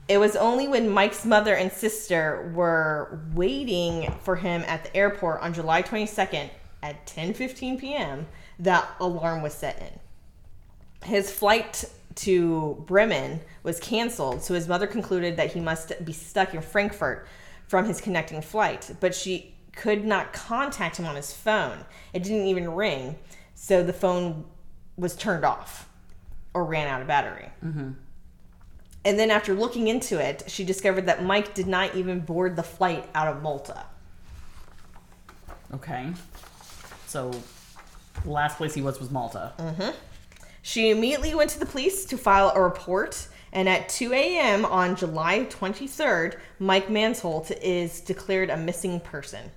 It 0.08 0.18
was 0.18 0.36
only 0.36 0.66
when 0.66 0.88
Mike's 0.88 1.24
mother 1.24 1.54
and 1.54 1.70
sister 1.70 2.50
were 2.54 3.20
waiting 3.34 4.12
for 4.22 4.36
him 4.36 4.64
at 4.66 4.84
the 4.84 4.96
airport 4.96 5.42
on 5.42 5.52
July 5.52 5.82
22nd 5.82 6.48
at 6.82 7.06
10:15 7.06 7.78
p.m. 7.78 8.26
that 8.58 8.88
alarm 8.98 9.42
was 9.42 9.52
set 9.52 9.78
in. 9.80 11.08
His 11.08 11.30
flight 11.30 11.84
to 12.16 12.82
Bremen 12.86 13.40
was 13.62 13.78
canceled, 13.78 14.42
so 14.42 14.54
his 14.54 14.66
mother 14.66 14.86
concluded 14.86 15.36
that 15.36 15.52
he 15.52 15.60
must 15.60 15.92
be 16.04 16.12
stuck 16.12 16.54
in 16.54 16.62
Frankfurt 16.62 17.28
from 17.68 17.84
his 17.84 18.00
connecting 18.00 18.42
flight, 18.42 18.90
but 18.98 19.14
she 19.14 19.54
could 19.80 20.04
not 20.04 20.34
contact 20.34 20.98
him 20.98 21.06
on 21.06 21.16
his 21.16 21.32
phone. 21.32 21.86
It 22.12 22.22
didn't 22.22 22.46
even 22.48 22.74
ring, 22.74 23.18
so 23.54 23.82
the 23.82 23.94
phone 23.94 24.44
was 24.98 25.16
turned 25.16 25.42
off 25.42 25.88
or 26.52 26.66
ran 26.66 26.86
out 26.86 27.00
of 27.00 27.06
battery. 27.06 27.48
Mm-hmm. 27.64 27.92
And 29.06 29.18
then, 29.18 29.30
after 29.30 29.54
looking 29.54 29.88
into 29.88 30.22
it, 30.22 30.44
she 30.48 30.64
discovered 30.64 31.06
that 31.06 31.24
Mike 31.24 31.54
did 31.54 31.66
not 31.66 31.94
even 31.94 32.20
board 32.20 32.56
the 32.56 32.62
flight 32.62 33.08
out 33.14 33.28
of 33.28 33.42
Malta. 33.42 33.86
Okay. 35.72 36.12
So, 37.06 37.30
the 38.22 38.30
last 38.30 38.58
place 38.58 38.74
he 38.74 38.82
was 38.82 39.00
was 39.00 39.10
Malta. 39.10 39.54
Mm-hmm. 39.58 39.96
She 40.60 40.90
immediately 40.90 41.34
went 41.34 41.48
to 41.52 41.58
the 41.58 41.64
police 41.64 42.04
to 42.04 42.18
file 42.18 42.52
a 42.54 42.60
report, 42.60 43.28
and 43.50 43.66
at 43.66 43.88
2 43.88 44.12
a.m. 44.12 44.66
on 44.66 44.94
July 44.94 45.46
23rd, 45.46 46.36
Mike 46.58 46.88
Mansholt 46.88 47.50
is 47.62 48.02
declared 48.02 48.50
a 48.50 48.58
missing 48.58 49.00
person. 49.00 49.50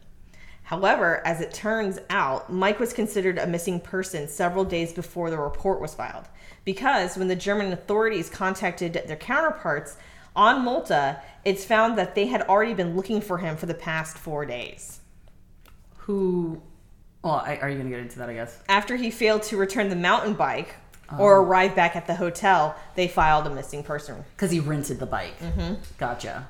However, 0.73 1.21
as 1.23 1.39
it 1.39 1.53
turns 1.53 1.99
out, 2.09 2.51
Mike 2.51 2.79
was 2.79 2.93
considered 2.93 3.37
a 3.37 3.45
missing 3.45 3.79
person 3.79 4.27
several 4.27 4.65
days 4.65 4.91
before 4.91 5.29
the 5.29 5.37
report 5.37 5.79
was 5.79 5.93
filed. 5.93 6.25
Because 6.65 7.15
when 7.15 7.27
the 7.27 7.35
German 7.35 7.71
authorities 7.71 8.27
contacted 8.27 9.03
their 9.05 9.15
counterparts 9.15 9.97
on 10.35 10.65
Malta, 10.65 11.21
it's 11.45 11.63
found 11.63 11.95
that 11.99 12.15
they 12.15 12.25
had 12.25 12.41
already 12.41 12.73
been 12.73 12.95
looking 12.95 13.21
for 13.21 13.37
him 13.37 13.55
for 13.55 13.67
the 13.67 13.75
past 13.75 14.17
four 14.17 14.47
days. 14.47 14.99
Who. 15.97 16.59
Well, 17.21 17.43
I, 17.45 17.57
are 17.57 17.69
you 17.69 17.75
going 17.75 17.91
to 17.91 17.95
get 17.95 17.99
into 17.99 18.17
that, 18.17 18.31
I 18.31 18.33
guess? 18.33 18.57
After 18.67 18.95
he 18.95 19.11
failed 19.11 19.43
to 19.43 19.57
return 19.57 19.89
the 19.89 19.95
mountain 19.95 20.33
bike 20.33 20.73
or 21.19 21.37
arrive 21.37 21.75
back 21.75 21.95
at 21.95 22.07
the 22.07 22.15
hotel, 22.15 22.75
they 22.95 23.07
filed 23.07 23.45
a 23.45 23.51
missing 23.51 23.83
person. 23.83 24.25
Because 24.35 24.49
he 24.49 24.59
rented 24.59 24.97
the 24.97 25.05
bike. 25.05 25.37
Mm-hmm. 25.37 25.75
Gotcha. 25.99 26.49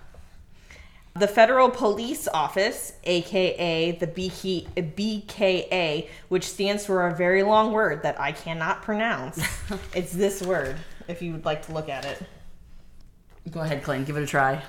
The 1.16 1.28
Federal 1.28 1.70
Police 1.70 2.28
Office, 2.28 2.94
aka 3.04 3.92
the 3.92 4.08
BKA, 4.08 6.08
which 6.30 6.50
stands 6.50 6.88
for 6.88 7.06
a 7.08 7.14
very 7.14 7.44
long 7.44 7.72
word 7.72 8.02
that 8.02 8.20
I 8.20 8.32
cannot 8.32 8.82
pronounce. 8.82 9.40
it's 9.94 10.12
this 10.12 10.42
word, 10.42 10.76
if 11.08 11.22
you 11.22 11.34
would 11.34 11.46
like 11.46 11.68
to 11.68 11.72
look 11.72 11.88
at 11.88 12.06
it. 12.06 12.20
Go 13.52 13.60
ahead, 13.60 13.84
Clayton. 13.84 14.06
Give 14.06 14.18
it 14.18 14.24
a 14.24 14.28
try. 14.28 14.64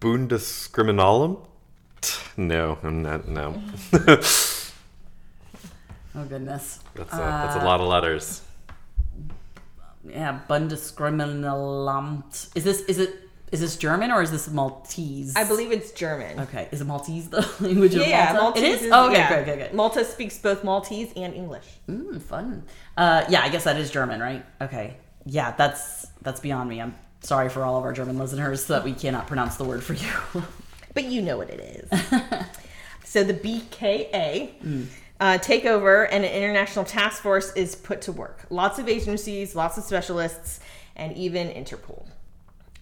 Bundeskriminalum? 0.00 1.46
No, 2.36 2.78
I'm 2.82 3.02
not. 3.02 3.28
No, 3.28 3.62
Oh, 6.14 6.24
goodness. 6.24 6.80
that's 6.94 7.12
a, 7.12 7.16
uh, 7.16 7.46
that's 7.46 7.62
a 7.62 7.64
lot 7.64 7.80
of 7.80 7.88
letters. 7.88 8.42
Yeah, 10.06 10.40
Bundeskriminalamt. 10.48 12.54
Is 12.56 12.64
this 12.64 12.80
is 12.82 12.98
it 12.98 13.21
is 13.52 13.60
this 13.60 13.76
German 13.76 14.10
or 14.10 14.22
is 14.22 14.30
this 14.30 14.48
Maltese? 14.48 15.36
I 15.36 15.44
believe 15.44 15.70
it's 15.70 15.92
German. 15.92 16.40
Okay, 16.40 16.68
is 16.72 16.80
it 16.80 16.86
Maltese 16.86 17.28
the 17.28 17.40
language 17.60 17.94
of 17.94 18.06
Yeah, 18.06 18.32
Malta? 18.32 18.60
Maltese 18.60 18.82
it 18.82 18.86
is. 18.86 18.92
oh, 18.92 19.06
okay, 19.08 19.18
yeah. 19.18 19.28
good, 19.28 19.44
good, 19.44 19.58
good. 19.58 19.74
Malta 19.74 20.04
speaks 20.04 20.38
both 20.38 20.64
Maltese 20.64 21.12
and 21.14 21.34
English. 21.34 21.66
Mm, 21.88 22.20
fun. 22.20 22.64
Uh, 22.96 23.24
yeah, 23.28 23.42
I 23.42 23.50
guess 23.50 23.64
that 23.64 23.76
is 23.76 23.90
German, 23.90 24.20
right? 24.20 24.44
Okay. 24.60 24.96
Yeah, 25.26 25.52
that's 25.52 26.06
that's 26.22 26.40
beyond 26.40 26.68
me. 26.68 26.80
I'm 26.80 26.94
sorry 27.20 27.48
for 27.48 27.62
all 27.62 27.76
of 27.76 27.84
our 27.84 27.92
German 27.92 28.18
listeners 28.18 28.66
that 28.66 28.82
we 28.84 28.92
cannot 28.94 29.26
pronounce 29.28 29.56
the 29.56 29.64
word 29.64 29.84
for 29.84 29.92
you. 29.94 30.42
but 30.94 31.04
you 31.04 31.22
know 31.22 31.36
what 31.36 31.50
it 31.50 31.60
is. 31.60 32.00
so 33.04 33.22
the 33.22 33.34
BKA 33.34 34.86
uh, 35.20 35.38
take 35.38 35.64
over, 35.66 36.06
and 36.06 36.24
an 36.24 36.32
international 36.32 36.84
task 36.84 37.22
force 37.22 37.52
is 37.52 37.76
put 37.76 38.00
to 38.02 38.12
work. 38.12 38.46
Lots 38.50 38.78
of 38.78 38.88
agencies, 38.88 39.54
lots 39.54 39.78
of 39.78 39.84
specialists, 39.84 40.58
and 40.96 41.16
even 41.16 41.48
Interpol. 41.48 42.08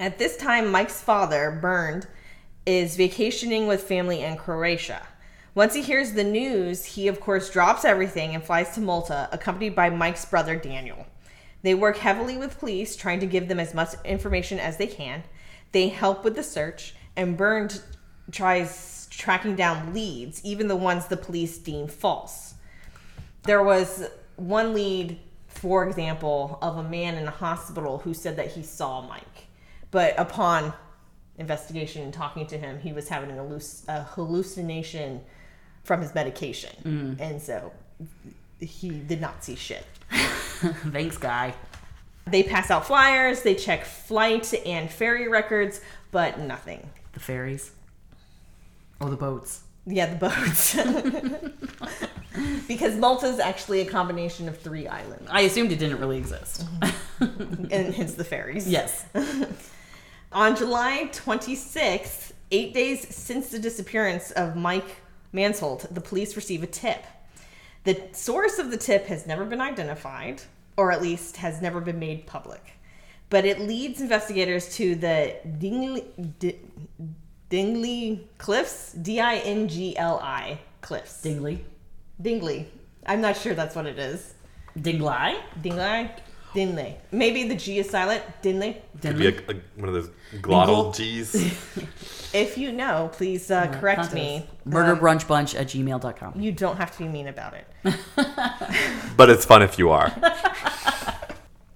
At 0.01 0.17
this 0.17 0.39
time, 0.39 0.73
Mike's 0.73 1.03
father, 1.03 1.59
Bernd, 1.61 2.07
is 2.65 2.97
vacationing 2.97 3.67
with 3.67 3.83
family 3.83 4.23
in 4.23 4.39
Croatia. 4.39 5.03
Once 5.55 5.75
he 5.75 5.83
hears 5.83 6.13
the 6.13 6.25
news, 6.25 6.87
he 6.87 7.07
of 7.07 7.21
course 7.21 7.51
drops 7.51 7.85
everything 7.85 8.35
and 8.35 8.43
flies 8.43 8.75
to 8.75 8.81
Malta, 8.81 9.29
accompanied 9.31 9.75
by 9.75 9.91
Mike's 9.91 10.25
brother 10.25 10.57
Daniel. 10.57 11.07
They 11.61 11.75
work 11.75 11.99
heavily 11.99 12.39
with 12.39 12.59
police, 12.59 12.97
trying 12.97 13.21
to 13.21 13.27
give 13.27 13.49
them 13.49 13.61
as 13.61 13.75
much 13.75 13.91
information 14.07 14.59
as 14.59 14.79
they 14.79 14.87
can. 14.87 15.23
They 15.73 15.89
help 15.89 16.25
with 16.25 16.35
the 16.35 16.43
search, 16.43 16.95
and 17.15 17.37
Bernd 17.37 17.83
tries 18.33 19.07
tracking 19.11 19.55
down 19.55 19.93
leads, 19.93 20.43
even 20.43 20.69
the 20.69 20.77
ones 20.77 21.09
the 21.09 21.19
police 21.19 21.59
deem 21.59 21.89
false. 21.89 22.55
There 23.43 23.63
was 23.63 24.09
one 24.37 24.73
lead, 24.73 25.19
for 25.47 25.87
example, 25.87 26.59
of 26.63 26.79
a 26.79 26.83
man 26.83 27.17
in 27.17 27.27
a 27.27 27.31
hospital 27.31 27.99
who 27.99 28.15
said 28.15 28.37
that 28.37 28.53
he 28.53 28.63
saw 28.63 29.07
Mike, 29.07 29.30
but 29.91 30.15
upon 30.19 30.73
investigation 31.39 32.03
and 32.03 32.13
talking 32.13 32.47
to 32.49 32.59
him, 32.59 32.79
he 32.79 32.93
was 32.93 33.09
having 33.09 33.31
an 33.31 33.39
halluc- 33.39 33.89
a 33.89 34.03
hallucination 34.03 35.23
from 35.85 36.01
his 36.01 36.15
medication, 36.15 36.77
mm. 36.85 37.21
and 37.21 37.41
so 37.41 37.73
he 38.61 38.91
did 38.91 39.21
not 39.21 39.43
see 39.43 39.57
shit. 39.57 39.85
Thanks, 40.11 41.17
guy. 41.17 41.55
They 42.27 42.43
pass 42.43 42.71
out 42.71 42.87
flyers, 42.87 43.43
they 43.43 43.55
check 43.55 43.85
flight 43.85 44.53
and 44.67 44.91
ferry 44.91 45.29
records, 45.29 45.81
but 46.13 46.39
nothing. 46.39 46.89
The 47.13 47.21
ferries. 47.21 47.73
Oh, 49.01 49.09
the 49.09 49.17
boats. 49.17 49.63
Yeah, 49.87 50.15
the 50.15 50.17
boats. 50.17 50.75
because 52.69 52.95
Malta's 52.97 53.41
actually 53.41 53.81
a 53.81 53.87
combination 53.87 54.49
of 54.49 54.59
three 54.59 54.87
islands, 54.87 55.29
I 55.31 55.41
assumed 55.43 55.73
it 55.73 55.79
didn't 55.79 55.99
really 55.99 56.19
exist. 56.19 56.65
Mm-hmm. 57.21 57.67
and 57.71 57.95
hence 57.95 58.15
the 58.15 58.25
ferries. 58.25 58.69
yes. 58.71 59.07
On 60.33 60.55
July 60.55 61.09
26th, 61.13 62.33
eight 62.53 62.73
days 62.73 63.13
since 63.15 63.49
the 63.49 63.59
disappearance 63.59 64.31
of 64.31 64.55
Mike 64.55 65.03
Mansholt, 65.35 65.93
the 65.93 66.01
police 66.01 66.37
receive 66.37 66.63
a 66.63 66.69
tip. 66.69 67.05
The 67.83 68.01
source 68.13 68.61
of 68.61 68.71
the 68.71 68.77
tip 68.77 69.07
has 69.07 69.27
never 69.27 69.45
been 69.45 69.61
identified, 69.61 70.43
or 70.77 70.93
at 70.93 71.03
least 71.03 71.39
has 71.39 71.61
never 71.61 71.81
been 71.81 71.99
made 71.99 72.27
public. 72.27 72.75
But 73.29 73.45
it 73.45 73.59
leads 73.61 74.01
investigators 74.01 74.73
to 74.77 74.95
the 74.95 75.35
Dingley, 75.59 76.05
D- 76.39 76.59
Dingli 77.49 78.21
Cliffs, 78.39 78.93
D 78.93 79.19
I 79.19 79.37
N 79.37 79.67
G 79.69 79.97
L 79.97 80.21
I 80.23 80.61
Cliffs. 80.81 81.23
Dingley. 81.23 81.65
Dingley. 82.23 82.69
I'm 83.05 83.21
not 83.21 83.37
sure 83.37 83.55
that's 83.55 83.75
what 83.75 83.87
it 83.87 83.99
is. 83.99 84.35
Dingley? 84.81 85.35
Dingley? 85.61 86.11
Dingley. 86.55 86.97
Maybe 87.13 87.49
the 87.49 87.55
G 87.55 87.79
is 87.79 87.89
silent. 87.89 88.23
Dingley. 88.43 88.81
Could 89.01 89.19
be 89.19 89.29
a, 89.29 89.31
a, 89.31 89.55
one 89.77 89.89
of 89.89 89.95
those 89.95 90.11
glottal 90.41 90.95
G's. 90.95 91.35
If 92.33 92.57
you 92.57 92.71
know, 92.71 93.11
please 93.13 93.51
uh, 93.51 93.67
correct 93.81 94.03
Contact 94.03 94.15
me. 94.15 94.37
us. 94.37 94.73
Murderbrunchbunch 94.73 95.59
at 95.59 95.67
gmail.com. 95.67 96.41
You 96.41 96.53
don't 96.53 96.77
have 96.77 96.93
to 96.93 96.99
be 96.99 97.09
mean 97.09 97.27
about 97.27 97.55
it. 97.55 97.67
but 99.17 99.29
it's 99.29 99.45
fun 99.45 99.63
if 99.63 99.79
you 99.79 99.91
are. 99.91 100.13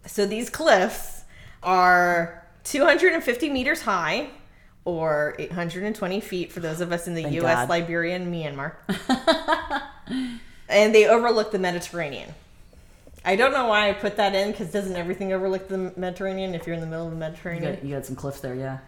So 0.06 0.26
these 0.26 0.48
cliffs 0.48 1.24
are 1.64 2.46
250 2.62 3.50
meters 3.50 3.80
high, 3.82 4.28
or 4.84 5.34
820 5.40 6.20
feet 6.20 6.52
for 6.52 6.60
those 6.60 6.80
of 6.80 6.92
us 6.92 7.08
in 7.08 7.14
the 7.14 7.22
Thank 7.22 7.34
U.S., 7.34 7.66
God. 7.66 7.68
Liberia, 7.68 8.14
and 8.14 8.32
Myanmar. 8.32 8.74
and 10.68 10.94
they 10.94 11.08
overlook 11.08 11.50
the 11.50 11.58
Mediterranean. 11.58 12.32
I 13.24 13.36
don't 13.36 13.52
know 13.52 13.66
why 13.68 13.88
I 13.88 13.92
put 13.92 14.16
that 14.16 14.34
in 14.34 14.50
because 14.50 14.70
doesn't 14.70 14.96
everything 14.96 15.32
overlook 15.32 15.68
the 15.68 15.92
Mediterranean 15.96 16.54
if 16.54 16.66
you're 16.66 16.74
in 16.74 16.80
the 16.80 16.86
middle 16.86 17.06
of 17.06 17.10
the 17.10 17.16
You 17.16 17.20
Mediterranean? 17.20 17.74
got, 17.74 17.84
you 17.84 17.94
got 17.94 18.06
some 18.06 18.16
cliffs 18.16 18.40
there, 18.40 18.54
yeah. 18.54 18.78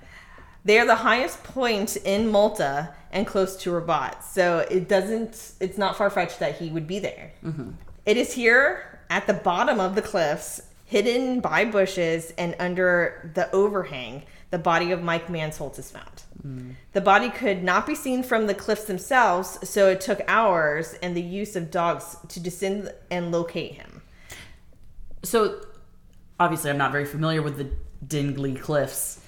They 0.65 0.79
are 0.79 0.87
the 0.87 0.97
highest 0.97 1.43
point 1.45 1.97
in 1.97 2.29
Malta 2.29 2.93
and 3.13 3.27
close 3.27 3.57
to 3.59 3.71
Rabat. 3.71 4.23
So 4.25 4.67
it 4.71 4.89
doesn't, 4.89 5.53
it's 5.61 5.79
not 5.79 5.97
far 5.97 6.11
fetched 6.11 6.41
that 6.41 6.57
he 6.57 6.71
would 6.71 6.87
be 6.87 6.99
there. 6.99 7.33
Mm-hmm. 7.45 7.71
It 8.05 8.17
is 8.17 8.33
here 8.35 9.01
at 9.09 9.27
the 9.27 9.35
bottom 9.35 9.81
of 9.81 9.95
the 9.95 10.03
cliffs, 10.03 10.61
hidden 10.85 11.41
by 11.41 11.65
bushes 11.65 12.33
and 12.37 12.57
under 12.59 13.31
the 13.35 13.51
overhang, 13.53 14.25
the 14.51 14.59
body 14.59 14.93
of 14.93 15.03
Mike 15.03 15.29
Mansholt 15.29 15.79
is 15.79 15.91
found. 15.91 16.23
Mm. 16.47 16.75
The 16.93 17.01
body 17.01 17.31
could 17.31 17.65
not 17.65 17.87
be 17.87 17.95
seen 17.95 18.23
from 18.23 18.47
the 18.47 18.55
cliffs 18.55 18.85
themselves, 18.85 19.59
so 19.69 19.89
it 19.89 20.01
took 20.01 20.21
hours 20.29 20.95
and 21.03 21.17
the 21.17 21.23
use 21.23 21.57
of 21.57 21.71
dogs 21.71 22.17
to 22.29 22.41
descend 22.41 22.93
and 23.11 23.33
locate 23.33 23.75
him. 23.75 24.03
So, 25.27 25.61
obviously, 26.39 26.71
I'm 26.71 26.79
not 26.79 26.93
very 26.93 27.05
familiar 27.05 27.43
with 27.43 27.57
the 27.59 27.71
Dingli 28.07 28.59
Cliffs. 28.61 29.21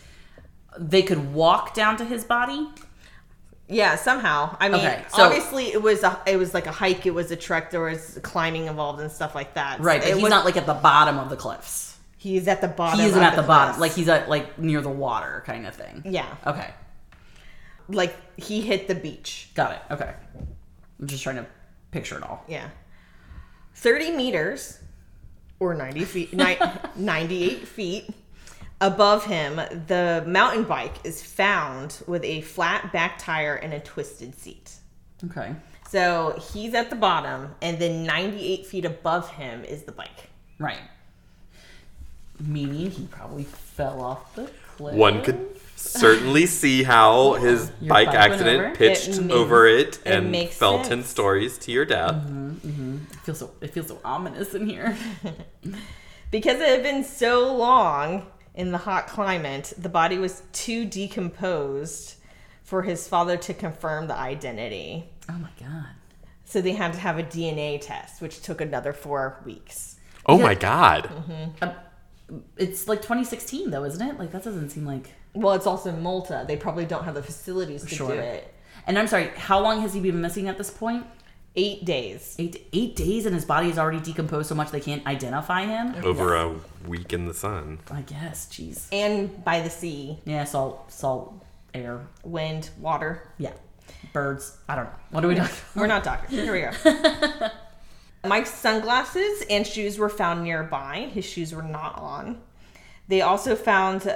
They 0.79 1.03
could 1.03 1.33
walk 1.35 1.75
down 1.75 1.97
to 1.97 2.05
his 2.05 2.25
body? 2.25 2.69
Yeah, 3.67 3.97
somehow. 3.97 4.57
I 4.61 4.69
mean, 4.69 4.81
Okay, 4.81 5.05
so- 5.09 5.25
obviously 5.25 5.67
it 5.73 5.83
was 5.83 6.03
a, 6.03 6.19
it 6.27 6.37
was 6.37 6.55
like 6.55 6.67
a 6.67 6.73
hike, 6.73 7.05
it 7.05 7.11
was 7.13 7.31
a 7.31 7.37
trek, 7.37 7.71
there 7.71 7.81
was 7.83 8.19
climbing 8.23 8.67
involved 8.67 9.01
and 9.01 9.11
stuff 9.11 9.35
like 9.35 9.55
that. 9.55 9.81
Right, 9.81 10.01
but 10.01 10.09
it 10.09 10.15
he's 10.15 10.23
was, 10.23 10.31
not 10.31 10.45
like 10.45 10.57
at 10.57 10.67
the 10.67 10.75
bottom 10.75 11.19
of 11.19 11.29
the 11.29 11.37
cliffs. 11.37 11.99
He's 12.17 12.49
at 12.49 12.61
the 12.61 12.69
bottom. 12.69 12.99
He 13.01 13.07
isn't 13.07 13.23
at 13.23 13.37
the, 13.37 13.43
bottom. 13.43 13.79
Like 13.81 13.93
he's 13.93 14.09
at 14.09 14.29
like 14.29 14.59
near 14.59 14.81
the 14.81 14.89
water 14.89 15.43
kind 15.47 15.67
of 15.67 15.75
thing. 15.75 16.03
yeah, 16.07 16.27
Okay. 16.47 16.71
like 17.89 18.17
he 18.41 18.61
hit 18.63 18.89
the 18.89 18.95
beach. 18.95 19.51
Got 19.55 19.73
it. 19.73 19.83
Okay. 19.93 20.15
I'm 21.01 21.07
just 21.07 21.23
trying 21.23 21.37
to 21.37 21.47
picture 21.91 22.17
it 22.17 22.23
all. 22.25 22.43
Yeah, 22.49 22.69
thirty 23.75 24.11
meters 24.11 24.79
or 25.61 25.75
ninety 25.75 26.05
feet, 26.05 26.33
ni- 26.33 26.59
ninety-eight 26.97 27.67
feet 27.67 28.11
above 28.81 29.25
him. 29.25 29.57
The 29.87 30.25
mountain 30.27 30.65
bike 30.65 30.95
is 31.05 31.23
found 31.23 32.03
with 32.07 32.25
a 32.25 32.43
flat 32.43 32.93
back 32.93 33.19
tire 33.19 33.55
and 33.57 33.73
a 33.73 33.81
twisted 33.81 34.35
seat. 34.35 34.75
Okay. 35.25 35.55
So 35.89 36.39
he's 36.53 36.75
at 36.75 36.91
the 36.91 36.97
bottom, 36.97 37.55
and 37.63 37.79
then 37.79 38.05
ninety-eight 38.05 38.67
feet 38.67 38.85
above 38.85 39.31
him 39.31 39.65
is 39.65 39.85
the 39.85 39.93
bike. 39.93 40.31
Right. 40.59 40.81
Meaning 42.41 42.91
he 42.91 43.07
probably 43.07 43.45
fell 43.45 44.01
off 44.01 44.35
the 44.35 44.51
cliff. 44.77 44.95
One 44.95 45.23
could 45.23 45.59
certainly 45.81 46.47
see 46.47 46.83
how 46.83 47.35
his 47.35 47.71
Your 47.81 47.89
bike 47.91 48.07
bike 48.09 48.15
accident 48.17 48.61
over? 48.67 48.75
pitched 48.75 49.09
It 49.09 49.21
makes- 49.23 49.35
over 49.35 49.67
it 49.67 49.89
it 49.89 50.01
and 50.07 50.31
makes 50.31 50.57
fell 50.57 50.77
sense. 50.79 50.89
10 50.89 51.05
stories 51.05 51.59
to 51.59 51.73
your 51.73 51.85
death. 51.85 52.15
Mm-hmm, 52.15 52.51
mm-hmm. 52.69 52.97
It 53.13 53.19
feels 53.21 53.39
so 53.39 53.51
it 53.61 53.71
feels 53.73 53.89
so 53.89 53.99
ominous 54.05 54.55
in 54.55 54.67
here. 54.67 54.97
Because 56.31 56.61
it 56.61 56.69
had 56.69 56.83
been 56.83 57.05
so 57.05 57.55
long 57.57 58.27
in 58.55 58.71
the 58.71 58.77
hot 58.79 59.07
climate, 59.07 59.73
the 59.79 59.89
body 59.89 60.19
was 60.19 60.43
too 60.53 60.85
decomposed 60.85 62.17
for 62.63 62.83
his 62.83 63.09
father 63.09 63.39
to 63.39 63.55
confirm 63.55 64.09
the 64.09 64.15
identity. 64.15 65.09
oh 65.31 65.39
my 65.39 65.49
god. 65.59 65.87
So 66.45 66.61
they 66.61 66.73
had 66.73 66.93
to 66.95 66.99
have 66.99 67.19
a 67.19 67.23
DNA 67.23 67.79
test, 67.81 68.21
which 68.21 68.43
took 68.43 68.61
another 68.61 68.93
four 68.93 69.41
weeks. 69.47 69.97
Oh 70.27 70.37
Yeah. 70.37 70.43
my 70.45 70.55
god. 70.55 71.11
Uh, 71.63 71.73
it's 72.59 72.87
like 72.89 73.01
2016 73.01 73.71
though, 73.71 73.85
isn't 73.85 74.07
it? 74.07 74.19
Like 74.19 74.33
that 74.33 74.45
doesn't 74.45 74.69
seem 74.69 74.85
like 74.85 75.13
Well, 75.39 75.55
it's 75.55 75.67
also 75.67 75.93
Malta. 75.93 76.45
They 76.49 76.57
probably 76.57 76.85
don't 76.85 77.05
have 77.05 77.15
the 77.15 77.23
facilities 77.23 77.83
to 77.85 77.95
Sure. 77.95 78.09
do 78.09 78.15
it. 78.15 78.53
And 78.87 78.99
I'm 78.99 79.07
sorry, 79.07 79.29
how 79.37 79.61
long 79.61 79.83
has 79.83 79.95
he 79.95 80.01
been 80.01 80.21
missing 80.21 80.49
at 80.49 80.59
this 80.59 80.71
point? 80.71 81.07
Eight 81.55 81.85
days. 81.85 82.35
Eight 82.39 82.67
eight 82.73 82.97
days, 82.97 83.25
and 83.27 83.35
his 83.35 83.45
body 83.45 83.69
is 83.69 83.79
already 83.79 84.01
decomposed 84.01 84.49
so 84.49 84.55
much 84.55 84.71
they 84.71 84.81
can't 84.81 85.05
identify 85.07 85.65
him. 85.65 85.95
Over 86.05 86.35
a 86.37 86.55
week 86.87 87.13
in 87.13 87.27
the 87.27 87.35
sun. 87.35 87.79
I 87.91 88.03
guess. 88.03 88.47
Jeez. 88.47 88.87
And 88.93 89.45
by 89.45 89.61
the 89.61 89.71
sea, 89.71 90.19
Yeah, 90.25 90.45
salt, 90.45 90.91
salt, 90.93 91.35
air. 91.75 92.01
wind, 92.25 92.71
water. 92.81 93.23
Yeah, 93.39 93.53
birds. 94.13 94.57
I 94.69 94.75
don't 94.77 94.85
know. 94.85 94.91
What 95.11 95.25
are 95.25 95.29
we 95.29 95.35
doing? 95.37 95.49
We're 95.77 95.87
not 95.87 96.03
doctors. 96.05 96.31
Here 96.31 96.53
we 96.53 96.61
go. 96.63 97.49
Mike's 98.25 98.51
sunglasses 98.55 99.45
and 99.49 99.67
shoes 99.67 99.99
were 99.99 100.09
found 100.09 100.43
nearby. 100.45 101.09
His 101.13 101.25
shoes 101.25 101.55
were 101.55 101.63
not 101.63 101.97
on. 101.99 102.41
They 103.09 103.21
also 103.23 103.55
found 103.57 104.15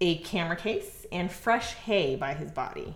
a 0.00 0.18
camera 0.18 0.56
case 0.56 1.06
and 1.12 1.30
fresh 1.30 1.74
hay 1.74 2.16
by 2.16 2.34
his 2.34 2.50
body. 2.50 2.94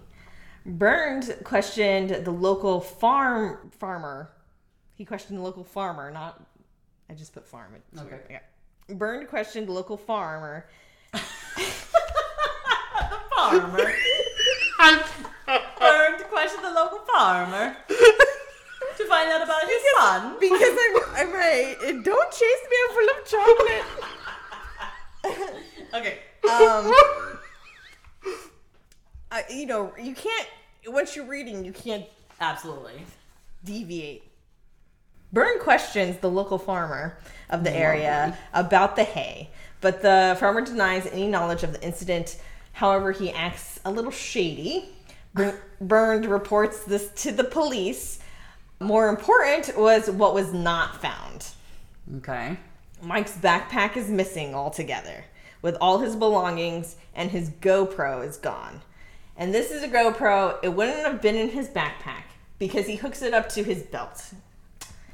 Burns 0.67 1.31
questioned 1.45 2.11
the 2.25 2.31
local 2.31 2.81
farm 2.81 3.71
farmer. 3.79 4.31
He 4.95 5.05
questioned 5.05 5.39
the 5.39 5.43
local 5.43 5.65
farmer, 5.65 6.11
not. 6.11 6.43
I 7.09 7.15
just 7.15 7.33
put 7.33 7.47
farm. 7.47 7.75
It's 7.93 8.01
Okay. 8.03 8.11
weird. 8.11 8.27
Yeah. 8.31 8.95
Bernd 8.97 9.29
questioned 9.29 9.69
the 9.69 9.73
local 9.73 9.97
farmer. 9.97 10.67
The 11.13 11.21
farmer. 13.37 13.93
Learned 15.81 16.19
to 16.19 16.25
question 16.25 16.63
the 16.63 16.71
local 16.71 16.99
farmer 17.15 17.77
to 17.89 19.05
find 19.09 19.31
out 19.31 19.43
about 19.43 19.63
his 19.65 19.83
son. 19.99 20.37
Because 20.39 20.63
I'm, 20.79 20.97
I'm 21.17 21.33
right. 21.33 21.77
Don't 22.05 22.31
chase 22.31 22.65
me. 22.71 22.77
I'm 22.85 22.95
full 22.95 23.09
of 23.09 23.25
chocolate. 23.27 23.85
Okay. 25.93 26.19
Um, 26.45 26.93
I, 29.31 29.45
you 29.51 29.67
know, 29.67 29.93
you 30.01 30.15
can't. 30.15 30.47
Once 30.87 31.15
you're 31.15 31.27
reading, 31.27 31.65
you 31.65 31.73
can't 31.73 32.07
Absolutely. 32.41 33.05
deviate. 33.65 34.25
Bernd 35.33 35.61
questions 35.61 36.17
the 36.19 36.31
local 36.31 36.59
farmer 36.59 37.19
of 37.51 37.63
the 37.63 37.73
area 37.73 38.37
about 38.53 38.97
the 38.97 39.05
hay, 39.05 39.51
but 39.81 40.03
the 40.03 40.37
farmer 40.41 40.61
denies 40.61 41.07
any 41.07 41.29
knowledge 41.29 41.63
of 41.63 41.73
the 41.73 41.83
incident. 41.83 42.41
However, 42.73 43.13
he 43.13 43.31
acts 43.31 43.79
a 43.85 43.91
little 43.91 44.11
shady. 44.11 44.89
Bernd 45.81 46.27
reports 46.27 46.83
this 46.85 47.11
to 47.23 47.31
the 47.31 47.45
police. 47.45 48.19
More 48.81 49.09
important 49.09 49.77
was 49.77 50.11
what 50.11 50.35
was 50.35 50.53
not 50.53 51.01
found. 51.01 51.47
Okay. 52.17 52.57
Mike's 53.03 53.37
backpack 53.37 53.97
is 53.97 54.09
missing 54.09 54.55
altogether, 54.55 55.25
with 55.63 55.77
all 55.81 55.99
his 55.99 56.17
belongings, 56.17 56.97
and 57.15 57.31
his 57.31 57.51
GoPro 57.51 58.27
is 58.27 58.37
gone. 58.37 58.81
And 59.37 59.55
this 59.55 59.71
is 59.71 59.83
a 59.83 59.89
GoPro, 59.89 60.59
it 60.63 60.69
wouldn't 60.69 61.07
have 61.07 61.23
been 61.23 61.35
in 61.37 61.51
his 61.51 61.69
backpack 61.69 62.25
because 62.59 62.87
he 62.87 62.97
hooks 62.97 63.23
it 63.23 63.33
up 63.33 63.49
to 63.51 63.63
his 63.63 63.83
belt. 63.83 64.33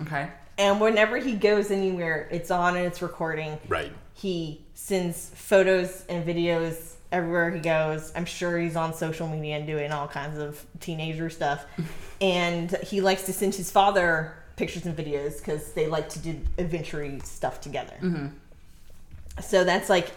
Okay. 0.01 0.29
And 0.59 0.81
whenever 0.81 1.19
he 1.19 1.35
goes 1.35 1.71
anywhere, 1.71 2.29
it's 2.31 2.51
on 2.51 2.77
and 2.77 2.87
it's 2.87 3.03
recording. 3.03 3.59
Right. 3.69 3.93
He 4.15 4.63
sends 4.75 5.31
photos 5.31 6.05
and 6.09 6.27
videos 6.27 6.95
everywhere 7.13 7.51
he 7.51 7.61
goes. 7.61 8.13
I'm 8.17 8.25
sure 8.25 8.59
he's 8.59 8.77
on 8.77 8.95
social 8.95 9.29
media 9.29 9.57
and 9.57 9.67
doing 9.67 9.93
all 9.93 10.09
kinds 10.09 10.39
of 10.39 10.65
teenager 10.81 11.31
stuff. 11.31 11.65
and 12.21 12.71
he 12.83 13.01
likes 13.01 13.25
to 13.25 13.33
send 13.33 13.55
his 13.55 13.71
father 13.71 14.35
pictures 14.57 14.87
and 14.87 14.97
videos 14.97 15.39
because 15.39 15.73
they 15.73 15.87
like 15.87 16.09
to 16.11 16.19
do 16.19 16.41
adventure 16.59 17.19
stuff 17.23 17.61
together. 17.61 17.95
Mm-hmm. 18.01 18.27
So 19.43 19.65
that's 19.65 19.91
like 19.91 20.11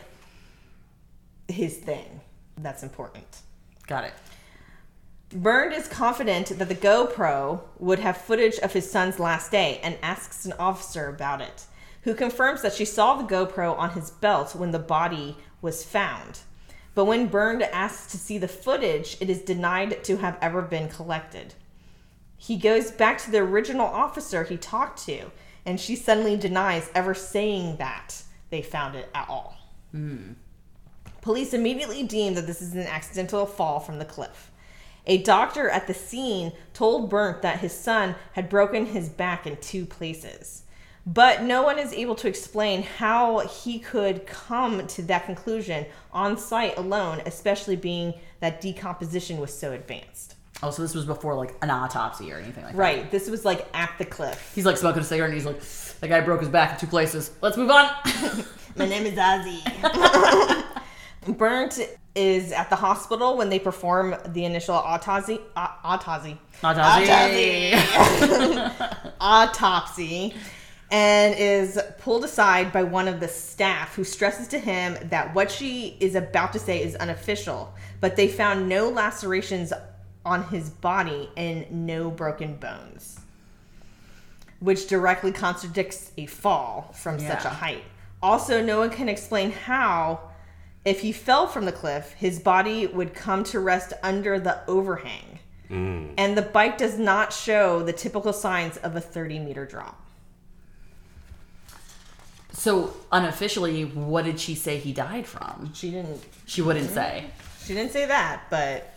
his 1.49 1.77
thing. 1.77 2.21
That's 2.57 2.83
important. 2.83 3.41
Got 3.87 4.05
it. 4.05 4.13
Bernd 5.31 5.73
is 5.73 5.87
confident 5.87 6.47
that 6.57 6.69
the 6.69 6.75
GoPro 6.75 7.61
would 7.77 7.99
have 7.99 8.17
footage 8.17 8.57
of 8.59 8.73
his 8.73 8.89
son's 8.89 9.19
last 9.19 9.51
day 9.51 9.79
and 9.83 9.97
asks 10.01 10.45
an 10.45 10.53
officer 10.53 11.07
about 11.07 11.41
it, 11.41 11.65
who 12.01 12.15
confirms 12.15 12.63
that 12.63 12.73
she 12.73 12.85
saw 12.85 13.15
the 13.15 13.23
GoPro 13.23 13.77
on 13.77 13.91
his 13.91 14.09
belt 14.09 14.55
when 14.55 14.71
the 14.71 14.79
body 14.79 15.37
was 15.61 15.83
found. 15.83 16.39
But 16.95 17.05
when 17.05 17.27
Bernd 17.27 17.61
asks 17.63 18.11
to 18.11 18.17
see 18.17 18.39
the 18.39 18.47
footage, 18.47 19.17
it 19.21 19.29
is 19.29 19.41
denied 19.41 20.03
to 20.05 20.17
have 20.17 20.37
ever 20.41 20.63
been 20.63 20.89
collected. 20.89 21.53
He 22.37 22.57
goes 22.57 22.89
back 22.89 23.19
to 23.19 23.31
the 23.31 23.39
original 23.39 23.85
officer 23.85 24.43
he 24.43 24.57
talked 24.57 25.05
to, 25.05 25.31
and 25.65 25.79
she 25.79 25.95
suddenly 25.95 26.37
denies 26.37 26.89
ever 26.95 27.13
saying 27.13 27.77
that 27.77 28.23
they 28.49 28.61
found 28.61 28.95
it 28.95 29.09
at 29.13 29.29
all. 29.29 29.57
Hmm. 29.91 30.33
Police 31.21 31.53
immediately 31.53 32.03
deem 32.03 32.35
that 32.35 32.47
this 32.47 32.61
is 32.61 32.73
an 32.73 32.87
accidental 32.87 33.45
fall 33.45 33.79
from 33.79 33.99
the 33.99 34.05
cliff. 34.05 34.51
A 35.05 35.17
doctor 35.23 35.69
at 35.69 35.87
the 35.87 35.93
scene 35.93 36.51
told 36.73 37.09
Bernd 37.09 37.41
that 37.41 37.59
his 37.59 37.73
son 37.73 38.15
had 38.33 38.49
broken 38.49 38.85
his 38.85 39.09
back 39.09 39.47
in 39.47 39.57
two 39.57 39.85
places. 39.85 40.63
But 41.05 41.41
no 41.41 41.63
one 41.63 41.79
is 41.79 41.93
able 41.93 42.15
to 42.15 42.27
explain 42.27 42.83
how 42.83 43.39
he 43.39 43.79
could 43.79 44.27
come 44.27 44.85
to 44.85 45.01
that 45.03 45.25
conclusion 45.25 45.85
on 46.11 46.37
site 46.37 46.77
alone, 46.77 47.21
especially 47.25 47.75
being 47.75 48.13
that 48.41 48.61
decomposition 48.61 49.37
was 49.37 49.51
so 49.51 49.71
advanced. 49.71 50.35
Oh, 50.61 50.71
so 50.71 50.81
this 50.81 50.93
was 50.93 51.05
before 51.05 51.35
like 51.35 51.55
an 51.61 51.69
autopsy 51.69 52.31
or 52.31 52.37
anything 52.37 52.63
like 52.63 52.73
that. 52.73 52.79
Right, 52.79 53.11
this 53.11 53.29
was 53.29 53.45
like 53.45 53.65
at 53.73 53.97
the 53.97 54.05
cliff. 54.05 54.51
He's 54.53 54.65
like 54.65 54.77
smoking 54.77 55.01
a 55.01 55.05
cigarette 55.05 55.31
and 55.31 55.39
he's 55.39 55.45
like, 55.45 55.61
that 56.01 56.09
guy 56.09 56.19
broke 56.21 56.41
his 56.41 56.49
back 56.49 56.73
in 56.73 56.79
two 56.79 56.87
places. 56.87 57.31
Let's 57.41 57.57
move 57.57 57.71
on. 57.71 57.89
My 58.75 58.85
name 58.85 59.05
is 59.05 59.17
Ozzy. 59.17 60.65
Bernd 61.27 61.79
is 62.15 62.51
at 62.51 62.69
the 62.69 62.75
hospital 62.75 63.37
when 63.37 63.49
they 63.49 63.59
perform 63.59 64.15
the 64.27 64.45
initial 64.45 64.75
autopsy. 64.75 65.39
au- 65.55 65.75
autopsy. 65.83 66.37
Autopsy. 66.63 67.73
autopsy 69.21 70.33
and 70.91 71.35
is 71.37 71.79
pulled 71.99 72.23
aside 72.23 72.71
by 72.71 72.83
one 72.83 73.07
of 73.07 73.19
the 73.19 73.27
staff 73.27 73.95
who 73.95 74.03
stresses 74.03 74.47
to 74.47 74.57
him 74.57 74.97
that 75.09 75.33
what 75.35 75.51
she 75.51 75.95
is 75.99 76.15
about 76.15 76.51
to 76.53 76.59
say 76.59 76.81
is 76.81 76.95
unofficial, 76.95 77.71
but 78.01 78.15
they 78.15 78.27
found 78.27 78.67
no 78.67 78.89
lacerations 78.89 79.71
on 80.25 80.43
his 80.45 80.69
body 80.69 81.29
and 81.37 81.69
no 81.85 82.09
broken 82.09 82.55
bones, 82.55 83.19
which 84.59 84.87
directly 84.87 85.31
contradicts 85.31 86.11
a 86.17 86.25
fall 86.25 86.91
from 86.95 87.19
such 87.19 87.45
a 87.45 87.49
height. 87.49 87.83
Also, 88.21 88.61
no 88.61 88.79
one 88.79 88.89
can 88.89 89.07
explain 89.07 89.51
how, 89.51 90.19
if 90.85 91.01
he 91.01 91.11
fell 91.11 91.47
from 91.47 91.65
the 91.65 91.71
cliff, 91.71 92.13
his 92.13 92.39
body 92.39 92.87
would 92.87 93.13
come 93.13 93.43
to 93.45 93.59
rest 93.59 93.93
under 94.03 94.39
the 94.39 94.65
overhang. 94.67 95.39
And 95.71 96.35
the 96.35 96.41
bike 96.41 96.79
does 96.79 96.97
not 96.97 97.31
show 97.31 97.83
the 97.83 97.93
typical 97.93 98.33
signs 98.33 98.77
of 98.77 98.95
a 98.95 99.01
30 99.01 99.37
meter 99.37 99.65
drop. 99.67 100.01
So 102.51 102.93
unofficially, 103.11 103.85
what 103.85 104.25
did 104.25 104.39
she 104.39 104.55
say 104.55 104.79
he 104.79 104.91
died 104.93 105.27
from? 105.27 105.71
She 105.73 105.91
didn't 105.91 106.23
She 106.45 106.61
wouldn't 106.61 106.89
say. 106.89 107.25
she 107.63 107.73
didn't 107.75 107.91
say 107.91 108.05
that, 108.07 108.43
but 108.49 108.91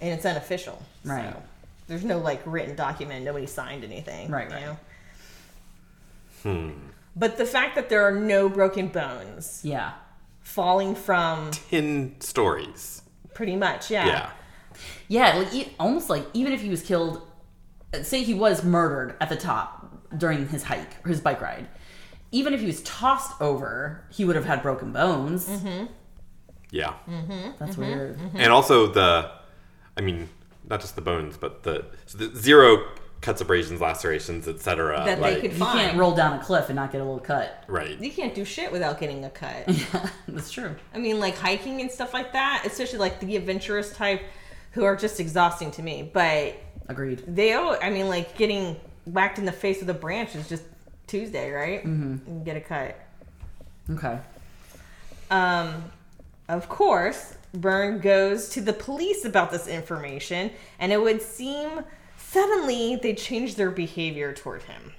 and 0.00 0.10
it's 0.14 0.24
unofficial. 0.24 0.82
Right. 1.04 1.30
So 1.32 1.42
there's 1.88 2.04
no 2.04 2.18
like 2.18 2.40
written 2.46 2.74
document. 2.74 3.24
Nobody 3.24 3.46
signed 3.46 3.84
anything. 3.84 4.30
Right, 4.30 4.48
you 4.48 4.54
right. 4.54 4.64
know? 4.64 4.76
Hmm. 6.42 6.70
But 7.14 7.36
the 7.36 7.44
fact 7.46 7.74
that 7.74 7.88
there 7.90 8.02
are 8.02 8.12
no 8.18 8.48
broken 8.48 8.88
bones 8.88 9.60
Yeah. 9.62 9.92
Falling 10.52 10.94
from 10.94 11.50
10 11.50 12.16
stories. 12.20 13.02
pretty 13.32 13.56
much, 13.56 13.90
yeah. 13.90 14.06
Yeah. 14.06 14.30
Yeah, 15.08 15.36
like 15.38 15.54
e- 15.54 15.72
almost 15.80 16.10
like 16.10 16.26
even 16.34 16.52
if 16.52 16.60
he 16.60 16.68
was 16.68 16.82
killed, 16.82 17.22
uh, 17.94 18.02
say 18.02 18.22
he 18.22 18.34
was 18.34 18.62
murdered 18.62 19.16
at 19.20 19.30
the 19.30 19.36
top 19.36 19.90
during 20.16 20.48
his 20.48 20.64
hike 20.64 21.04
or 21.04 21.08
his 21.08 21.20
bike 21.20 21.40
ride, 21.40 21.68
even 22.32 22.52
if 22.52 22.60
he 22.60 22.66
was 22.66 22.82
tossed 22.82 23.40
over, 23.40 24.04
he 24.10 24.26
would 24.26 24.36
have 24.36 24.44
had 24.44 24.62
broken 24.62 24.92
bones. 24.92 25.48
Mm-hmm. 25.48 25.86
Yeah. 26.70 26.94
Mm-hmm. 27.08 27.50
That's 27.58 27.72
mm-hmm. 27.72 27.80
weird. 27.80 28.20
And 28.34 28.52
also 28.52 28.86
the, 28.86 29.30
I 29.96 30.02
mean, 30.02 30.28
not 30.68 30.80
just 30.80 30.96
the 30.96 31.02
bones, 31.02 31.38
but 31.38 31.62
the, 31.62 31.86
so 32.04 32.18
the 32.18 32.36
zero 32.36 32.88
cuts, 33.22 33.40
abrasions, 33.40 33.80
lacerations, 33.80 34.46
etc. 34.46 35.02
That 35.06 35.16
they 35.16 35.22
like, 35.22 35.40
could 35.40 35.52
You 35.52 35.58
Fine. 35.58 35.76
can't 35.76 35.98
roll 35.98 36.14
down 36.14 36.38
a 36.38 36.42
cliff 36.42 36.68
and 36.68 36.76
not 36.76 36.92
get 36.92 37.00
a 37.00 37.04
little 37.04 37.20
cut. 37.20 37.64
right. 37.68 37.98
You 37.98 38.10
can't 38.10 38.34
do 38.34 38.44
shit 38.44 38.70
without 38.70 39.00
getting 39.00 39.24
a 39.24 39.30
cut. 39.30 39.64
Yeah, 39.68 40.10
that's 40.28 40.50
true. 40.50 40.74
I 40.94 40.98
mean, 40.98 41.18
like 41.20 41.36
hiking 41.36 41.80
and 41.80 41.90
stuff 41.90 42.12
like 42.12 42.32
that, 42.34 42.64
especially 42.66 42.98
like 42.98 43.20
the 43.20 43.36
adventurous 43.36 43.94
type 43.94 44.22
who 44.72 44.84
are 44.84 44.96
just 44.96 45.20
exhausting 45.20 45.70
to 45.72 45.82
me. 45.82 46.10
But 46.12 46.56
Agreed. 46.88 47.22
they, 47.26 47.54
oh, 47.54 47.78
I 47.80 47.90
mean, 47.90 48.08
like 48.08 48.36
getting 48.36 48.76
whacked 49.06 49.38
in 49.38 49.44
the 49.44 49.52
face 49.52 49.80
with 49.80 49.90
a 49.90 49.94
branch 49.94 50.34
is 50.34 50.48
just 50.48 50.64
Tuesday, 51.06 51.50
right? 51.50 51.80
Mm-hmm. 51.80 52.26
And 52.26 52.44
get 52.44 52.56
a 52.56 52.60
cut. 52.60 52.98
Okay. 53.90 54.18
Um, 55.30 55.84
of 56.48 56.68
course, 56.68 57.34
Bernd 57.54 58.02
goes 58.02 58.48
to 58.50 58.60
the 58.60 58.72
police 58.72 59.24
about 59.24 59.50
this 59.50 59.66
information, 59.66 60.50
and 60.78 60.92
it 60.92 61.00
would 61.00 61.20
seem 61.22 61.82
suddenly 62.30 62.96
they 62.96 63.14
changed 63.14 63.56
their 63.56 63.70
behavior 63.70 64.32
toward 64.32 64.62
him. 64.62 64.92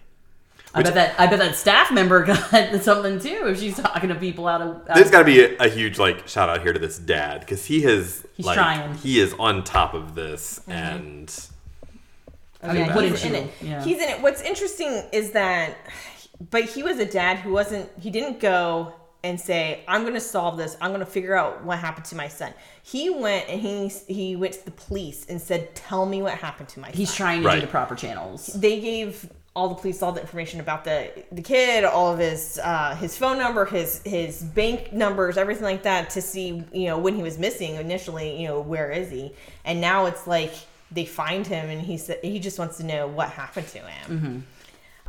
I 0.76 0.82
bet 0.82 0.96
that 0.96 1.20
I 1.20 1.28
bet 1.28 1.40
that 1.40 1.56
staff 1.56 1.92
member 1.92 2.24
got 2.26 2.82
something 2.82 3.20
too 3.20 3.44
if 3.48 3.60
she's 3.60 3.78
talking 3.78 4.10
to 4.10 4.16
people 4.16 4.48
out 4.48 4.62
of. 4.62 4.90
Out 4.90 4.96
There's 4.96 5.12
got 5.12 5.20
to 5.20 5.26
be 5.26 5.42
a, 5.42 5.56
a 5.58 5.70
huge 5.70 6.00
like 6.00 6.28
shout 6.28 6.50
out 6.50 6.62
here 6.62 6.74
to 6.74 6.80
this 6.80 6.98
dad 6.98 7.42
because 7.42 7.66
he 7.66 7.82
has 7.82 8.26
He's 8.36 8.46
like 8.46 8.58
trying. 8.58 8.96
he 8.96 9.20
is 9.20 9.36
on 9.38 9.64
top 9.64 9.94
of 9.94 10.16
this 10.16 10.60
mm-hmm. 10.60 10.72
and 10.72 11.48
I 12.64 12.68
mean, 12.68 12.76
yeah, 12.78 12.96
wouldn't 12.96 13.14
he's 13.18 13.26
in 13.26 13.36
it. 13.36 13.52
Yeah. 13.62 13.84
He's 13.84 14.02
in 14.02 14.10
it. 14.10 14.22
What's 14.22 14.42
interesting 14.42 15.04
is 15.12 15.32
that, 15.32 15.76
but 16.50 16.64
he 16.64 16.82
was 16.82 16.98
a 16.98 17.06
dad 17.06 17.40
who 17.40 17.52
wasn't. 17.52 17.90
He 18.00 18.10
didn't 18.10 18.40
go 18.40 18.94
and 19.24 19.40
say, 19.40 19.84
"I'm 19.88 20.02
going 20.02 20.14
to 20.16 20.20
solve 20.20 20.58
this. 20.58 20.76
I'm 20.82 20.92
going 20.92 21.00
to 21.00 21.06
figure 21.06 21.36
out 21.36 21.64
what 21.64 21.80
happened 21.80 22.06
to 22.06 22.16
my 22.16 22.28
son." 22.28 22.54
He 22.84 23.10
went 23.10 23.50
and 23.50 23.60
he 23.62 23.88
he 24.08 24.36
went 24.36 24.54
to 24.54 24.66
the 24.66 24.72
police 24.72 25.26
and 25.30 25.42
said, 25.42 25.74
"Tell 25.76 26.06
me 26.06 26.22
what 26.22 26.34
happened 26.36 26.70
to 26.70 26.80
my 26.80 26.90
He's 26.92 27.10
son." 27.10 27.18
trying 27.18 27.42
to 27.42 27.48
Right. 27.48 27.56
do 27.56 27.62
the 27.62 27.68
proper 27.68 27.96
channels. 27.96 28.48
they 28.48 28.80
gave 28.80 29.30
all 29.56 29.70
the 29.70 29.76
police 29.76 30.02
all 30.02 30.12
the 30.12 30.20
information 30.22 30.60
about 30.60 30.84
the 30.84 31.12
the 31.32 31.42
kid, 31.42 31.84
all 31.84 32.12
of 32.12 32.20
his 32.20 32.60
uh, 32.64 32.96
his 32.96 33.18
phone 33.18 33.38
number, 33.38 33.66
his 33.66 34.02
his 34.04 34.44
bank 34.44 34.92
numbers, 34.92 35.38
everything 35.38 35.64
like 35.64 35.84
that 35.84 36.10
to 36.12 36.22
see 36.22 36.64
you 36.74 36.88
know 36.88 36.98
when 36.98 37.16
he 37.16 37.22
was 37.24 37.38
missing 37.38 37.76
initially. 37.76 38.42
You 38.42 38.48
know 38.50 38.60
where 38.62 38.92
is 38.92 39.10
he? 39.12 39.34
And 39.64 39.80
now 39.80 40.06
it's 40.08 40.28
like 40.28 40.54
they 40.92 41.06
find 41.06 41.48
him 41.48 41.70
and 41.70 41.82
he 41.82 41.98
said 41.98 42.20
he 42.22 42.40
just 42.40 42.60
wants 42.60 42.78
to 42.78 42.84
know 42.86 43.08
what 43.08 43.30
happened 43.30 43.68
to 43.70 43.80
him. 43.80 44.46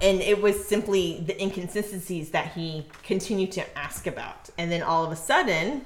And 0.03 0.20
it 0.20 0.42
was 0.42 0.64
simply 0.64 1.22
the 1.26 1.40
inconsistencies 1.40 2.30
that 2.30 2.53
he 2.53 2.86
continued 3.03 3.53
to 3.53 3.78
ask 3.78 4.07
about. 4.07 4.51
And 4.59 4.70
then 4.70 4.82
all 4.82 5.05
of 5.05 5.12
a 5.12 5.16
sudden, 5.16 5.84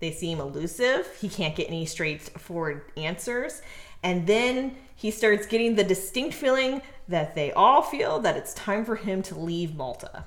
they 0.00 0.10
seem 0.10 0.40
elusive. 0.40 1.08
He 1.20 1.28
can't 1.28 1.54
get 1.54 1.68
any 1.68 1.86
straightforward 1.86 2.82
answers. 2.96 3.62
And 4.02 4.26
then 4.26 4.76
he 4.94 5.10
starts 5.10 5.46
getting 5.46 5.74
the 5.74 5.84
distinct 5.84 6.34
feeling 6.34 6.82
that 7.08 7.34
they 7.34 7.52
all 7.52 7.82
feel 7.82 8.18
that 8.20 8.36
it's 8.36 8.54
time 8.54 8.84
for 8.84 8.96
him 8.96 9.22
to 9.22 9.38
leave 9.38 9.76
Malta. 9.76 10.24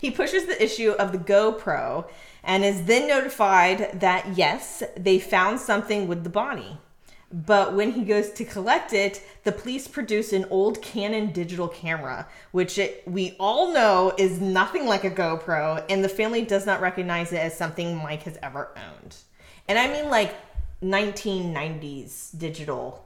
He 0.00 0.10
pushes 0.10 0.46
the 0.46 0.62
issue 0.62 0.92
of 0.92 1.12
the 1.12 1.18
GoPro 1.18 2.08
and 2.42 2.64
is 2.64 2.84
then 2.84 3.06
notified 3.06 4.00
that 4.00 4.36
yes, 4.36 4.82
they 4.96 5.18
found 5.18 5.60
something 5.60 6.08
with 6.08 6.24
the 6.24 6.30
body. 6.30 6.78
But 7.32 7.74
when 7.74 7.92
he 7.92 8.02
goes 8.02 8.32
to 8.32 8.44
collect 8.44 8.92
it, 8.92 9.22
the 9.44 9.52
police 9.52 9.86
produce 9.86 10.32
an 10.32 10.46
old 10.50 10.82
Canon 10.82 11.30
digital 11.32 11.68
camera, 11.68 12.26
which 12.50 12.76
it, 12.76 13.04
we 13.06 13.36
all 13.38 13.72
know 13.72 14.12
is 14.18 14.40
nothing 14.40 14.86
like 14.86 15.04
a 15.04 15.10
GoPro, 15.10 15.84
and 15.88 16.02
the 16.02 16.08
family 16.08 16.42
does 16.42 16.66
not 16.66 16.80
recognize 16.80 17.32
it 17.32 17.38
as 17.38 17.56
something 17.56 17.96
Mike 17.96 18.24
has 18.24 18.36
ever 18.42 18.70
owned. 18.76 19.16
And 19.68 19.78
I 19.78 19.86
mean 19.92 20.10
like 20.10 20.34
1990s 20.82 22.36
digital 22.36 23.04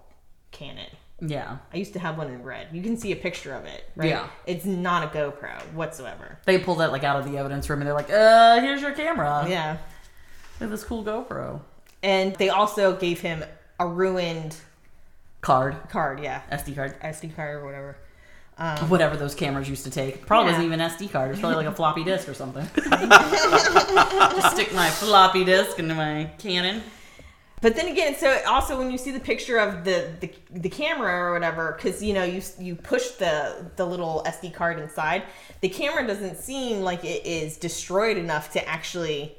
Canon. 0.52 0.90
Yeah. 1.20 1.58
I 1.72 1.76
used 1.76 1.92
to 1.92 1.98
have 1.98 2.16
one 2.16 2.28
in 2.28 2.42
red. 2.42 2.68
You 2.72 2.82
can 2.82 2.96
see 2.96 3.12
a 3.12 3.16
picture 3.16 3.54
of 3.54 3.64
it, 3.64 3.90
right? 3.96 4.08
Yeah. 4.08 4.28
It's 4.46 4.64
not 4.64 5.04
a 5.04 5.18
GoPro 5.18 5.60
whatsoever. 5.74 6.38
They 6.46 6.58
pull 6.58 6.76
that 6.76 6.92
like 6.92 7.04
out 7.04 7.18
of 7.18 7.30
the 7.30 7.38
evidence 7.38 7.68
room 7.68 7.80
and 7.80 7.86
they're 7.86 7.94
like, 7.94 8.10
uh, 8.10 8.60
here's 8.60 8.80
your 8.80 8.92
camera. 8.92 9.46
Yeah. 9.48 9.78
Look 10.60 10.68
at 10.68 10.70
this 10.70 10.84
cool 10.84 11.04
GoPro. 11.04 11.60
And 12.02 12.34
they 12.36 12.48
also 12.50 12.96
gave 12.96 13.20
him 13.20 13.44
a 13.80 13.86
ruined 13.86 14.56
Card. 15.40 15.76
card, 15.90 16.20
yeah. 16.20 16.42
SD 16.50 16.74
card. 16.74 16.98
SD 17.00 17.34
card 17.36 17.56
or 17.62 17.64
whatever. 17.64 17.96
Um, 18.56 18.88
whatever 18.88 19.16
those 19.16 19.34
cameras 19.34 19.68
used 19.68 19.84
to 19.84 19.90
take. 19.90 20.26
Probably 20.26 20.52
Yeah. 20.52 20.58
wasn't 20.58 20.72
even 20.72 20.80
SD 20.80 21.10
card. 21.10 21.32
It's 21.32 21.40
probably 21.40 21.56
like 21.56 21.66
a 21.66 21.74
floppy 21.76 22.04
disk 22.04 22.28
or 22.28 22.34
something. 22.34 22.66
Just 22.76 24.52
stick 24.54 24.72
my 24.74 24.88
floppy 24.90 25.44
disk 25.44 25.78
into 25.78 25.94
my 25.94 26.30
Canon. 26.38 26.82
But 27.60 27.76
then 27.76 27.88
again, 27.88 28.14
so 28.14 28.42
also 28.46 28.76
when 28.78 28.90
you 28.90 28.98
see 28.98 29.10
the 29.10 29.20
picture 29.20 29.58
of 29.58 29.84
the 29.84 30.08
the, 30.20 30.30
the 30.50 30.68
camera 30.68 31.12
or 31.14 31.32
whatever, 31.32 31.72
because 31.76 32.02
you 32.02 32.12
know 32.12 32.22
you 32.22 32.42
you 32.58 32.74
push 32.76 33.08
the 33.12 33.70
the 33.76 33.86
little 33.86 34.22
SD 34.26 34.52
card 34.52 34.78
inside, 34.78 35.22
the 35.60 35.68
camera 35.68 36.06
doesn't 36.06 36.36
seem 36.36 36.82
like 36.82 37.04
it 37.04 37.24
is 37.26 37.56
destroyed 37.56 38.18
enough 38.18 38.52
to 38.52 38.68
actually 38.68 39.34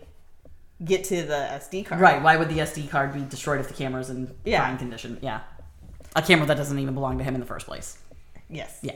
get 0.83 1.03
to 1.05 1.23
the 1.23 1.47
SD 1.53 1.85
card. 1.85 2.01
Right. 2.01 2.21
Why 2.21 2.35
would 2.35 2.49
the 2.49 2.59
SD 2.59 2.89
card 2.89 3.13
be 3.13 3.21
destroyed 3.21 3.59
if 3.59 3.67
the 3.67 3.73
camera's 3.73 4.09
in 4.09 4.35
Yeah. 4.43 4.65
fine 4.65 4.77
condition? 4.77 5.19
Yeah. 5.21 5.41
A 6.15 6.21
camera 6.21 6.45
that 6.47 6.57
doesn't 6.57 6.77
even 6.79 6.93
belong 6.93 7.17
to 7.17 7.23
him 7.23 7.33
in 7.33 7.39
the 7.39 7.45
first 7.47 7.65
place. 7.65 7.97
Yes. 8.49 8.79
Yeah. 8.81 8.93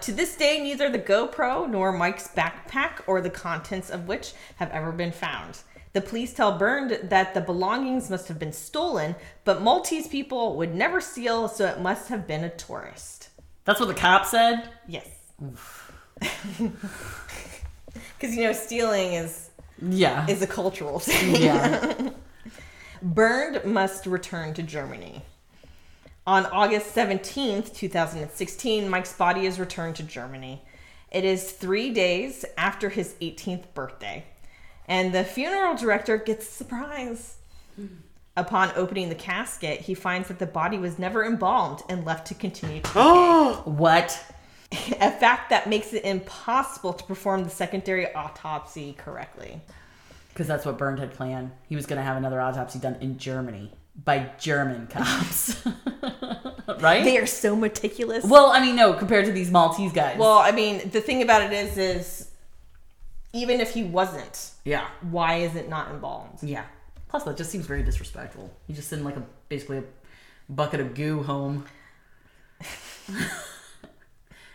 To 0.00 0.12
this 0.12 0.36
day, 0.36 0.58
neither 0.60 0.88
the 0.88 0.98
GoPro 0.98 1.68
nor 1.68 1.92
Mike's 1.92 2.28
backpack 2.28 3.00
or 3.06 3.20
the 3.20 3.28
contents 3.30 3.90
of 3.90 4.08
which 4.08 4.32
have 4.56 4.70
ever 4.70 4.90
been 4.92 5.12
found. 5.12 5.58
The 5.92 6.00
police 6.00 6.32
tell 6.32 6.56
Bernd 6.56 6.98
that 7.10 7.34
the 7.34 7.42
belongings 7.42 8.08
must 8.08 8.28
have 8.28 8.38
been 8.38 8.54
stolen, 8.54 9.14
but 9.44 9.60
Maltese 9.60 10.08
people 10.08 10.56
would 10.56 10.74
never 10.74 11.02
steal, 11.02 11.48
so 11.48 11.66
it 11.66 11.80
must 11.80 12.08
have 12.08 12.26
been 12.26 12.42
a 12.44 12.48
tourist. 12.48 13.28
That's 13.66 13.78
what 13.78 13.86
the 13.88 13.94
cop 13.94 14.24
said. 14.24 14.70
Yes. 14.88 15.06
Because 16.18 16.72
you 18.36 18.44
know, 18.44 18.52
stealing 18.54 19.12
is 19.12 19.50
Yeah. 19.82 20.26
is 20.28 20.42
a 20.42 20.46
cultural 20.46 20.98
thing. 20.98 21.36
yeah. 21.36 22.10
Bernd 23.02 23.64
must 23.64 24.06
return 24.06 24.54
to 24.54 24.62
Germany. 24.62 25.22
On 26.24 26.46
August 26.46 26.94
17th, 26.94 27.74
2016, 27.74 28.88
Mike's 28.88 29.12
body 29.12 29.44
is 29.44 29.58
returned 29.58 29.96
to 29.96 30.04
Germany. 30.04 30.62
It 31.10 31.24
is 31.24 31.50
three 31.50 31.92
days 31.92 32.44
after 32.56 32.88
his 32.88 33.14
18th 33.20 33.74
birthday, 33.74 34.24
and 34.86 35.12
the 35.12 35.24
funeral 35.24 35.74
director 35.76 36.16
gets 36.16 36.48
a 36.48 36.52
surprise. 36.52 37.36
Upon 38.36 38.70
opening 38.76 39.08
the 39.10 39.14
casket, 39.14 39.80
he 39.80 39.94
finds 39.94 40.28
that 40.28 40.38
the 40.38 40.46
body 40.46 40.78
was 40.78 40.98
never 40.98 41.24
embalmed 41.24 41.80
and 41.88 42.06
left 42.06 42.28
to 42.28 42.34
continue 42.34 42.80
to 42.80 42.90
oh 42.94 43.62
What? 43.66 44.18
A 45.00 45.10
fact 45.10 45.50
that 45.50 45.68
makes 45.68 45.92
it 45.92 46.04
impossible 46.04 46.92
to 46.94 47.04
perform 47.04 47.44
the 47.44 47.50
secondary 47.50 48.12
autopsy 48.14 48.94
correctly. 48.96 49.60
Because 50.28 50.46
that's 50.46 50.64
what 50.64 50.78
Bernd 50.78 50.98
had 50.98 51.12
planned. 51.12 51.52
He 51.68 51.76
was 51.76 51.84
going 51.84 51.98
to 51.98 52.02
have 52.02 52.16
another 52.16 52.40
autopsy 52.40 52.78
done 52.78 52.96
in 53.00 53.18
Germany 53.18 53.70
by 54.04 54.30
German 54.38 54.86
cops. 54.86 55.62
right? 56.80 57.04
They 57.04 57.18
are 57.18 57.26
so 57.26 57.54
meticulous. 57.54 58.24
well, 58.24 58.46
I 58.46 58.60
mean, 58.60 58.76
no, 58.76 58.94
compared 58.94 59.26
to 59.26 59.32
these 59.32 59.50
Maltese 59.50 59.92
guys. 59.92 60.18
Well, 60.18 60.38
I 60.38 60.52
mean, 60.52 60.88
the 60.90 61.02
thing 61.02 61.20
about 61.20 61.42
it 61.42 61.52
is, 61.52 61.76
is 61.76 62.30
even 63.34 63.60
if 63.60 63.74
he 63.74 63.84
wasn't, 63.84 64.52
yeah. 64.64 64.88
why 65.02 65.36
is 65.36 65.54
it 65.54 65.68
not 65.68 65.90
embalmed? 65.90 66.38
Yeah. 66.42 66.64
Plus, 67.08 67.24
that 67.24 67.36
just 67.36 67.50
seems 67.50 67.66
very 67.66 67.82
disrespectful. 67.82 68.50
You 68.66 68.74
just 68.74 68.88
send 68.88 69.04
like 69.04 69.16
a 69.16 69.22
basically 69.50 69.78
a 69.78 69.84
bucket 70.48 70.80
of 70.80 70.94
goo 70.94 71.22
home. 71.22 71.66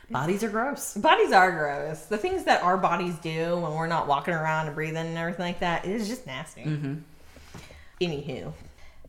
Bodies 0.10 0.43
are 0.43 0.49
gross. 0.49 0.93
Bodies 0.93 1.32
are 1.32 1.51
gross. 1.51 2.05
The 2.05 2.18
things 2.18 2.45
that 2.45 2.64
our 2.64 2.78
bodies 2.78 3.16
do 3.20 3.58
when 3.58 3.74
we're 3.74 3.88
not 3.88 4.08
walking 4.08 4.34
around 4.34 4.68
and 4.68 4.76
breathing 4.76 5.05
and 5.05 5.18
everything 5.18 5.45
like 5.45 5.60
that 5.60 5.86
is 5.86 6.08
just 6.08 6.26
nasty. 6.26 6.64
Mm-hmm. 6.64 6.95
Anywho. 7.99 8.53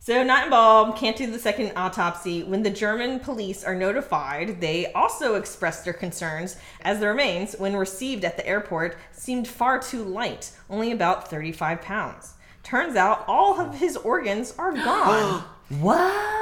So, 0.01 0.23
not 0.23 0.45
embalmed, 0.45 0.95
can't 0.95 1.17
do 1.17 1.29
the 1.29 1.39
second 1.39 1.73
autopsy. 1.75 2.43
When 2.43 2.63
the 2.63 2.69
German 2.69 3.19
police 3.19 3.63
are 3.63 3.75
notified, 3.75 4.61
they 4.61 4.91
also 4.93 5.35
express 5.35 5.83
their 5.83 5.93
concerns 5.93 6.57
as 6.81 6.99
the 6.99 7.07
remains, 7.07 7.53
when 7.57 7.75
received 7.75 8.23
at 8.23 8.37
the 8.37 8.47
airport, 8.47 8.97
seemed 9.11 9.47
far 9.47 9.79
too 9.79 10.03
light, 10.03 10.51
only 10.69 10.91
about 10.91 11.29
35 11.29 11.81
pounds. 11.81 12.33
Turns 12.63 12.95
out 12.95 13.25
all 13.27 13.59
of 13.59 13.75
his 13.75 13.97
organs 13.97 14.53
are 14.57 14.73
gone. 14.73 15.43
What? 15.69 16.39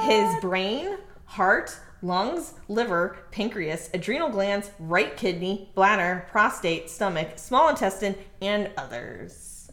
his 0.00 0.40
brain, 0.40 0.96
heart, 1.26 1.78
lungs, 2.02 2.54
liver, 2.68 3.16
pancreas, 3.30 3.88
adrenal 3.94 4.28
glands, 4.28 4.70
right 4.78 5.16
kidney, 5.16 5.70
bladder, 5.74 6.26
prostate, 6.30 6.90
stomach, 6.90 7.38
small 7.38 7.68
intestine, 7.68 8.14
and 8.40 8.70
others. 8.76 9.70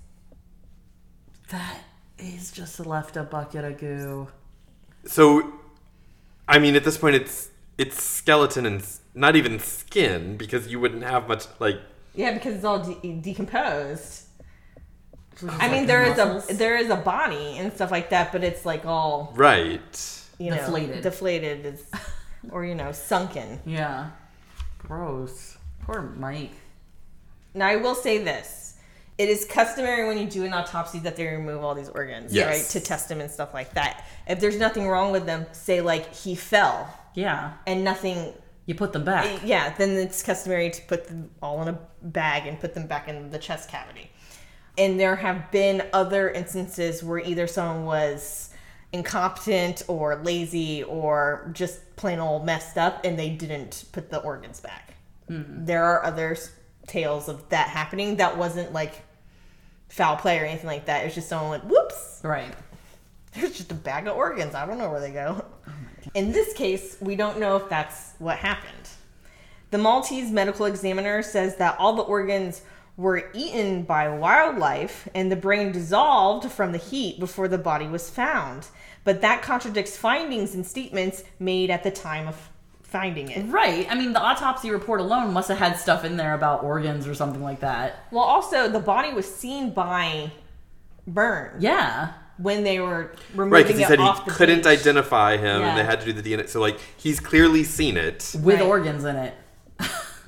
That 1.50 1.80
is 2.18 2.52
just 2.52 2.80
left 2.86 3.18
a 3.18 3.24
bucket 3.24 3.66
of 3.66 3.78
goo. 3.80 4.28
So, 5.06 5.54
I 6.48 6.60
mean, 6.60 6.76
at 6.76 6.84
this 6.84 6.98
point, 6.98 7.16
it's 7.16 7.50
it's 7.78 8.02
skeleton 8.04 8.66
and 8.66 8.86
not 9.16 9.36
even 9.36 9.58
skin 9.60 10.36
because 10.38 10.68
you 10.68 10.80
wouldn't 10.80 11.04
have 11.04 11.28
much 11.28 11.46
like. 11.60 11.80
Yeah, 12.14 12.34
because 12.34 12.56
it's 12.56 12.66
all 12.66 12.80
de- 12.84 13.14
decomposed. 13.22 14.26
So 15.38 15.48
I 15.48 15.56
like 15.58 15.72
mean, 15.72 15.86
there 15.86 16.04
is 16.04 16.18
muscles. 16.18 16.52
a 16.52 16.54
there 16.56 16.76
is 16.78 16.90
a 16.90 16.98
body 16.98 17.58
and 17.58 17.72
stuff 17.74 17.92
like 17.92 18.10
that, 18.10 18.32
but 18.34 18.44
it's 18.44 18.66
like 18.66 18.86
all 18.86 19.32
Right. 19.36 20.22
you 20.38 20.50
know 20.52 20.58
Deflated. 20.58 21.02
deflated, 21.02 21.66
is, 21.66 21.84
or 22.52 22.66
you 22.66 22.76
know, 22.76 22.92
sunken. 22.92 23.60
Yeah. 23.66 24.10
Gross. 24.78 25.58
Poor 25.82 26.02
Mike. 26.02 26.52
Now, 27.54 27.68
I 27.68 27.76
will 27.78 27.96
say 27.96 28.20
this: 28.24 28.76
it 29.18 29.30
is 29.30 29.46
customary 29.46 30.08
when 30.08 30.18
you 30.18 30.28
do 30.28 30.46
an 30.46 30.54
autopsy 30.54 31.00
that 31.00 31.16
they 31.16 31.26
remove 31.28 31.64
all 31.64 31.76
these 31.76 31.90
organs, 31.90 32.34
Yes. 32.34 32.48
right, 32.48 32.70
to 32.82 32.86
test 32.86 33.10
them 33.10 33.22
and 33.22 33.30
stuff 33.30 33.54
like 33.54 33.74
that. 33.74 34.06
If 34.28 34.40
there's 34.40 34.58
nothing 34.58 34.88
wrong 34.88 35.12
with 35.12 35.26
them, 35.26 35.46
say 35.52 35.82
like 35.82 36.14
he 36.14 36.36
fell 36.36 36.94
Yeah. 37.16 37.54
and 37.68 37.84
nothing 37.84 38.34
You 38.66 38.76
put 38.76 38.94
them 38.94 39.04
back. 39.04 39.26
Eh, 39.26 39.40
yeah, 39.46 39.74
then 39.78 39.98
it's 39.98 40.22
customary 40.22 40.70
to 40.70 40.82
put 40.84 41.08
them 41.08 41.32
all 41.42 41.60
in 41.64 41.70
a 41.70 41.80
bag 42.04 42.46
and 42.46 42.60
put 42.60 42.76
them 42.76 42.86
back 42.86 43.08
in 43.08 43.32
the 43.32 43.40
chest 43.40 43.68
cavity. 43.68 44.12
And 44.78 45.00
there 45.00 45.16
have 45.16 45.50
been 45.52 45.82
other 45.92 46.30
instances 46.30 47.04
where 47.04 47.18
either 47.18 47.48
someone 47.48 47.86
was 47.86 48.49
incompetent 48.92 49.84
or 49.88 50.16
lazy 50.18 50.84
or 50.84 51.50
just 51.54 51.96
plain 51.96 52.20
old 52.20 52.46
messed 52.46 52.78
up 52.78 53.06
and 53.06 53.18
they 53.20 53.30
didn't 53.30 53.86
put 53.92 54.10
the 54.10 54.20
organs 54.20 54.60
back. 54.60 54.96
Mm-hmm. 55.30 55.66
There 55.66 55.84
are 55.84 56.04
other 56.04 56.38
tales 56.88 57.30
of 57.30 57.48
that 57.50 57.70
happening 57.70 58.18
that 58.18 58.38
wasn't 58.38 58.74
like 58.74 59.04
foul 59.90 60.16
play 60.16 60.40
or 60.40 60.46
anything 60.46 60.68
like 60.68 60.86
that. 60.86 61.02
It 61.02 61.06
was 61.06 61.16
just 61.16 61.30
someone 61.30 61.52
went, 61.52 61.66
whoops, 61.66 62.22
Right. 62.24 62.54
there's 63.34 63.58
just 63.58 63.72
a 63.72 63.76
bag 63.76 64.08
of 64.08 64.16
organs. 64.16 64.56
I 64.56 64.66
don't 64.66 64.78
know 64.78 64.90
where 64.90 65.00
they 65.00 65.12
go. 65.12 65.46
Oh 65.68 65.72
In 66.16 66.32
this 66.32 66.54
case, 66.54 66.98
we 67.00 67.16
don't 67.16 67.40
know 67.40 67.56
if 67.58 67.70
that's 67.70 68.14
what 68.18 68.38
happened. 68.38 68.74
The 69.72 69.78
Maltese 69.78 70.32
medical 70.32 70.66
examiner 70.66 71.22
says 71.22 71.58
that 71.58 71.78
all 71.78 71.94
the 71.94 72.02
organs 72.02 72.64
were 73.00 73.30
eaten 73.34 73.82
by 73.84 74.10
wildlife 74.10 75.08
and 75.16 75.32
the 75.32 75.36
brain 75.38 75.72
dissolved 75.72 76.52
from 76.52 76.74
the 76.74 76.78
heat 76.78 77.18
before 77.18 77.48
the 77.48 77.58
body 77.58 77.88
was 77.88 78.10
found. 78.10 78.68
But 79.06 79.22
that 79.22 79.42
contradicts 79.42 79.96
findings 79.96 80.54
and 80.54 80.66
statements 80.66 81.24
made 81.40 81.70
at 81.70 81.84
the 81.84 81.92
time 81.92 82.28
of 82.28 82.50
finding 82.84 83.30
it. 83.30 83.46
Right. 83.46 83.88
I 83.90 83.96
mean, 83.96 84.12
the 84.12 84.20
autopsy 84.20 84.70
report 84.70 85.00
alone 85.00 85.32
must 85.32 85.48
have 85.48 85.58
had 85.60 85.78
stuff 85.78 86.04
in 86.04 86.18
there 86.18 86.34
about 86.34 86.62
organs 86.64 87.08
or 87.08 87.16
something 87.16 87.42
like 87.42 87.62
that. 87.62 88.04
Well, 88.12 88.26
also, 88.26 88.68
the 88.68 88.80
body 88.82 89.14
was 89.14 89.34
seen 89.34 89.70
by 89.74 90.32
Bernd 91.08 91.62
Yeah. 91.62 92.10
when 92.38 92.66
they 92.66 92.82
were 92.82 93.12
removing 93.34 93.52
Right, 93.54 93.64
because 93.64 93.78
he 93.78 93.84
it 93.86 93.88
said 93.88 94.00
he 94.02 94.12
couldn't 94.32 94.58
beach. 94.60 94.66
identify 94.68 95.38
him, 95.38 95.62
and 95.62 95.78
they 95.78 95.86
had 95.86 96.02
to 96.02 96.06
do 96.06 96.12
the 96.14 96.22
DNA. 96.22 96.50
So, 96.50 96.60
like, 96.60 96.80
he's 96.98 97.22
clearly 97.22 97.64
seen 97.64 97.96
it. 97.96 98.36
With 98.44 98.60
Right. 98.60 98.68
organs 98.68 99.06
in 99.06 99.16
it. 99.16 99.34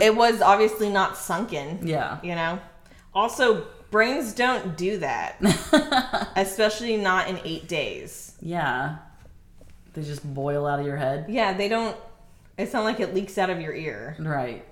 It 0.01 0.15
was 0.15 0.41
obviously 0.41 0.89
not 0.89 1.17
sunken. 1.17 1.79
Yeah. 1.87 2.19
You 2.23 2.35
know? 2.35 2.59
Also, 3.13 3.67
brains 3.91 4.33
don't 4.33 4.75
do 4.77 4.97
that, 4.99 5.35
especially 6.35 6.97
not 6.97 7.27
in 7.29 7.39
eight 7.43 7.67
days. 7.67 8.35
Yeah. 8.41 8.97
They 9.93 10.03
just 10.03 10.33
boil 10.33 10.65
out 10.65 10.79
of 10.79 10.85
your 10.85 10.97
head. 10.97 11.25
Yeah, 11.29 11.53
they 11.53 11.67
don't. 11.67 11.95
It's 12.57 12.73
not 12.73 12.83
like 12.83 12.99
it 12.99 13.13
leaks 13.13 13.37
out 13.37 13.49
of 13.49 13.59
your 13.59 13.73
ear. 13.73 14.15
Right. 14.19 14.65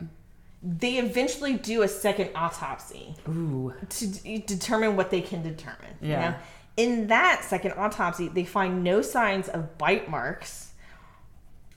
They 0.61 0.97
eventually 0.97 1.53
do 1.53 1.84
a 1.84 1.88
second 1.88 2.32
autopsy 2.36 3.15
Ooh. 3.27 3.73
to 3.89 4.07
d- 4.07 4.39
determine 4.45 4.95
what 4.97 5.09
they 5.09 5.21
can 5.21 5.41
determine. 5.41 5.95
you 6.01 6.09
Yeah. 6.11 6.30
know? 6.32 6.36
In 6.77 7.07
that 7.07 7.43
second 7.43 7.73
autopsy, 7.77 8.30
they 8.30 8.45
find 8.45 8.84
no 8.84 9.01
signs 9.01 9.47
of 9.49 9.77
bite 9.77 10.09
marks. 10.09 10.68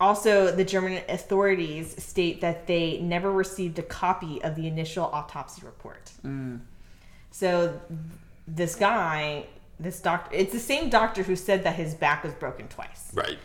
Also, 0.03 0.50
the 0.50 0.64
German 0.64 1.00
authorities 1.09 1.94
state 2.03 2.40
that 2.40 2.66
they 2.66 2.98
never 2.98 3.30
received 3.30 3.78
a 3.78 3.84
copy 3.84 4.42
of 4.42 4.57
the 4.57 4.66
initial 4.66 5.05
autopsy 5.05 5.62
report. 5.64 6.11
Mm. 6.26 6.59
So, 7.30 7.80
this 8.48 8.74
guy, 8.74 9.46
this 9.78 10.00
doctor, 10.00 10.34
it's 10.34 10.53
the 10.53 10.59
same 10.59 10.90
doctor 10.90 11.22
who 11.22 11.36
said 11.36 11.62
that 11.62 11.76
his 11.76 11.94
back 11.94 12.24
was 12.24 12.34
broken 12.34 12.66
twice. 12.66 13.12
Right. 13.14 13.38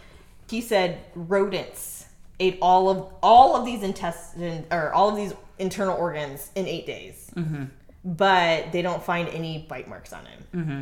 he 0.49 0.61
said 0.61 0.99
rodents 1.13 2.07
ate 2.39 2.57
all 2.59 2.89
of 2.89 3.13
all 3.21 3.55
of 3.55 3.63
these 3.63 3.83
intestine 3.83 4.65
or 4.71 4.91
all 4.93 5.09
of 5.09 5.15
these 5.15 5.33
internal 5.59 5.95
organs 5.95 6.49
in 6.55 6.65
eight 6.65 6.87
days. 6.87 7.29
Mm-hmm. 7.35 7.65
But 8.03 8.71
they 8.71 8.81
don't 8.81 9.03
find 9.03 9.29
any 9.29 9.67
bite 9.69 9.87
marks 9.87 10.11
on 10.11 10.25
him. 10.25 10.43
Mm-hmm. 10.55 10.81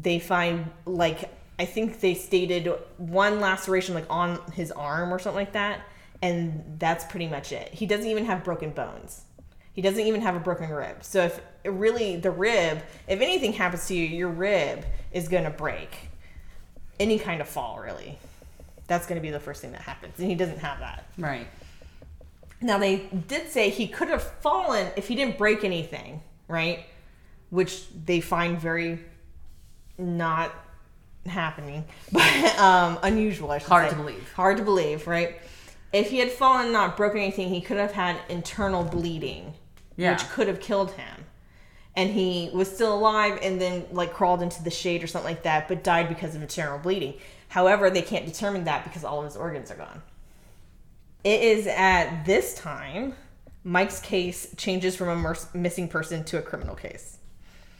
They 0.00 0.20
find 0.20 0.70
like 0.86 1.28
i 1.62 1.64
think 1.64 2.00
they 2.00 2.14
stated 2.14 2.70
one 2.98 3.40
laceration 3.40 3.94
like 3.94 4.06
on 4.10 4.38
his 4.52 4.70
arm 4.72 5.12
or 5.12 5.18
something 5.18 5.40
like 5.44 5.52
that 5.52 5.80
and 6.22 6.76
that's 6.78 7.04
pretty 7.04 7.26
much 7.26 7.50
it. 7.52 7.74
He 7.74 7.84
doesn't 7.84 8.06
even 8.06 8.24
have 8.24 8.44
broken 8.44 8.70
bones. 8.70 9.22
He 9.72 9.82
doesn't 9.82 10.00
even 10.00 10.20
have 10.20 10.36
a 10.36 10.40
broken 10.40 10.70
rib. 10.70 11.02
So 11.02 11.24
if 11.24 11.40
really 11.64 12.16
the 12.16 12.30
rib 12.30 12.82
if 13.08 13.20
anything 13.20 13.52
happens 13.52 13.86
to 13.88 13.94
you 13.94 14.06
your 14.06 14.28
rib 14.28 14.84
is 15.10 15.28
going 15.28 15.44
to 15.44 15.50
break. 15.50 16.08
Any 17.00 17.18
kind 17.18 17.40
of 17.40 17.48
fall 17.48 17.80
really. 17.80 18.18
That's 18.86 19.06
going 19.06 19.20
to 19.20 19.22
be 19.22 19.30
the 19.30 19.40
first 19.40 19.60
thing 19.60 19.72
that 19.72 19.82
happens 19.82 20.18
and 20.18 20.28
he 20.28 20.36
doesn't 20.36 20.58
have 20.58 20.78
that. 20.78 21.06
Right. 21.18 21.46
now 22.60 22.78
they 22.78 22.96
did 23.26 23.50
say 23.50 23.70
he 23.70 23.88
could 23.88 24.08
have 24.08 24.22
fallen 24.22 24.88
if 24.96 25.08
he 25.08 25.16
didn't 25.16 25.36
break 25.36 25.64
anything 25.64 26.22
right? 26.48 26.84
Which 27.50 27.84
they 28.04 28.20
find 28.20 28.60
very 28.60 29.00
not 29.98 30.52
happening 31.26 31.84
but 32.12 32.58
um 32.58 32.98
unusual 33.02 33.50
I 33.50 33.58
should 33.58 33.68
Hard 33.68 33.84
say. 33.90 33.96
to 33.96 34.02
believe. 34.02 34.32
hard 34.32 34.56
to 34.56 34.62
believe 34.64 35.06
right 35.06 35.36
if 35.92 36.10
he 36.10 36.18
had 36.18 36.30
fallen 36.30 36.72
not 36.72 36.96
broken 36.96 37.18
anything 37.20 37.48
he 37.48 37.60
could 37.60 37.76
have 37.76 37.92
had 37.92 38.16
internal 38.28 38.82
bleeding 38.84 39.54
Yeah. 39.96 40.12
which 40.12 40.28
could 40.30 40.48
have 40.48 40.60
killed 40.60 40.90
him 40.92 41.24
and 41.94 42.10
he 42.10 42.50
was 42.54 42.72
still 42.74 42.94
alive 42.94 43.38
and 43.42 43.60
then 43.60 43.84
like 43.92 44.12
crawled 44.14 44.42
into 44.42 44.62
the 44.64 44.70
shade 44.70 45.02
or 45.04 45.06
something 45.06 45.30
like 45.30 45.42
that 45.42 45.68
but 45.68 45.84
died 45.84 46.08
because 46.08 46.34
of 46.34 46.42
internal 46.42 46.78
bleeding 46.78 47.14
however 47.48 47.90
they 47.90 48.02
can't 48.02 48.26
determine 48.26 48.64
that 48.64 48.82
because 48.84 49.04
all 49.04 49.18
of 49.20 49.24
his 49.26 49.36
organs 49.36 49.70
are 49.70 49.76
gone 49.76 50.02
it 51.22 51.40
is 51.42 51.66
at 51.68 52.24
this 52.24 52.54
time 52.54 53.14
mike's 53.62 54.00
case 54.00 54.52
changes 54.56 54.96
from 54.96 55.08
a 55.08 55.14
mer- 55.16 55.36
missing 55.54 55.86
person 55.86 56.24
to 56.24 56.38
a 56.38 56.42
criminal 56.42 56.74
case 56.74 57.18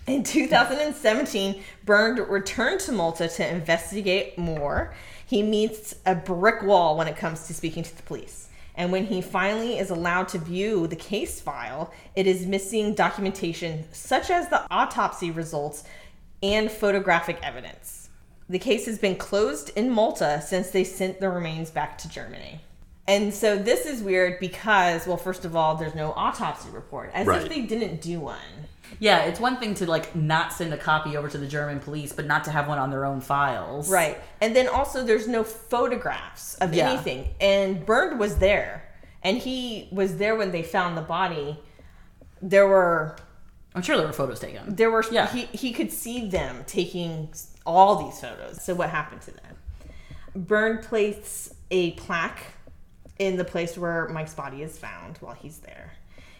in 0.07 0.23
2017, 0.25 1.63
Bernd 1.85 2.19
returned 2.19 2.81
to 2.81 2.93
Malta 2.93 3.29
to 3.29 3.49
investigate 3.49 4.37
more. 4.39 4.95
He 5.27 5.43
meets 5.43 5.95
a 6.05 6.15
brick 6.15 6.63
wall 6.63 6.97
when 6.97 7.09
it 7.09 7.17
comes 7.17 7.47
to 7.47 7.55
speaking 7.55 7.83
to 7.83 7.97
the 7.97 8.03
police. 8.03 8.49
And 8.75 8.91
when 8.91 9.05
he 9.07 9.21
finally 9.21 9.79
is 9.79 9.91
allowed 9.91 10.29
to 10.29 10.39
view 10.39 10.87
the 10.87 10.97
case 10.97 11.41
file, 11.41 11.93
it 12.17 12.27
is 12.27 12.47
missing 12.47 12.95
documentation 12.95 13.85
such 13.93 14.31
as 14.31 14.49
the 14.49 14.67
autopsy 14.71 15.31
results 15.31 15.85
and 16.43 16.71
photographic 16.71 17.39
evidence. 17.43 18.09
The 18.49 18.59
case 18.59 18.87
has 18.87 18.99
been 18.99 19.17
closed 19.17 19.71
in 19.77 19.91
Malta 19.91 20.43
since 20.45 20.71
they 20.71 20.85
sent 20.85 21.21
the 21.21 21.29
remains 21.29 21.71
back 21.71 21.97
to 21.99 22.09
Germany. 22.09 22.61
And 23.07 23.33
so 23.33 23.57
this 23.57 23.87
is 23.87 24.03
weird 24.03 24.39
because, 24.41 25.07
well, 25.07 25.17
first 25.17 25.45
of 25.45 25.55
all, 25.57 25.75
there's 25.77 25.95
no 25.95 26.13
autopsy 26.13 26.71
report, 26.71 27.11
as 27.15 27.27
Right. 27.27 27.43
if 27.43 27.49
they 27.49 27.63
didn't 27.63 28.01
do 28.01 28.21
one. 28.21 28.39
Yeah, 28.99 29.25
it's 29.25 29.41
one 29.41 29.57
thing 29.59 29.75
to 29.77 29.87
like 29.87 30.15
not 30.15 30.53
send 30.53 30.73
a 30.73 30.77
copy 30.79 31.17
over 31.17 31.29
to 31.29 31.39
the 31.39 31.47
German 31.47 31.81
police, 31.81 32.13
but 32.13 32.27
not 32.27 32.45
to 32.45 32.51
have 32.51 32.69
one 32.69 32.79
on 32.79 32.91
their 32.91 33.05
own 33.05 33.21
files. 33.21 33.91
Right. 33.91 34.19
And 34.41 34.55
then 34.55 34.69
also 34.69 35.05
there's 35.05 35.27
no 35.29 35.45
photographs 35.45 36.55
of 36.57 36.73
Yeah. 36.75 36.91
anything. 36.91 37.35
And 37.41 37.85
Bird 37.85 38.19
was 38.19 38.39
there. 38.39 38.89
And 39.23 39.39
he 39.39 39.89
was 39.93 40.17
there 40.17 40.35
when 40.37 40.51
they 40.53 40.63
found 40.63 40.97
the 40.97 41.03
body. 41.03 41.59
There 42.41 42.67
were 42.67 43.17
I'm 43.75 43.83
sure 43.83 43.97
there 43.97 44.07
were 44.07 44.13
photos 44.13 44.39
taken. 44.41 44.75
there 44.75 44.91
were 44.91 45.05
Yeah. 45.11 45.27
he, 45.29 45.43
he 45.47 45.73
could 45.73 45.91
see 45.93 46.29
them 46.29 46.65
taking 46.67 47.33
all 47.65 48.05
these 48.05 48.21
photos. 48.21 48.63
So 48.63 48.75
what 48.75 48.91
happened 48.91 49.23
to 49.23 49.31
them? 49.31 49.57
Bernd 50.35 50.83
placed 50.83 51.55
a 51.71 51.93
plaque 51.93 52.43
in 53.19 53.37
the 53.37 53.45
place 53.45 53.79
where 53.79 54.09
Mike's 54.09 54.35
body 54.35 54.63
is 54.63 54.79
found 54.79 55.19
while 55.19 55.35
he's 55.35 55.59
there. 55.59 55.93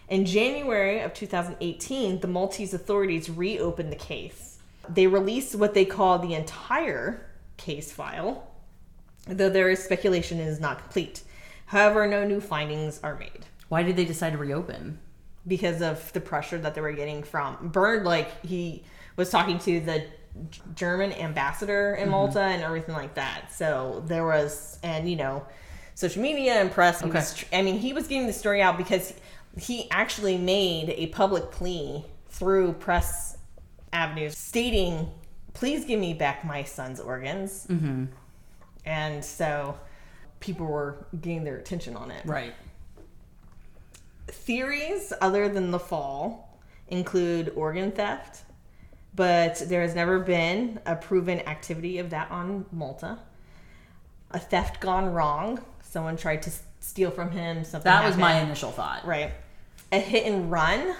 In 0.09 0.25
January 0.25 0.99
of 0.99 1.13
2018, 1.13 2.19
the 2.19 2.27
Maltese 2.27 2.73
authorities 2.73 3.29
reopened 3.29 3.91
the 3.91 3.97
case. 3.97 4.59
They 4.89 5.07
released 5.07 5.55
what 5.55 5.73
they 5.73 5.85
call 5.85 6.19
the 6.19 6.33
entire 6.33 7.25
case 7.57 7.91
file, 7.91 8.51
though 9.25 9.49
there 9.49 9.69
is 9.69 9.83
speculation 9.83 10.39
it 10.39 10.47
is 10.47 10.59
not 10.59 10.79
complete. 10.79 11.23
However, 11.67 12.05
no 12.05 12.25
new 12.25 12.41
findings 12.41 12.99
are 13.01 13.17
made 13.17 13.45
Why 13.69 13.83
did 13.83 13.95
they 13.95 14.05
decide 14.05 14.33
to 14.33 14.37
reopen? 14.37 14.99
because 15.47 15.81
of 15.81 16.11
the 16.13 16.21
pressure 16.21 16.57
that 16.57 16.75
they 16.75 16.81
were 16.81 16.93
getting 16.93 17.23
from 17.23 17.69
Bernd. 17.69 18.05
Like 18.05 18.45
he 18.45 18.83
was 19.15 19.29
talking 19.29 19.59
to 19.59 19.79
the 19.79 20.05
German 20.75 21.11
ambassador 21.13 21.95
in 21.95 22.03
mm-hmm. 22.03 22.11
Malta 22.11 22.41
and 22.41 22.63
everything 22.63 22.95
like 22.95 23.15
that. 23.15 23.51
So 23.51 24.03
there 24.07 24.25
was, 24.25 24.79
and 24.83 25.09
you 25.09 25.15
know, 25.15 25.45
social 25.95 26.21
media 26.21 26.53
and 26.53 26.71
press. 26.71 27.03
Okay. 27.03 27.11
was 27.11 27.43
I 27.51 27.61
mean, 27.61 27.77
he 27.77 27.93
was 27.93 28.07
getting 28.07 28.27
the 28.27 28.33
story 28.33 28.61
out 28.61 28.77
because 28.77 29.13
he 29.57 29.89
actually 29.91 30.37
made 30.37 30.89
a 30.89 31.07
public 31.07 31.51
plea 31.51 32.05
through 32.29 32.73
press 32.73 33.37
avenues 33.91 34.37
stating, 34.37 35.09
"Please 35.53 35.85
give 35.85 35.99
me 35.99 36.13
back 36.13 36.43
my 36.43 36.63
son's 36.63 36.99
organs." 36.99 37.67
Mm-hmm. 37.67 38.05
And 38.85 39.23
so 39.23 39.77
people 40.39 40.65
were 40.65 41.05
getting 41.21 41.43
their 41.43 41.57
attention 41.57 41.95
on 41.95 42.11
it. 42.11 42.25
Right. 42.25 42.53
Theories 44.27 45.13
other 45.21 45.49
than 45.49 45.71
the 45.71 45.79
fall 45.79 46.59
include 46.87 47.51
organ 47.55 47.91
theft, 47.91 48.43
but 49.15 49.61
there 49.67 49.81
has 49.81 49.95
never 49.95 50.19
been 50.19 50.79
a 50.85 50.95
proven 50.95 51.39
activity 51.41 51.99
of 51.99 52.09
that 52.09 52.31
on 52.31 52.65
Malta. 52.71 53.19
A 54.31 54.39
theft 54.39 54.79
gone 54.79 55.13
wrong. 55.13 55.59
Someone 55.81 56.17
tried 56.17 56.41
to 56.43 56.51
steal 56.79 57.11
from 57.11 57.31
him. 57.31 57.63
Something 57.63 57.89
That 57.89 58.03
was 58.05 58.17
my 58.17 58.39
initial 58.41 58.71
thought. 58.71 59.05
right. 59.05 59.31
A 59.93 59.99
hit 59.99 60.25
and 60.25 60.51
run. 60.51 60.95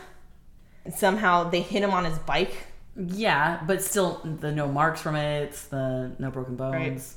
Somehow 0.96 1.50
they 1.50 1.62
hit 1.62 1.82
him 1.84 1.92
on 1.92 2.06
his 2.06 2.18
bike. 2.20 2.54
Yeah, 2.96 3.62
but 3.66 3.82
still, 3.82 4.22
the 4.40 4.52
no 4.52 4.68
marks 4.68 5.02
from 5.02 5.16
it, 5.16 5.52
the 5.72 6.16
no 6.20 6.30
broken 6.30 6.56
bones, 6.56 7.16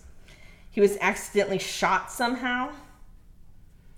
He 0.70 0.80
was 0.80 0.96
accidentally 1.00 1.58
shot 1.58 2.10
somehow. 2.10 2.70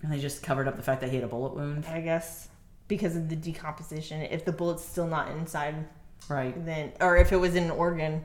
and 0.03 0.13
they 0.13 0.19
just 0.21 0.43
covered 0.43 0.67
up 0.69 0.77
the 0.77 0.83
fact 0.83 1.01
that 1.01 1.11
he 1.11 1.17
had 1.17 1.25
a 1.25 1.29
bullet 1.29 1.55
wound. 1.55 1.87
I 1.87 2.01
guess 2.01 2.49
because 2.89 3.15
of 3.17 3.29
the 3.29 3.37
decomposition. 3.37 4.23
If 4.23 4.45
the 4.45 4.53
bullet's 4.53 4.85
still 4.85 5.07
not 5.07 5.31
inside 5.31 5.75
Right. 6.29 6.55
then 6.67 6.93
or 7.01 7.17
if 7.17 7.33
it 7.33 7.37
was 7.37 7.55
in 7.55 7.65
an 7.65 7.71
organ 7.71 8.25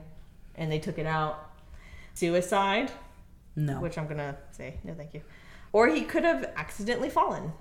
and 0.56 0.70
they 0.72 0.78
took 0.80 0.98
it 0.98 1.06
out 1.06 1.50
suicide 2.14 2.90
No. 3.56 3.80
which 3.80 3.96
i'm 3.98 4.06
gonna 4.08 4.36
say 4.52 4.78
no 4.84 4.94
thank 4.94 5.14
you 5.14 5.22
or 5.72 5.88
he 5.88 6.02
could 6.02 6.24
have 6.24 6.44
accidentally 6.56 7.08
fallen 7.10 7.52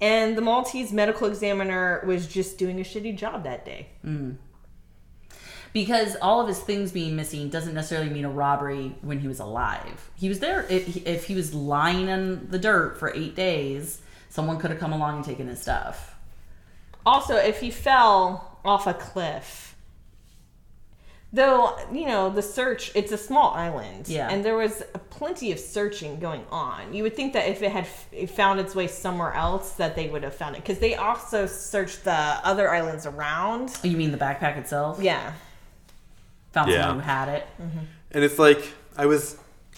and 0.00 0.36
the 0.36 0.42
maltese 0.42 0.92
medical 0.92 1.26
examiner 1.26 2.02
was 2.06 2.26
just 2.26 2.58
doing 2.58 2.80
a 2.80 2.84
shitty 2.84 3.16
job 3.16 3.44
that 3.44 3.64
day 3.64 3.88
mm. 4.04 4.36
because 5.72 6.16
all 6.22 6.40
of 6.40 6.48
his 6.48 6.58
things 6.58 6.92
being 6.92 7.14
missing 7.16 7.48
doesn't 7.48 7.74
necessarily 7.74 8.10
mean 8.10 8.24
a 8.24 8.30
robbery 8.30 8.94
when 9.02 9.20
he 9.20 9.28
was 9.28 9.40
alive. 9.40 10.10
He 10.16 10.28
was 10.28 10.40
there 10.40 10.66
if, 10.70 11.06
if 11.06 11.26
he 11.26 11.34
was 11.34 11.54
lying 11.54 12.08
in 12.08 12.50
the 12.50 12.58
dirt 12.58 12.98
for 12.98 13.12
eight 13.14 13.34
days. 13.34 14.00
Someone 14.28 14.58
could 14.58 14.70
have 14.70 14.78
come 14.78 14.92
along 14.92 15.16
and 15.16 15.24
taken 15.24 15.48
his 15.48 15.60
stuff. 15.60 16.14
also 17.04 17.36
if 17.36 17.60
he 17.60 17.70
fell 17.70 18.58
off 18.64 18.86
a 18.86 18.94
cliff 18.94 19.69
though 21.32 21.76
you 21.92 22.06
know 22.06 22.28
the 22.28 22.42
search 22.42 22.90
it's 22.96 23.12
a 23.12 23.16
small 23.18 23.52
island 23.54 24.08
Yeah. 24.08 24.28
and 24.30 24.44
there 24.44 24.56
was 24.56 24.82
plenty 25.10 25.52
of 25.52 25.60
searching 25.60 26.18
going 26.18 26.44
on 26.50 26.92
you 26.92 27.02
would 27.04 27.14
think 27.14 27.34
that 27.34 27.48
if 27.48 27.62
it 27.62 27.70
had 27.70 27.84
f- 27.84 28.30
found 28.30 28.58
its 28.58 28.74
way 28.74 28.88
somewhere 28.88 29.32
else 29.34 29.72
that 29.74 29.94
they 29.94 30.08
would 30.08 30.24
have 30.24 30.34
found 30.34 30.56
it 30.56 30.62
because 30.62 30.80
they 30.80 30.96
also 30.96 31.46
searched 31.46 32.02
the 32.04 32.12
other 32.12 32.68
islands 32.70 33.06
around 33.06 33.70
Oh, 33.84 33.86
You 33.86 33.96
mean 33.96 34.10
the 34.10 34.18
backpack 34.18 34.56
itself? 34.56 35.00
yeah 35.00 35.32
Found 36.52 36.68
Yeah. 36.72 36.80
someone 36.82 37.04
who 37.04 37.08
had 37.08 37.28
it. 37.28 37.46
Mm-hmm. 37.62 37.78
And 38.10 38.24
it's 38.24 38.38
like 38.40 38.72
I 38.96 39.06
was 39.06 39.36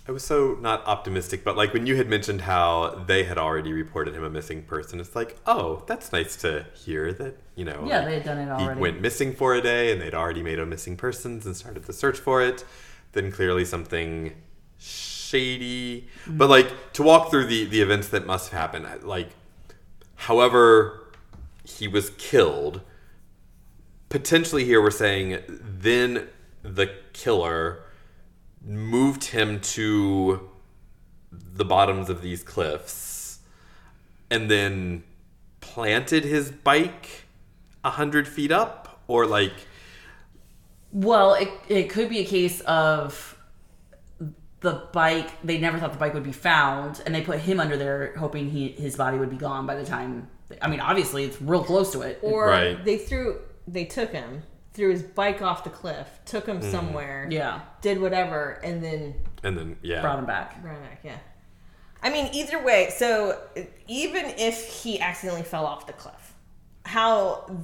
I 0.09 0.11
was 0.11 0.25
so 0.25 0.57
not 0.61 0.85
optimistic, 0.87 1.45
but 1.45 1.57
like 1.57 1.73
when 1.73 1.87
you 1.87 1.95
had 1.95 2.09
mentioned 2.09 2.41
how 2.41 3.05
they 3.07 3.23
had 3.23 3.39
already 3.39 3.73
reported 3.73 4.15
him 4.15 4.25
a 4.25 4.31
missing 4.31 4.63
person, 4.65 4.99
it's 4.99 5.15
like, 5.15 5.39
oh, 5.47 5.85
that's 5.87 6.11
nice 6.11 6.35
to 6.39 6.67
hear 6.75 7.13
that, 7.13 7.37
you 7.55 7.65
know. 7.65 7.85
Yeah, 7.87 7.99
like, 7.99 8.07
they 8.07 8.15
had 8.15 8.25
done 8.25 8.39
it 8.39 8.49
already. 8.49 8.75
He 8.75 8.81
went 8.81 9.01
missing 9.01 9.33
for 9.33 9.55
a 9.55 9.61
day 9.61 9.93
and 9.93 10.01
they'd 10.01 10.15
already 10.15 10.43
made 10.43 10.59
a 10.59 10.67
missing 10.67 10.97
persons 10.97 11.47
and 11.47 11.57
started 11.57 11.85
the 11.85 11.93
search 11.93 12.19
for 12.19 12.43
it. 12.43 12.65
Then 13.13 13.31
clearly 13.31 13.65
something 13.65 14.35
shady. 14.79 16.09
Mm-hmm. 16.25 16.37
But 16.37 16.51
like 16.51 16.93
to 16.95 17.05
walk 17.05 17.31
through 17.31 17.47
the 17.47 17.67
the 17.67 17.81
events 17.81 18.09
that 18.09 18.27
must 18.27 18.51
have 18.51 18.61
happened, 18.61 19.05
like 19.05 19.31
however 20.17 21.13
he 21.65 21.87
was 21.87 22.11
killed, 22.11 22.81
potentially 24.09 24.65
here 24.65 24.83
we're 24.83 24.91
saying 24.91 25.39
then 25.49 26.29
the 26.63 26.93
killer 27.13 27.82
moved 28.65 29.25
him 29.25 29.61
to 29.61 30.49
the 31.31 31.65
bottoms 31.65 32.09
of 32.09 32.23
these 32.23 32.43
cliffs 32.43 33.41
and 34.31 34.51
then 34.51 35.03
planted 35.61 36.25
his 36.25 36.51
bike 36.51 37.25
a 37.85 37.91
hundred 37.91 38.29
feet 38.29 38.53
up 38.53 39.01
or 39.09 39.27
like 39.27 39.53
Well, 40.93 41.35
it, 41.35 41.49
it 41.69 41.91
could 41.91 42.09
be 42.09 42.21
a 42.21 42.25
case 42.25 42.61
of 42.63 43.37
the 44.61 44.89
bike. 44.93 45.31
They 45.43 45.59
never 45.59 45.79
thought 45.79 45.93
the 45.93 45.99
bike 45.99 46.15
would 46.15 46.23
be 46.23 46.33
found, 46.33 47.03
and 47.05 47.15
they 47.15 47.23
put 47.23 47.41
him 47.41 47.59
under 47.59 47.77
there, 47.77 48.15
hoping 48.17 48.51
he 48.51 48.69
his 48.69 48.97
body 48.97 49.19
would 49.19 49.31
be 49.31 49.37
gone 49.37 49.67
by 49.67 49.75
the 49.75 49.85
time. 49.85 50.29
I 50.61 50.69
mean, 50.69 50.81
obviously, 50.81 51.25
it's 51.25 51.41
real 51.41 51.65
close 51.65 51.93
to 51.93 52.03
it. 52.03 52.19
or 52.23 52.47
Right. 52.47 52.85
they 52.85 52.99
threw 52.99 53.41
they 53.67 53.85
took 53.85 54.13
him 54.13 54.43
threw 54.73 54.91
his 54.91 55.03
bike 55.03 55.43
off 55.43 55.65
the 55.65 55.71
cliff 55.71 56.09
took 56.25 56.47
him 56.47 56.61
mm-hmm. 56.61 56.71
somewhere 56.71 57.29
yeah, 57.31 57.61
did 57.81 58.01
whatever 58.01 58.61
and 58.65 58.83
then 58.83 59.15
and 59.43 59.57
then 59.57 59.77
yeah 59.83 60.01
brought 60.01 60.19
him 60.19 60.27
back. 60.27 60.57
ran 60.63 60.81
back 60.83 61.01
yeah 61.05 61.17
i 62.03 62.11
mean 62.11 62.29
either 62.33 62.63
way 62.63 62.91
so 62.97 63.39
even 63.89 64.25
if 64.39 64.83
he 64.83 65.01
accidentally 65.01 65.43
fell 65.43 65.67
off 65.67 65.87
the 65.87 65.93
cliff 65.93 66.35
how 66.85 67.45
th- 67.47 67.59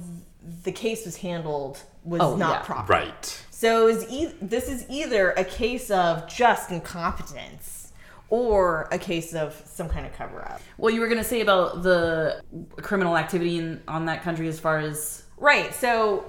the 0.63 0.71
case 0.71 1.05
was 1.05 1.17
handled 1.17 1.81
was 2.03 2.21
Oh, 2.21 2.35
not 2.35 2.59
yeah. 2.61 2.61
proper 2.61 2.93
right 2.93 3.43
So 3.51 3.87
is 3.89 4.09
e- 4.09 4.33
this 4.41 4.69
is 4.69 4.85
either 4.89 5.31
a 5.31 5.43
case 5.43 5.91
of 5.91 6.27
just 6.29 6.71
incompetence 6.71 7.91
or 8.29 8.87
a 8.91 8.97
case 8.97 9.33
of 9.33 9.61
some 9.65 9.89
kind 9.89 10.05
of 10.05 10.13
cover 10.13 10.41
up. 10.47 10.61
Well, 10.77 10.93
you 10.93 11.01
were 11.01 11.07
gonna 11.07 11.23
say 11.23 11.41
about 11.41 11.83
the 11.83 12.41
criminal 12.77 13.17
activity 13.17 13.57
in, 13.57 13.81
on 13.87 14.05
that 14.05 14.21
country, 14.23 14.47
as 14.47 14.59
far 14.59 14.77
as 14.77 15.23
Right. 15.37 15.73
So 15.73 16.25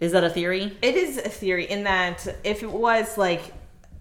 is 0.00 0.12
that 0.12 0.24
a 0.24 0.30
theory? 0.30 0.76
it 0.82 0.94
is 0.94 1.18
a 1.18 1.28
theory 1.28 1.64
in 1.64 1.84
that 1.84 2.26
if 2.44 2.62
it 2.62 2.70
was 2.70 3.18
like 3.18 3.52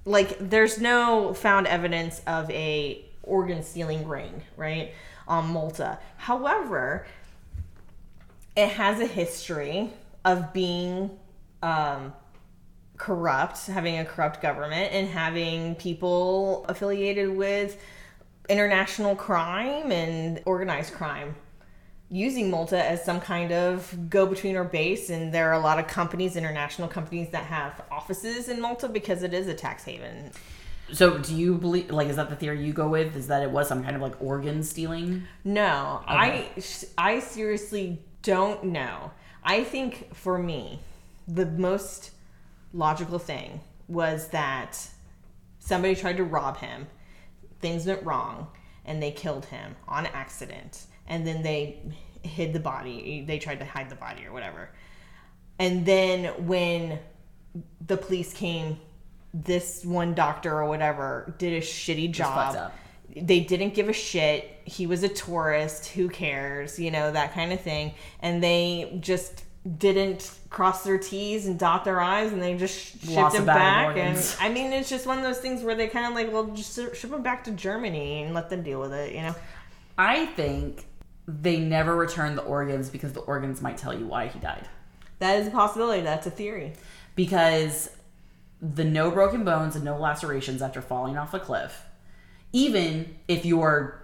like 0.06 0.38
there's 0.40 0.80
no 0.80 1.34
found 1.34 1.68
evidence 1.68 2.22
of 2.26 2.50
a 2.52 3.04
organ 3.24 3.62
stealing 3.62 4.08
ring, 4.08 4.42
right? 4.56 4.94
On 5.28 5.50
Malta. 5.50 6.00
However, 6.16 7.06
it 8.56 8.70
has 8.70 9.02
a 9.02 9.06
history 9.06 9.92
of 10.24 10.54
being 10.54 11.12
um 11.62 12.14
corrupt, 12.96 13.68
having 13.68 14.00
a 14.00 14.06
corrupt 14.06 14.42
government, 14.42 14.94
and 14.94 15.08
having 15.08 15.76
people 15.76 16.66
affiliated 16.70 17.30
with 17.36 17.80
international 18.50 19.16
crime 19.16 19.92
and 19.92 20.42
organized 20.46 20.94
crime 20.94 21.36
using 22.10 22.50
Malta 22.50 22.84
as 22.84 23.04
some 23.04 23.20
kind 23.20 23.52
of 23.52 24.10
go 24.10 24.26
between 24.26 24.56
or 24.56 24.64
base. 24.64 25.10
And 25.10 25.34
there 25.34 25.50
are 25.50 25.54
a 25.54 25.60
lot 25.60 25.80
of 25.80 25.88
companies, 25.88 26.36
international 26.36 26.88
companies, 26.88 27.30
that 27.32 27.46
have 27.46 27.82
offices 27.92 28.50
in 28.50 28.62
Malta 28.62 28.88
because 28.88 29.24
it 29.24 29.34
is 29.34 29.48
a 29.48 29.54
tax 29.54 29.84
haven. 29.84 30.32
So, 30.92 31.18
do 31.18 31.36
you 31.36 31.56
believe? 31.56 31.92
Like, 31.92 32.08
is 32.08 32.16
that 32.16 32.30
the 32.30 32.36
theory 32.36 32.66
you 32.66 32.72
go 32.72 32.88
with? 32.88 33.16
Is 33.16 33.28
that 33.28 33.44
it 33.44 33.52
was 33.52 33.68
some 33.68 33.84
kind 33.84 33.96
of 33.96 34.02
like 34.02 34.22
organ 34.22 34.64
stealing? 34.64 35.24
No, 35.44 36.02
I 36.08 36.48
I 36.98 37.20
seriously 37.20 38.00
don't 38.22 38.64
know. 38.66 39.12
I 39.44 39.64
think 39.64 40.14
for 40.16 40.38
me, 40.38 40.80
the 41.28 41.46
most 41.46 42.12
logical 42.74 43.20
thing 43.20 43.60
was 43.88 44.30
that 44.30 44.78
somebody 45.60 45.96
tried 45.96 46.18
to 46.18 46.24
rob 46.24 46.58
him. 46.58 46.88
Things 47.60 47.86
went 47.86 48.04
wrong 48.04 48.48
and 48.86 49.04
they 49.04 49.12
killed 49.12 49.46
him 49.46 49.76
on 49.88 50.06
accident. 50.08 50.87
And 51.08 51.26
then 51.26 51.42
they 51.44 51.80
hid 52.24 52.54
the 52.54 52.60
body. 52.60 53.24
They 53.26 53.40
tried 53.40 53.60
to 53.60 53.66
hide 53.66 53.90
the 53.90 53.96
body 53.96 54.26
or 54.26 54.34
whatever. 54.34 54.70
And 55.60 55.86
then 55.86 56.46
when 56.46 57.00
the 57.86 57.98
police 57.98 58.34
came, 58.34 58.80
this 59.34 59.86
one 59.86 60.14
doctor 60.14 60.54
or 60.54 60.68
whatever 60.68 61.34
did 61.38 61.54
a 61.54 61.62
shitty 61.62 62.12
job 62.12 62.72
they 63.22 63.40
didn't 63.40 63.74
give 63.74 63.90
a 63.90 63.94
shit. 63.94 64.60
He 64.66 64.86
was 64.86 65.04
a 65.04 65.10
tourist. 65.10 65.88
Who 65.88 66.10
cares? 66.10 66.80
You 66.80 66.92
know, 66.92 67.12
that 67.12 67.34
kind 67.34 67.54
of 67.54 67.62
thing. 67.62 67.94
And 68.22 68.44
they 68.44 68.98
just 69.00 69.44
didn't 69.78 70.32
cross 70.50 70.84
their 70.84 70.98
T's 70.98 71.46
and 71.46 71.60
dot 71.60 71.84
their 71.84 72.00
I's 72.00 72.32
and 72.32 72.42
they 72.42 72.56
just 72.56 73.04
shipped 73.04 73.34
him 73.34 73.46
back. 73.46 73.98
And. 73.98 74.18
I 74.40 74.50
mean, 74.50 74.72
it's 74.74 74.90
just 74.90 75.06
one 75.06 75.18
of 75.18 75.24
those 75.24 75.40
things 75.40 75.64
where 75.64 75.76
they 75.76 75.88
kind 75.88 76.06
of 76.06 76.14
like, 76.14 76.32
well, 76.32 76.46
just 76.48 76.76
ship 76.76 77.12
him 77.12 77.22
back 77.22 77.44
to 77.46 77.52
Germany 77.52 78.24
and 78.24 78.34
let 78.34 78.50
them 78.50 78.64
deal 78.64 78.80
with 78.80 78.94
it, 78.94 79.14
you 79.14 79.22
know? 79.22 79.36
I 79.98 80.28
think 80.28 80.86
they 81.28 81.60
never 81.60 81.96
returned 81.96 82.38
the 82.38 82.44
organs 82.44 82.90
because 82.90 83.14
the 83.14 83.20
organs 83.22 83.62
might 83.62 83.78
tell 83.78 83.98
you 83.98 84.08
why 84.08 84.28
he 84.28 84.40
died. 84.40 84.68
That 85.20 85.40
is 85.40 85.48
a 85.48 85.52
possibility. 85.52 86.02
That's 86.02 86.28
a 86.28 86.32
theory. 86.32 86.74
Because 87.16 87.90
the 88.62 88.86
no 88.86 89.12
broken 89.12 89.44
bones 89.44 89.76
and 89.76 89.84
no 89.84 89.98
lacerations 89.98 90.62
after 90.62 90.82
falling 90.82 91.18
off 91.18 91.34
a 91.34 91.40
cliff, 91.40 91.84
even 92.54 93.18
if 93.28 93.46
you're 93.46 94.02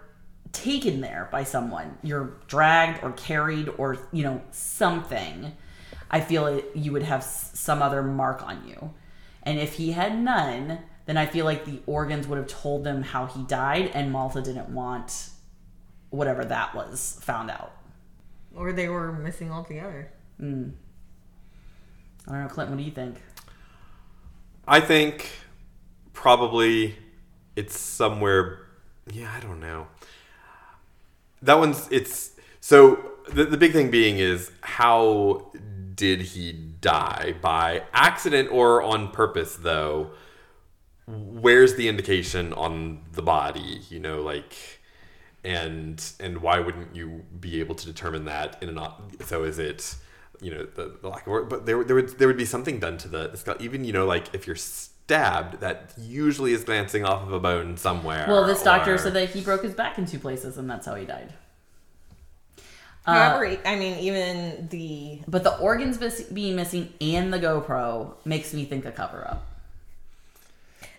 taken 0.52 1.02
there 1.02 1.30
by 1.32 1.44
someone, 1.44 1.98
you're 2.04 2.36
dragged 2.48 3.04
or 3.04 3.12
carried 3.14 3.70
or, 3.78 3.98
you 4.12 4.24
know, 4.24 4.42
something. 4.52 5.54
I 6.12 6.20
feel 6.20 6.46
it, 6.48 6.66
you 6.76 6.92
would 6.92 7.04
have 7.04 7.24
some 7.24 7.82
other 7.82 8.04
mark 8.04 8.44
on 8.44 8.68
you. 8.68 8.94
And 9.44 9.60
if 9.60 9.74
he 9.74 9.94
had 9.94 10.20
none, 10.20 10.80
then 11.06 11.18
I 11.18 11.26
feel 11.26 11.46
like 11.46 11.66
the 11.66 11.82
organs 11.86 12.28
would 12.28 12.38
have 12.38 12.48
told 12.48 12.84
them 12.84 13.02
how 13.02 13.26
he 13.26 13.44
died, 13.44 13.92
and 13.94 14.12
Malta 14.12 14.42
didn't 14.42 14.70
want 14.70 15.30
whatever 16.14 16.46
that 16.46 16.76
was 16.76 17.18
found 17.22 17.50
out. 17.50 17.74
Or 18.56 18.72
they 18.72 18.88
were 18.88 19.12
missing 19.12 19.52
altogether. 19.52 20.12
Hmm. 20.40 20.70
I 22.28 22.32
don't 22.32 22.42
know, 22.44 22.48
Clint, 22.50 22.70
what 22.70 22.78
do 22.78 22.84
you 22.84 22.92
think? 22.92 23.20
I 24.68 24.80
think 24.80 25.32
probably 26.14 26.96
it's 27.56 27.78
somewhere. 27.80 28.60
Yeah, 29.12 29.34
I 29.36 29.40
don't 29.40 29.60
know. 29.60 29.88
That 31.42 31.58
one's 31.58 31.88
it's 31.92 32.34
so 32.62 33.12
the 33.30 33.46
the 33.46 33.58
big 33.58 33.74
thing 33.74 33.90
being 33.90 34.20
is 34.20 34.52
how 34.62 35.52
did 35.96 36.22
he 36.22 36.54
die 36.80 37.34
by 37.42 37.84
accident 37.92 38.52
or 38.52 38.84
on 38.84 39.10
purpose 39.10 39.56
though? 39.56 40.12
Where's 41.08 41.76
the 41.76 41.90
indication 41.90 42.54
on 42.54 43.02
the 43.12 43.24
body? 43.24 43.82
You 43.90 44.00
know, 44.00 44.22
like 44.22 44.80
and 45.44 46.04
and 46.20 46.42
why 46.42 46.60
wouldn't 46.60 46.96
you 46.96 47.24
be 47.40 47.60
able 47.60 47.76
to 47.76 47.86
determine 47.86 48.26
that 48.26 48.58
in 48.62 48.70
an 48.70 48.78
au- 48.80 48.96
so 49.26 49.44
is 49.44 49.60
it 49.60 49.96
you 50.42 50.50
know 50.52 50.66
the, 50.76 50.98
the 51.02 51.08
lack 51.10 51.22
of 51.22 51.28
work 51.28 51.50
but 51.50 51.66
there, 51.66 51.84
there 51.84 51.96
would 51.96 52.10
there 52.18 52.28
would 52.28 52.38
be 52.38 52.46
something 52.46 52.80
done 52.80 52.98
to 52.98 53.08
the, 53.08 53.28
the 53.30 53.38
skull 53.38 53.56
even 53.60 53.84
you 53.84 53.92
know 53.94 54.06
like 54.06 54.34
if 54.34 54.48
you're 54.48 54.56
stabbed 54.56 55.60
that 55.60 55.94
usually 55.98 56.54
is 56.54 56.64
glancing 56.64 57.04
off 57.06 57.24
of 57.24 57.34
a 57.34 57.40
bone 57.40 57.76
somewhere 57.78 58.26
Well, 58.28 58.46
this 58.48 58.64
doctor 58.64 58.94
or- 58.94 58.98
said 58.98 59.14
that 59.14 59.30
he 59.32 59.42
broke 59.42 59.64
his 59.64 59.74
back 59.74 59.98
in 59.98 60.06
two 60.06 60.20
places, 60.20 60.58
and 60.58 60.70
that's 60.70 60.86
how 60.86 60.96
he 60.96 61.06
died. 61.06 61.34
Uh, 63.06 63.14
However, 63.32 63.58
I 63.66 63.76
mean, 63.76 64.00
even 64.00 64.70
the 64.70 65.20
But 65.28 65.44
the 65.44 65.58
organs 65.58 66.00
mis- 66.00 66.24
being 66.24 66.56
missing 66.56 66.94
and 67.02 67.34
the 67.34 67.40
GoPro 67.40 68.14
makes 68.24 68.54
me 68.54 68.64
think 68.64 68.86
a 68.86 68.94
cover 68.94 69.28
up. 69.30 69.46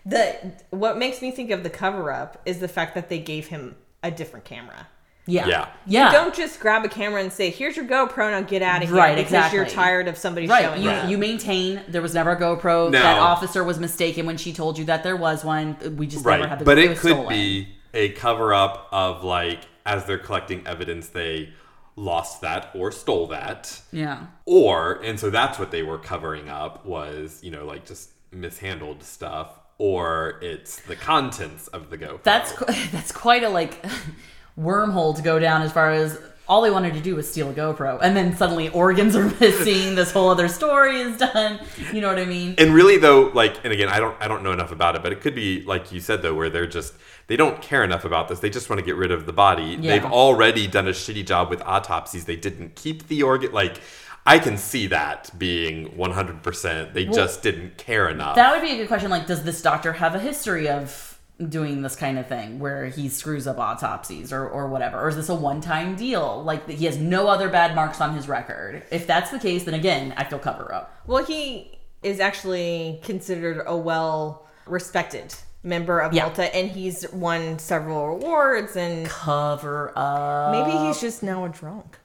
the 0.05 0.53
what 0.69 0.99
makes 0.99 1.21
me 1.23 1.31
think 1.31 1.49
of 1.49 1.63
the 1.63 1.69
cover 1.71 2.11
up 2.11 2.39
is 2.45 2.59
the 2.59 2.67
fact 2.67 2.93
that 2.93 3.09
they 3.09 3.17
gave 3.17 3.47
him 3.47 3.75
a 4.07 4.11
different 4.11 4.45
camera. 4.45 4.87
Yeah. 5.27 5.47
Yeah. 5.47 5.67
Yeah. 5.87 6.11
Don't 6.11 6.35
just 6.35 6.59
grab 6.59 6.85
a 6.85 6.89
camera 6.89 7.19
and 7.21 7.33
say, 7.33 7.49
"Here's 7.49 7.75
your 7.75 7.85
GoPro, 7.85 8.29
now 8.29 8.41
get 8.41 8.61
out 8.61 8.83
of 8.83 8.89
here," 8.89 8.97
Right, 8.97 9.15
because 9.15 9.51
you're 9.51 9.65
tired 9.65 10.07
of 10.07 10.17
somebody 10.17 10.45
Right. 10.47 10.63
showing 10.63 10.83
You, 10.83 10.89
up. 10.91 11.09
you 11.09 11.17
maintain 11.17 11.81
there 11.87 12.01
was 12.03 12.13
never 12.13 12.31
a 12.33 12.39
GoPro. 12.39 12.91
No. 12.91 12.99
That 13.01 13.17
officer 13.17 13.63
was 13.63 13.79
mistaken 13.79 14.27
when 14.27 14.37
she 14.37 14.53
told 14.53 14.77
you 14.77 14.85
that 14.85 15.01
there 15.03 15.15
was 15.15 15.43
one. 15.43 15.77
We 15.97 16.05
just 16.05 16.23
never 16.23 16.43
had 16.43 16.49
right 16.51 16.59
the 16.59 16.65
but 16.65 16.77
it 16.77 16.89
was 16.89 16.99
could 16.99 17.11
stolen. 17.13 17.29
be 17.29 17.69
a 17.95 18.09
cover 18.09 18.53
up 18.53 18.87
of 18.91 19.23
like 19.23 19.61
as 19.85 20.05
they're 20.05 20.19
collecting 20.19 20.61
evidence 20.67 21.07
they 21.07 21.49
lost 21.95 22.41
that 22.41 22.69
or 22.75 22.91
stole 22.91 23.25
that 23.27 23.81
Yeah. 23.91 24.17
or 24.45 24.99
and 25.03 25.17
so 25.19 25.29
that's 25.29 25.57
what 25.57 25.71
they 25.71 25.81
were 25.81 25.97
covering 25.97 26.49
up 26.49 26.85
was 26.85 27.39
you 27.41 27.49
know 27.51 27.65
like 27.65 27.85
just 27.85 28.09
mishandled 28.33 29.01
stuff 29.01 29.47
or 29.77 30.39
it's 30.41 30.79
the 30.81 30.95
contents 30.95 31.67
of 31.67 31.89
the 31.89 31.97
GoPro. 31.97 32.23
That's 32.23 32.51
qu- 32.51 32.65
that's 32.91 33.11
quite 33.11 33.43
a 33.43 33.49
like 33.49 33.83
wormhole 34.59 35.15
to 35.15 35.21
go 35.21 35.39
down 35.39 35.61
as 35.61 35.71
far 35.71 35.91
as 35.91 36.17
all 36.47 36.61
they 36.61 36.69
wanted 36.69 36.93
to 36.93 36.99
do 37.01 37.15
was 37.15 37.27
steal 37.29 37.49
a 37.49 37.53
GoPro, 37.53 37.97
and 38.03 38.15
then 38.15 38.37
suddenly 38.37 38.69
organs 38.69 39.15
are 39.15 39.25
missing. 39.39 39.95
this 39.95 40.11
whole 40.11 40.29
other 40.29 40.47
story 40.47 40.97
is 41.01 41.17
done. 41.17 41.59
You 41.91 42.01
know 42.01 42.07
what 42.07 42.19
I 42.19 42.25
mean? 42.25 42.53
and 42.59 42.73
really 42.73 42.97
though 42.97 43.31
like 43.33 43.63
and 43.65 43.73
again 43.73 43.89
i 43.89 43.99
don't 43.99 44.15
i 44.21 44.27
don't 44.27 44.43
know 44.43 44.51
enough 44.51 44.71
about 44.71 44.95
it 44.95 45.01
but 45.03 45.11
it 45.11 45.21
could 45.21 45.33
be 45.35 45.63
like 45.63 45.91
you 45.91 45.99
said 45.99 46.21
though 46.21 46.33
where 46.35 46.49
they're 46.49 46.67
just 46.67 46.93
they 47.27 47.35
don't 47.35 47.61
care 47.63 47.83
enough 47.83 48.05
about 48.05 48.27
this 48.27 48.39
they 48.39 48.49
just 48.51 48.69
want 48.69 48.79
to 48.79 48.85
get 48.85 48.95
rid 48.95 49.11
of 49.11 49.25
the 49.25 49.33
body 49.33 49.77
Yeah. 49.81 49.91
they've 49.99 50.05
already 50.11 50.67
done 50.67 50.87
a 50.87 50.91
shitty 50.91 51.25
job 51.25 51.49
with 51.49 51.61
autopsies 51.63 52.25
they 52.25 52.35
didn't 52.35 52.75
keep 52.75 53.07
the 53.07 53.23
organ 53.23 53.51
like 53.51 53.81
i 54.25 54.39
can 54.39 54.57
see 54.57 54.87
that 54.87 55.29
being 55.37 55.89
100% 55.91 56.93
they 56.93 57.05
just 57.05 57.41
didn't 57.43 57.77
care 57.77 58.09
enough 58.09 58.35
That 58.35 58.51
would 58.53 58.61
be 58.61 58.73
a 58.73 58.77
good 58.77 58.87
question. 58.87 59.09
Like, 59.09 59.27
does 59.27 59.43
this 59.43 59.61
doctor 59.61 59.93
have 59.93 60.15
a 60.15 60.19
history 60.19 60.67
of 60.69 61.19
doing 61.49 61.81
this 61.81 61.95
kind 61.97 62.17
of 62.17 62.27
thing 62.27 62.59
where 62.59 62.85
he 62.85 63.09
screws 63.09 63.45
up 63.45 63.57
autopsies 63.59 64.31
or, 64.31 64.47
or 64.47 64.67
whatever? 64.67 64.99
Or 65.01 65.09
is 65.09 65.15
this 65.17 65.27
a 65.29 65.35
one 65.35 65.59
time 65.61 65.95
deal? 65.95 66.41
Like, 66.43 66.67
he 66.69 66.85
has 66.85 66.97
no 66.97 67.27
other 67.27 67.49
bad 67.49 67.75
marks 67.75 67.99
on 68.01 68.15
his 68.15 68.27
record. 68.29 68.83
If 68.91 69.05
that's 69.05 69.31
the 69.31 69.39
case, 69.39 69.65
then 69.65 69.73
again, 69.73 70.13
I 70.17 70.23
feel 70.23 70.39
cover 70.39 70.73
up. 70.73 71.01
Well, 71.05 71.25
he 71.25 71.77
is 72.03 72.19
actually 72.19 73.01
considered 73.03 73.61
a 73.65 73.75
well 73.75 74.47
respected 74.65 75.35
member 75.61 75.99
of 75.99 76.13
Yeah. 76.13 76.23
Malta, 76.27 76.55
and 76.55 76.71
he's 76.71 77.05
won 77.11 77.59
several 77.59 78.15
awards. 78.15 78.75
And 78.77 79.05
Cover 79.05 79.91
up. 79.95 80.51
maybe 80.53 80.77
he's 80.87 81.01
just 81.01 81.21
now 81.21 81.43
a 81.45 81.49
drunk. 81.49 81.99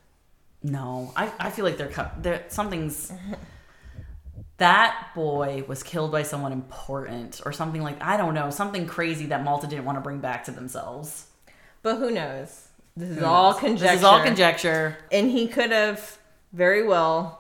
No, 0.63 1.13
I, 1.17 1.33
I 1.39 1.51
feel 1.51 1.65
like 1.65 1.79
they're, 1.79 1.89
co- 1.89 2.11
they're 2.21 2.45
something's. 2.49 3.13
That 4.59 5.09
boy 5.15 5.65
was 5.67 5.83
killed 5.83 6.13
by 6.13 6.23
someone 6.23 6.53
important 6.53 7.41
or 7.47 7.53
something 7.53 7.83
like 7.83 8.03
I 8.03 8.19
don't 8.19 8.35
know 8.35 8.51
something 8.51 8.87
crazy 8.87 9.27
that 9.27 9.43
Malta 9.43 9.67
didn't 9.67 9.87
want 9.87 9.97
to 9.97 10.03
bring 10.03 10.19
back 10.19 10.45
to 10.45 10.51
themselves. 10.51 11.29
But 11.83 11.97
who 11.97 12.11
knows? 12.11 12.69
This 12.95 13.09
is 13.17 13.23
all 13.23 13.55
conjecture. 13.55 13.87
This 13.87 14.01
is 14.01 14.05
all 14.05 14.23
conjecture. 14.23 14.99
And 15.11 15.31
he 15.31 15.49
could 15.49 15.71
have 15.71 16.19
very 16.53 16.87
well 16.87 17.40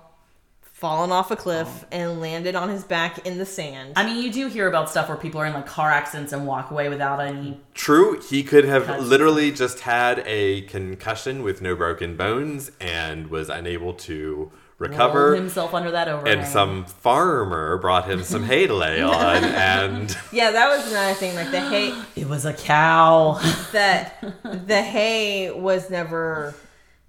fallen 0.80 1.12
off 1.12 1.30
a 1.30 1.36
cliff 1.36 1.68
oh. 1.68 1.86
and 1.92 2.20
landed 2.22 2.54
on 2.54 2.70
his 2.70 2.84
back 2.84 3.26
in 3.26 3.36
the 3.36 3.44
sand. 3.44 3.92
I 3.96 4.04
mean, 4.06 4.22
you 4.22 4.32
do 4.32 4.48
hear 4.48 4.66
about 4.66 4.88
stuff 4.88 5.08
where 5.08 5.16
people 5.16 5.38
are 5.38 5.44
in 5.44 5.52
like 5.52 5.66
car 5.66 5.90
accidents 5.90 6.32
and 6.32 6.46
walk 6.46 6.70
away 6.70 6.88
without 6.88 7.20
any. 7.20 7.60
True, 7.74 8.18
he 8.22 8.42
could 8.42 8.64
have 8.64 8.86
Cuts. 8.86 9.04
literally 9.04 9.52
just 9.52 9.80
had 9.80 10.22
a 10.26 10.62
concussion 10.62 11.42
with 11.42 11.60
no 11.60 11.76
broken 11.76 12.16
bones 12.16 12.72
and 12.80 13.26
was 13.26 13.50
unable 13.50 13.92
to 13.92 14.50
recover. 14.78 15.32
rolled 15.32 15.38
himself 15.38 15.74
under 15.74 15.90
that 15.90 16.08
overhang. 16.08 16.38
And 16.38 16.48
some 16.48 16.86
farmer 16.86 17.76
brought 17.76 18.08
him 18.08 18.22
some 18.22 18.44
hay 18.44 18.66
to 18.66 18.74
lay 18.74 19.02
on, 19.02 19.44
and 19.44 20.16
yeah, 20.32 20.50
that 20.50 20.74
was 20.74 20.90
another 20.90 21.12
thing. 21.12 21.34
Like 21.34 21.50
the 21.50 21.60
hay, 21.60 21.94
It 22.16 22.26
was 22.26 22.46
a 22.46 22.54
cow. 22.54 23.38
that 23.72 24.24
the 24.42 24.80
hay 24.80 25.50
was 25.50 25.90
never 25.90 26.54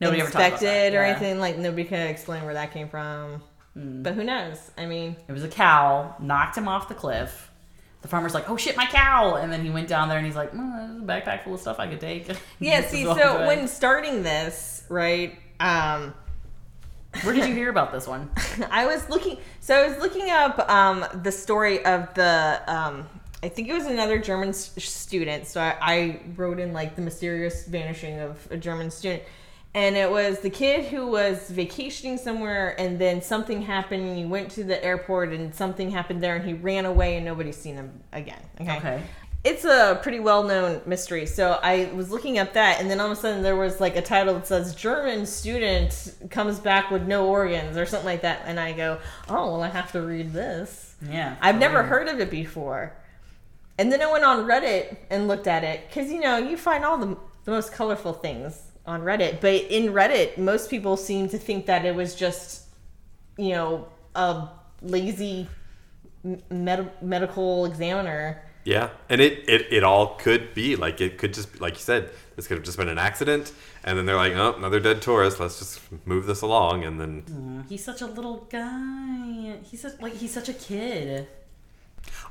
Nobody 0.01 0.19
ever 0.19 0.29
talked 0.29 0.35
about 0.35 0.51
inspected 0.53 0.93
that, 0.93 0.99
or 0.99 1.03
yeah. 1.03 1.11
anything. 1.11 1.39
Like 1.39 1.57
nobody 1.57 1.85
could 1.85 1.99
explain 1.99 2.43
where 2.43 2.55
that 2.55 2.73
came 2.73 2.89
from. 2.89 3.41
Hmm. 3.73 4.03
But 4.03 4.15
who 4.15 4.23
knows? 4.23 4.71
I 4.77 4.85
mean, 4.85 5.15
It 5.27 5.31
was 5.31 5.43
a 5.43 5.47
cow. 5.47 6.15
Knocked 6.19 6.57
him 6.57 6.67
off 6.67 6.87
the 6.89 6.93
cliff. 6.95 7.49
The 8.01 8.07
farmer's 8.07 8.33
like, 8.33 8.49
"Oh 8.49 8.57
shit, 8.57 8.75
my 8.75 8.85
cow!" 8.87 9.35
And 9.35 9.53
then 9.53 9.63
he 9.63 9.69
went 9.69 9.87
down 9.87 10.09
there 10.09 10.17
and 10.17 10.25
he's 10.25 10.35
like, 10.35 10.51
mm, 10.53 10.75
"There's 10.75 11.01
a 11.03 11.05
backpack 11.05 11.43
full 11.43 11.53
of 11.53 11.61
stuff 11.61 11.79
I 11.79 11.87
could 11.87 12.01
take." 12.01 12.27
yeah. 12.59 12.81
See, 12.81 13.03
so 13.03 13.45
when 13.45 13.67
starting 13.67 14.23
this, 14.23 14.83
right? 14.89 15.37
Um, 15.59 16.13
where 17.23 17.33
did 17.35 17.47
you 17.47 17.53
hear 17.61 17.69
about 17.69 17.91
this 17.91 18.07
one? 18.07 18.31
I 18.71 18.87
was 18.87 19.07
looking. 19.09 19.37
So 19.59 19.75
I 19.75 19.87
was 19.87 19.99
looking 19.99 20.31
up 20.31 20.67
um, 20.69 21.05
the 21.21 21.31
story 21.31 21.85
of 21.85 22.11
the. 22.15 22.61
Um, 22.67 23.07
I 23.43 23.49
think 23.49 23.69
it 23.69 23.73
was 23.73 23.85
another 23.85 24.17
German 24.19 24.49
s- 24.49 24.71
student. 24.83 25.45
So 25.47 25.61
I, 25.61 25.75
I 25.79 26.19
wrote 26.35 26.59
in 26.59 26.73
like 26.73 26.95
the 26.95 27.01
mysterious 27.03 27.65
vanishing 27.67 28.19
of 28.19 28.47
a 28.51 28.57
German 28.57 28.89
student, 28.91 29.21
and 29.73 29.95
it 29.95 30.11
was 30.11 30.39
the 30.39 30.49
kid 30.49 30.85
who 30.85 31.07
was 31.07 31.49
vacationing 31.49 32.17
somewhere, 32.17 32.75
and 32.79 32.99
then 32.99 33.21
something 33.21 33.61
happened, 33.61 34.03
and 34.03 34.17
he 34.17 34.25
went 34.25 34.51
to 34.51 34.63
the 34.63 34.83
airport, 34.83 35.29
and 35.29 35.55
something 35.55 35.91
happened 35.91 36.21
there, 36.21 36.35
and 36.35 36.45
he 36.45 36.53
ran 36.53 36.85
away, 36.85 37.15
and 37.15 37.25
nobody's 37.25 37.55
seen 37.55 37.75
him 37.75 38.03
again. 38.11 38.41
Okay. 38.59 38.77
Okay. 38.77 39.01
It's 39.43 39.65
a 39.65 39.99
pretty 40.03 40.19
well 40.19 40.43
known 40.43 40.81
mystery. 40.85 41.25
So 41.25 41.59
I 41.63 41.89
was 41.95 42.11
looking 42.11 42.37
up 42.37 42.53
that, 42.53 42.79
and 42.79 42.91
then 42.91 42.99
all 42.99 43.07
of 43.07 43.17
a 43.17 43.21
sudden 43.21 43.41
there 43.41 43.55
was 43.55 43.79
like 43.79 43.95
a 43.95 44.01
title 44.01 44.35
that 44.35 44.45
says 44.45 44.75
German 44.75 45.25
student 45.25 46.15
comes 46.29 46.59
back 46.59 46.91
with 46.91 47.07
no 47.07 47.27
organs 47.27 47.75
or 47.75 47.87
something 47.87 48.05
like 48.05 48.21
that. 48.21 48.43
And 48.45 48.59
I 48.59 48.73
go, 48.73 48.99
oh, 49.29 49.53
well, 49.53 49.63
I 49.63 49.69
have 49.69 49.91
to 49.93 50.01
read 50.01 50.31
this. 50.31 50.95
Yeah, 51.09 51.37
I've 51.41 51.57
never 51.57 51.79
weird. 51.79 51.87
heard 51.87 52.07
of 52.09 52.19
it 52.19 52.29
before. 52.29 52.93
And 53.79 53.91
then 53.91 53.99
I 54.01 54.11
went 54.11 54.23
on 54.23 54.45
Reddit 54.45 54.97
and 55.09 55.27
looked 55.27 55.47
at 55.47 55.63
it 55.63 55.87
because, 55.87 56.11
you 56.11 56.19
know, 56.19 56.37
you 56.37 56.55
find 56.55 56.85
all 56.85 56.99
the, 56.99 57.17
the 57.45 57.51
most 57.51 57.73
colorful 57.73 58.13
things 58.13 58.70
on 58.85 59.01
Reddit. 59.01 59.41
But 59.41 59.53
in 59.69 59.93
Reddit, 59.93 60.37
most 60.37 60.69
people 60.69 60.97
seem 60.97 61.29
to 61.29 61.37
think 61.37 61.65
that 61.67 61.85
it 61.85 61.95
was 61.95 62.15
just, 62.15 62.63
you 63.37 63.49
know, 63.49 63.87
a 64.15 64.47
lazy 64.81 65.47
med- 66.49 66.91
medical 67.01 67.65
examiner. 67.65 68.41
yeah, 68.65 68.89
and 69.09 69.21
it, 69.21 69.47
it 69.49 69.67
it 69.73 69.83
all 69.83 70.15
could 70.15 70.53
be 70.53 70.75
like 70.75 71.01
it 71.01 71.17
could 71.17 71.33
just 71.33 71.59
like 71.61 71.73
you 71.73 71.79
said, 71.79 72.09
this 72.35 72.47
could 72.47 72.57
have 72.57 72.65
just 72.65 72.77
been 72.77 72.89
an 72.89 72.97
accident, 72.99 73.53
and 73.83 73.97
then 73.97 74.05
they're 74.05 74.15
like, 74.15 74.33
oh, 74.33 74.53
another 74.53 74.79
dead 74.79 75.01
tourist. 75.01 75.39
Let's 75.39 75.59
just 75.59 75.79
move 76.05 76.25
this 76.25 76.41
along, 76.41 76.83
and 76.83 76.99
then 76.99 77.23
Mm, 77.23 77.69
He's 77.69 77.83
such 77.83 78.01
a 78.01 78.07
little 78.07 78.47
guy. 78.51 79.57
He's 79.63 79.81
such, 79.81 79.99
like 80.01 80.13
he's 80.13 80.33
such 80.33 80.49
a 80.49 80.53
kid. 80.53 81.27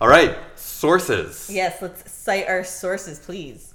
all 0.00 0.08
right, 0.08 0.36
sources. 0.56 1.48
Yes, 1.50 1.80
let's 1.82 2.10
cite 2.10 2.48
our 2.48 2.64
sources, 2.64 3.18
please. 3.18 3.69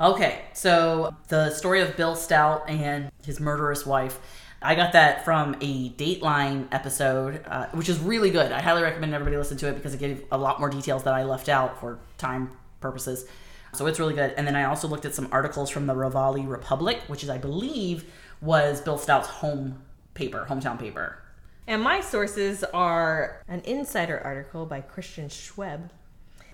Okay, 0.00 0.40
so 0.54 1.14
the 1.28 1.50
story 1.50 1.82
of 1.82 1.94
Bill 1.94 2.16
Stout 2.16 2.70
and 2.70 3.10
his 3.22 3.38
murderous 3.38 3.84
wife. 3.84 4.18
I 4.62 4.74
got 4.74 4.94
that 4.94 5.26
from 5.26 5.56
a 5.60 5.90
Dateline 5.90 6.68
episode, 6.72 7.44
uh, 7.46 7.66
which 7.72 7.90
is 7.90 7.98
really 7.98 8.30
good. 8.30 8.50
I 8.50 8.62
highly 8.62 8.82
recommend 8.82 9.12
everybody 9.12 9.36
listen 9.36 9.58
to 9.58 9.68
it 9.68 9.74
because 9.74 9.92
it 9.92 10.00
gave 10.00 10.24
a 10.32 10.38
lot 10.38 10.58
more 10.58 10.70
details 10.70 11.02
that 11.02 11.12
I 11.12 11.24
left 11.24 11.50
out 11.50 11.78
for 11.80 11.98
time 12.16 12.50
purposes. 12.80 13.26
So 13.74 13.86
it's 13.86 13.98
really 13.98 14.14
good. 14.14 14.32
And 14.38 14.46
then 14.46 14.56
I 14.56 14.64
also 14.64 14.88
looked 14.88 15.04
at 15.04 15.14
some 15.14 15.28
articles 15.32 15.68
from 15.68 15.86
the 15.86 15.94
Ravalli 15.94 16.48
Republic, 16.48 17.02
which 17.06 17.22
is, 17.22 17.28
I 17.28 17.36
believe, 17.36 18.10
was 18.40 18.80
Bill 18.80 18.96
Stout's 18.96 19.28
home 19.28 19.82
paper, 20.14 20.46
hometown 20.48 20.78
paper. 20.78 21.18
And 21.66 21.82
my 21.82 22.00
sources 22.00 22.64
are 22.72 23.42
an 23.48 23.60
insider 23.66 24.18
article 24.18 24.64
by 24.64 24.80
Christian 24.80 25.28
Schweb. 25.28 25.90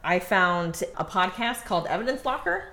I 0.03 0.18
found 0.18 0.82
a 0.97 1.05
podcast 1.05 1.64
called 1.64 1.86
Evidence 1.86 2.24
Locker 2.24 2.72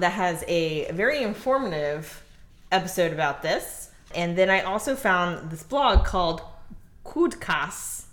that 0.00 0.12
has 0.12 0.44
a 0.48 0.90
very 0.92 1.22
informative 1.22 2.22
episode 2.70 3.12
about 3.12 3.42
this. 3.42 3.90
And 4.14 4.36
then 4.36 4.50
I 4.50 4.62
also 4.62 4.96
found 4.96 5.50
this 5.50 5.62
blog 5.62 6.04
called 6.04 6.42
Kudkas, 7.04 8.04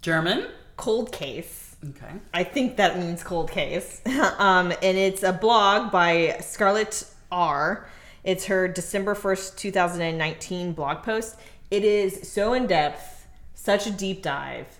German. 0.00 0.46
Cold 0.76 1.12
Case. 1.12 1.76
Okay. 1.90 2.12
I 2.32 2.44
think 2.44 2.76
that 2.76 2.98
means 2.98 3.24
cold 3.24 3.50
case. 3.50 4.00
um, 4.38 4.72
and 4.82 4.96
it's 4.96 5.22
a 5.22 5.32
blog 5.32 5.90
by 5.90 6.36
Scarlett 6.40 7.04
R. 7.30 7.88
It's 8.22 8.44
her 8.46 8.68
December 8.68 9.14
1st, 9.14 9.56
2019 9.56 10.72
blog 10.72 11.02
post. 11.02 11.36
It 11.70 11.84
is 11.84 12.28
so 12.30 12.52
in 12.52 12.66
depth, 12.66 13.26
such 13.54 13.86
a 13.86 13.90
deep 13.90 14.22
dive, 14.22 14.78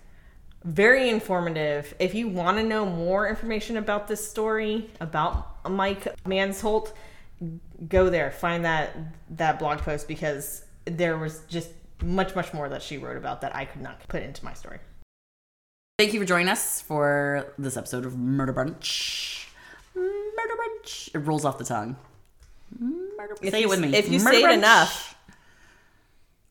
very 0.62 1.08
informative. 1.08 1.94
If 1.98 2.14
you 2.14 2.28
want 2.28 2.58
to 2.58 2.62
know 2.62 2.86
more 2.86 3.28
information 3.28 3.76
about 3.76 4.06
this 4.06 4.28
story, 4.28 4.90
about 5.00 5.51
Mike 5.68 6.04
Mansholt, 6.24 6.92
go 7.88 8.10
there, 8.10 8.30
find 8.30 8.64
that 8.64 8.96
that 9.30 9.58
blog 9.58 9.78
post 9.78 10.08
because 10.08 10.64
there 10.84 11.16
was 11.18 11.40
just 11.48 11.70
much, 12.02 12.34
much 12.34 12.52
more 12.52 12.68
that 12.68 12.82
she 12.82 12.98
wrote 12.98 13.16
about 13.16 13.40
that 13.42 13.54
I 13.54 13.64
could 13.64 13.80
not 13.82 14.06
put 14.08 14.22
into 14.22 14.44
my 14.44 14.54
story. 14.54 14.78
Thank 15.98 16.14
you 16.14 16.20
for 16.20 16.26
joining 16.26 16.48
us 16.48 16.80
for 16.80 17.52
this 17.58 17.76
episode 17.76 18.04
of 18.06 18.16
Murder 18.18 18.52
Brunch. 18.52 19.46
Murder 19.94 20.54
Brunch. 20.84 21.14
It 21.14 21.18
rolls 21.18 21.44
off 21.44 21.58
the 21.58 21.64
tongue. 21.64 21.96
Murder 22.78 23.36
If 23.42 23.50
say 23.52 23.60
you- 23.60 23.66
it 23.66 23.68
with 23.68 23.80
me. 23.80 23.94
if 23.96 24.08
you 24.08 24.18
Murder 24.18 24.36
say 24.38 24.42
it 24.44 24.50
enough. 24.50 25.14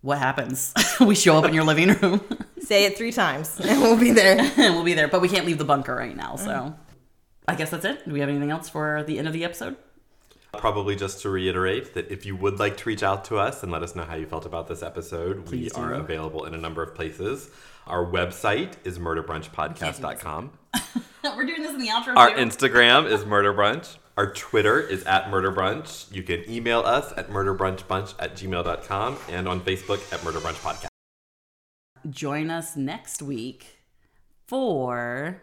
What 0.01 0.17
happens? 0.19 0.73
we 0.99 1.15
show 1.15 1.37
up 1.37 1.45
in 1.45 1.53
your 1.53 1.63
living 1.63 1.89
room 1.93 2.21
Say 2.59 2.85
it 2.85 2.97
three 2.97 3.11
times 3.11 3.59
and 3.59 3.81
we'll 3.81 3.97
be 3.99 4.11
there. 4.11 4.39
and 4.39 4.55
we'll 4.75 4.83
be 4.83 4.93
there, 4.93 5.07
but 5.07 5.21
we 5.21 5.27
can't 5.29 5.45
leave 5.45 5.57
the 5.57 5.65
bunker 5.65 5.93
right 5.95 6.15
now, 6.15 6.35
so 6.37 6.47
mm. 6.49 6.75
I 7.47 7.55
guess 7.55 7.69
that's 7.71 7.85
it. 7.85 8.05
Do 8.05 8.13
we 8.13 8.19
have 8.19 8.29
anything 8.29 8.51
else 8.51 8.69
for 8.69 9.03
the 9.03 9.17
end 9.17 9.27
of 9.27 9.33
the 9.33 9.43
episode? 9.43 9.75
Probably 10.53 10.95
just 10.95 11.21
to 11.21 11.29
reiterate 11.29 11.93
that 11.93 12.11
if 12.11 12.25
you 12.25 12.35
would 12.35 12.59
like 12.59 12.77
to 12.77 12.89
reach 12.89 13.03
out 13.03 13.25
to 13.25 13.37
us 13.37 13.63
and 13.63 13.71
let 13.71 13.83
us 13.83 13.95
know 13.95 14.03
how 14.03 14.15
you 14.15 14.25
felt 14.25 14.45
about 14.45 14.67
this 14.67 14.83
episode, 14.83 15.45
Please 15.45 15.71
we 15.75 15.81
are 15.81 15.93
available 15.93 16.45
in 16.45 16.53
a 16.53 16.57
number 16.57 16.83
of 16.83 16.93
places. 16.93 17.49
Our 17.87 18.05
website 18.05 18.73
is 18.83 18.99
murderbrunchpodcast.com. 18.99 20.51
We're 21.23 21.45
doing 21.45 21.61
this 21.61 21.71
in 21.71 21.79
the 21.79 21.87
outro. 21.87 22.15
Our 22.17 22.31
too. 22.31 22.35
Instagram 22.35 23.09
is 23.09 23.25
Murder 23.25 23.53
Brunch. 23.53 23.97
Our 24.17 24.33
Twitter 24.33 24.79
is 24.79 25.03
at 25.05 25.29
Murder 25.29 25.51
Brunch. 25.51 26.13
You 26.13 26.21
can 26.23 26.47
email 26.49 26.81
us 26.81 27.13
at 27.15 27.29
murderbrunchbunch 27.29 28.15
at 28.19 28.35
gmail.com 28.35 29.17
and 29.29 29.47
on 29.47 29.61
Facebook 29.61 30.13
at 30.13 30.23
Murder 30.23 30.39
Brunch 30.39 30.59
Podcast. 30.61 30.87
Join 32.09 32.49
us 32.49 32.75
next 32.75 33.21
week 33.21 33.65
for 34.47 35.41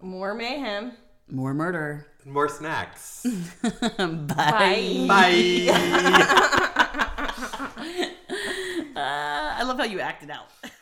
More 0.00 0.34
mayhem. 0.34 0.92
More 1.30 1.54
murder. 1.54 2.06
And 2.24 2.32
more 2.32 2.48
snacks. 2.48 3.24
Bye. 3.98 5.04
Bye. 5.08 6.44
Uh, 8.98 9.54
I 9.56 9.62
love 9.62 9.78
how 9.78 9.84
you 9.84 10.00
acted 10.00 10.28
out. 10.30 10.48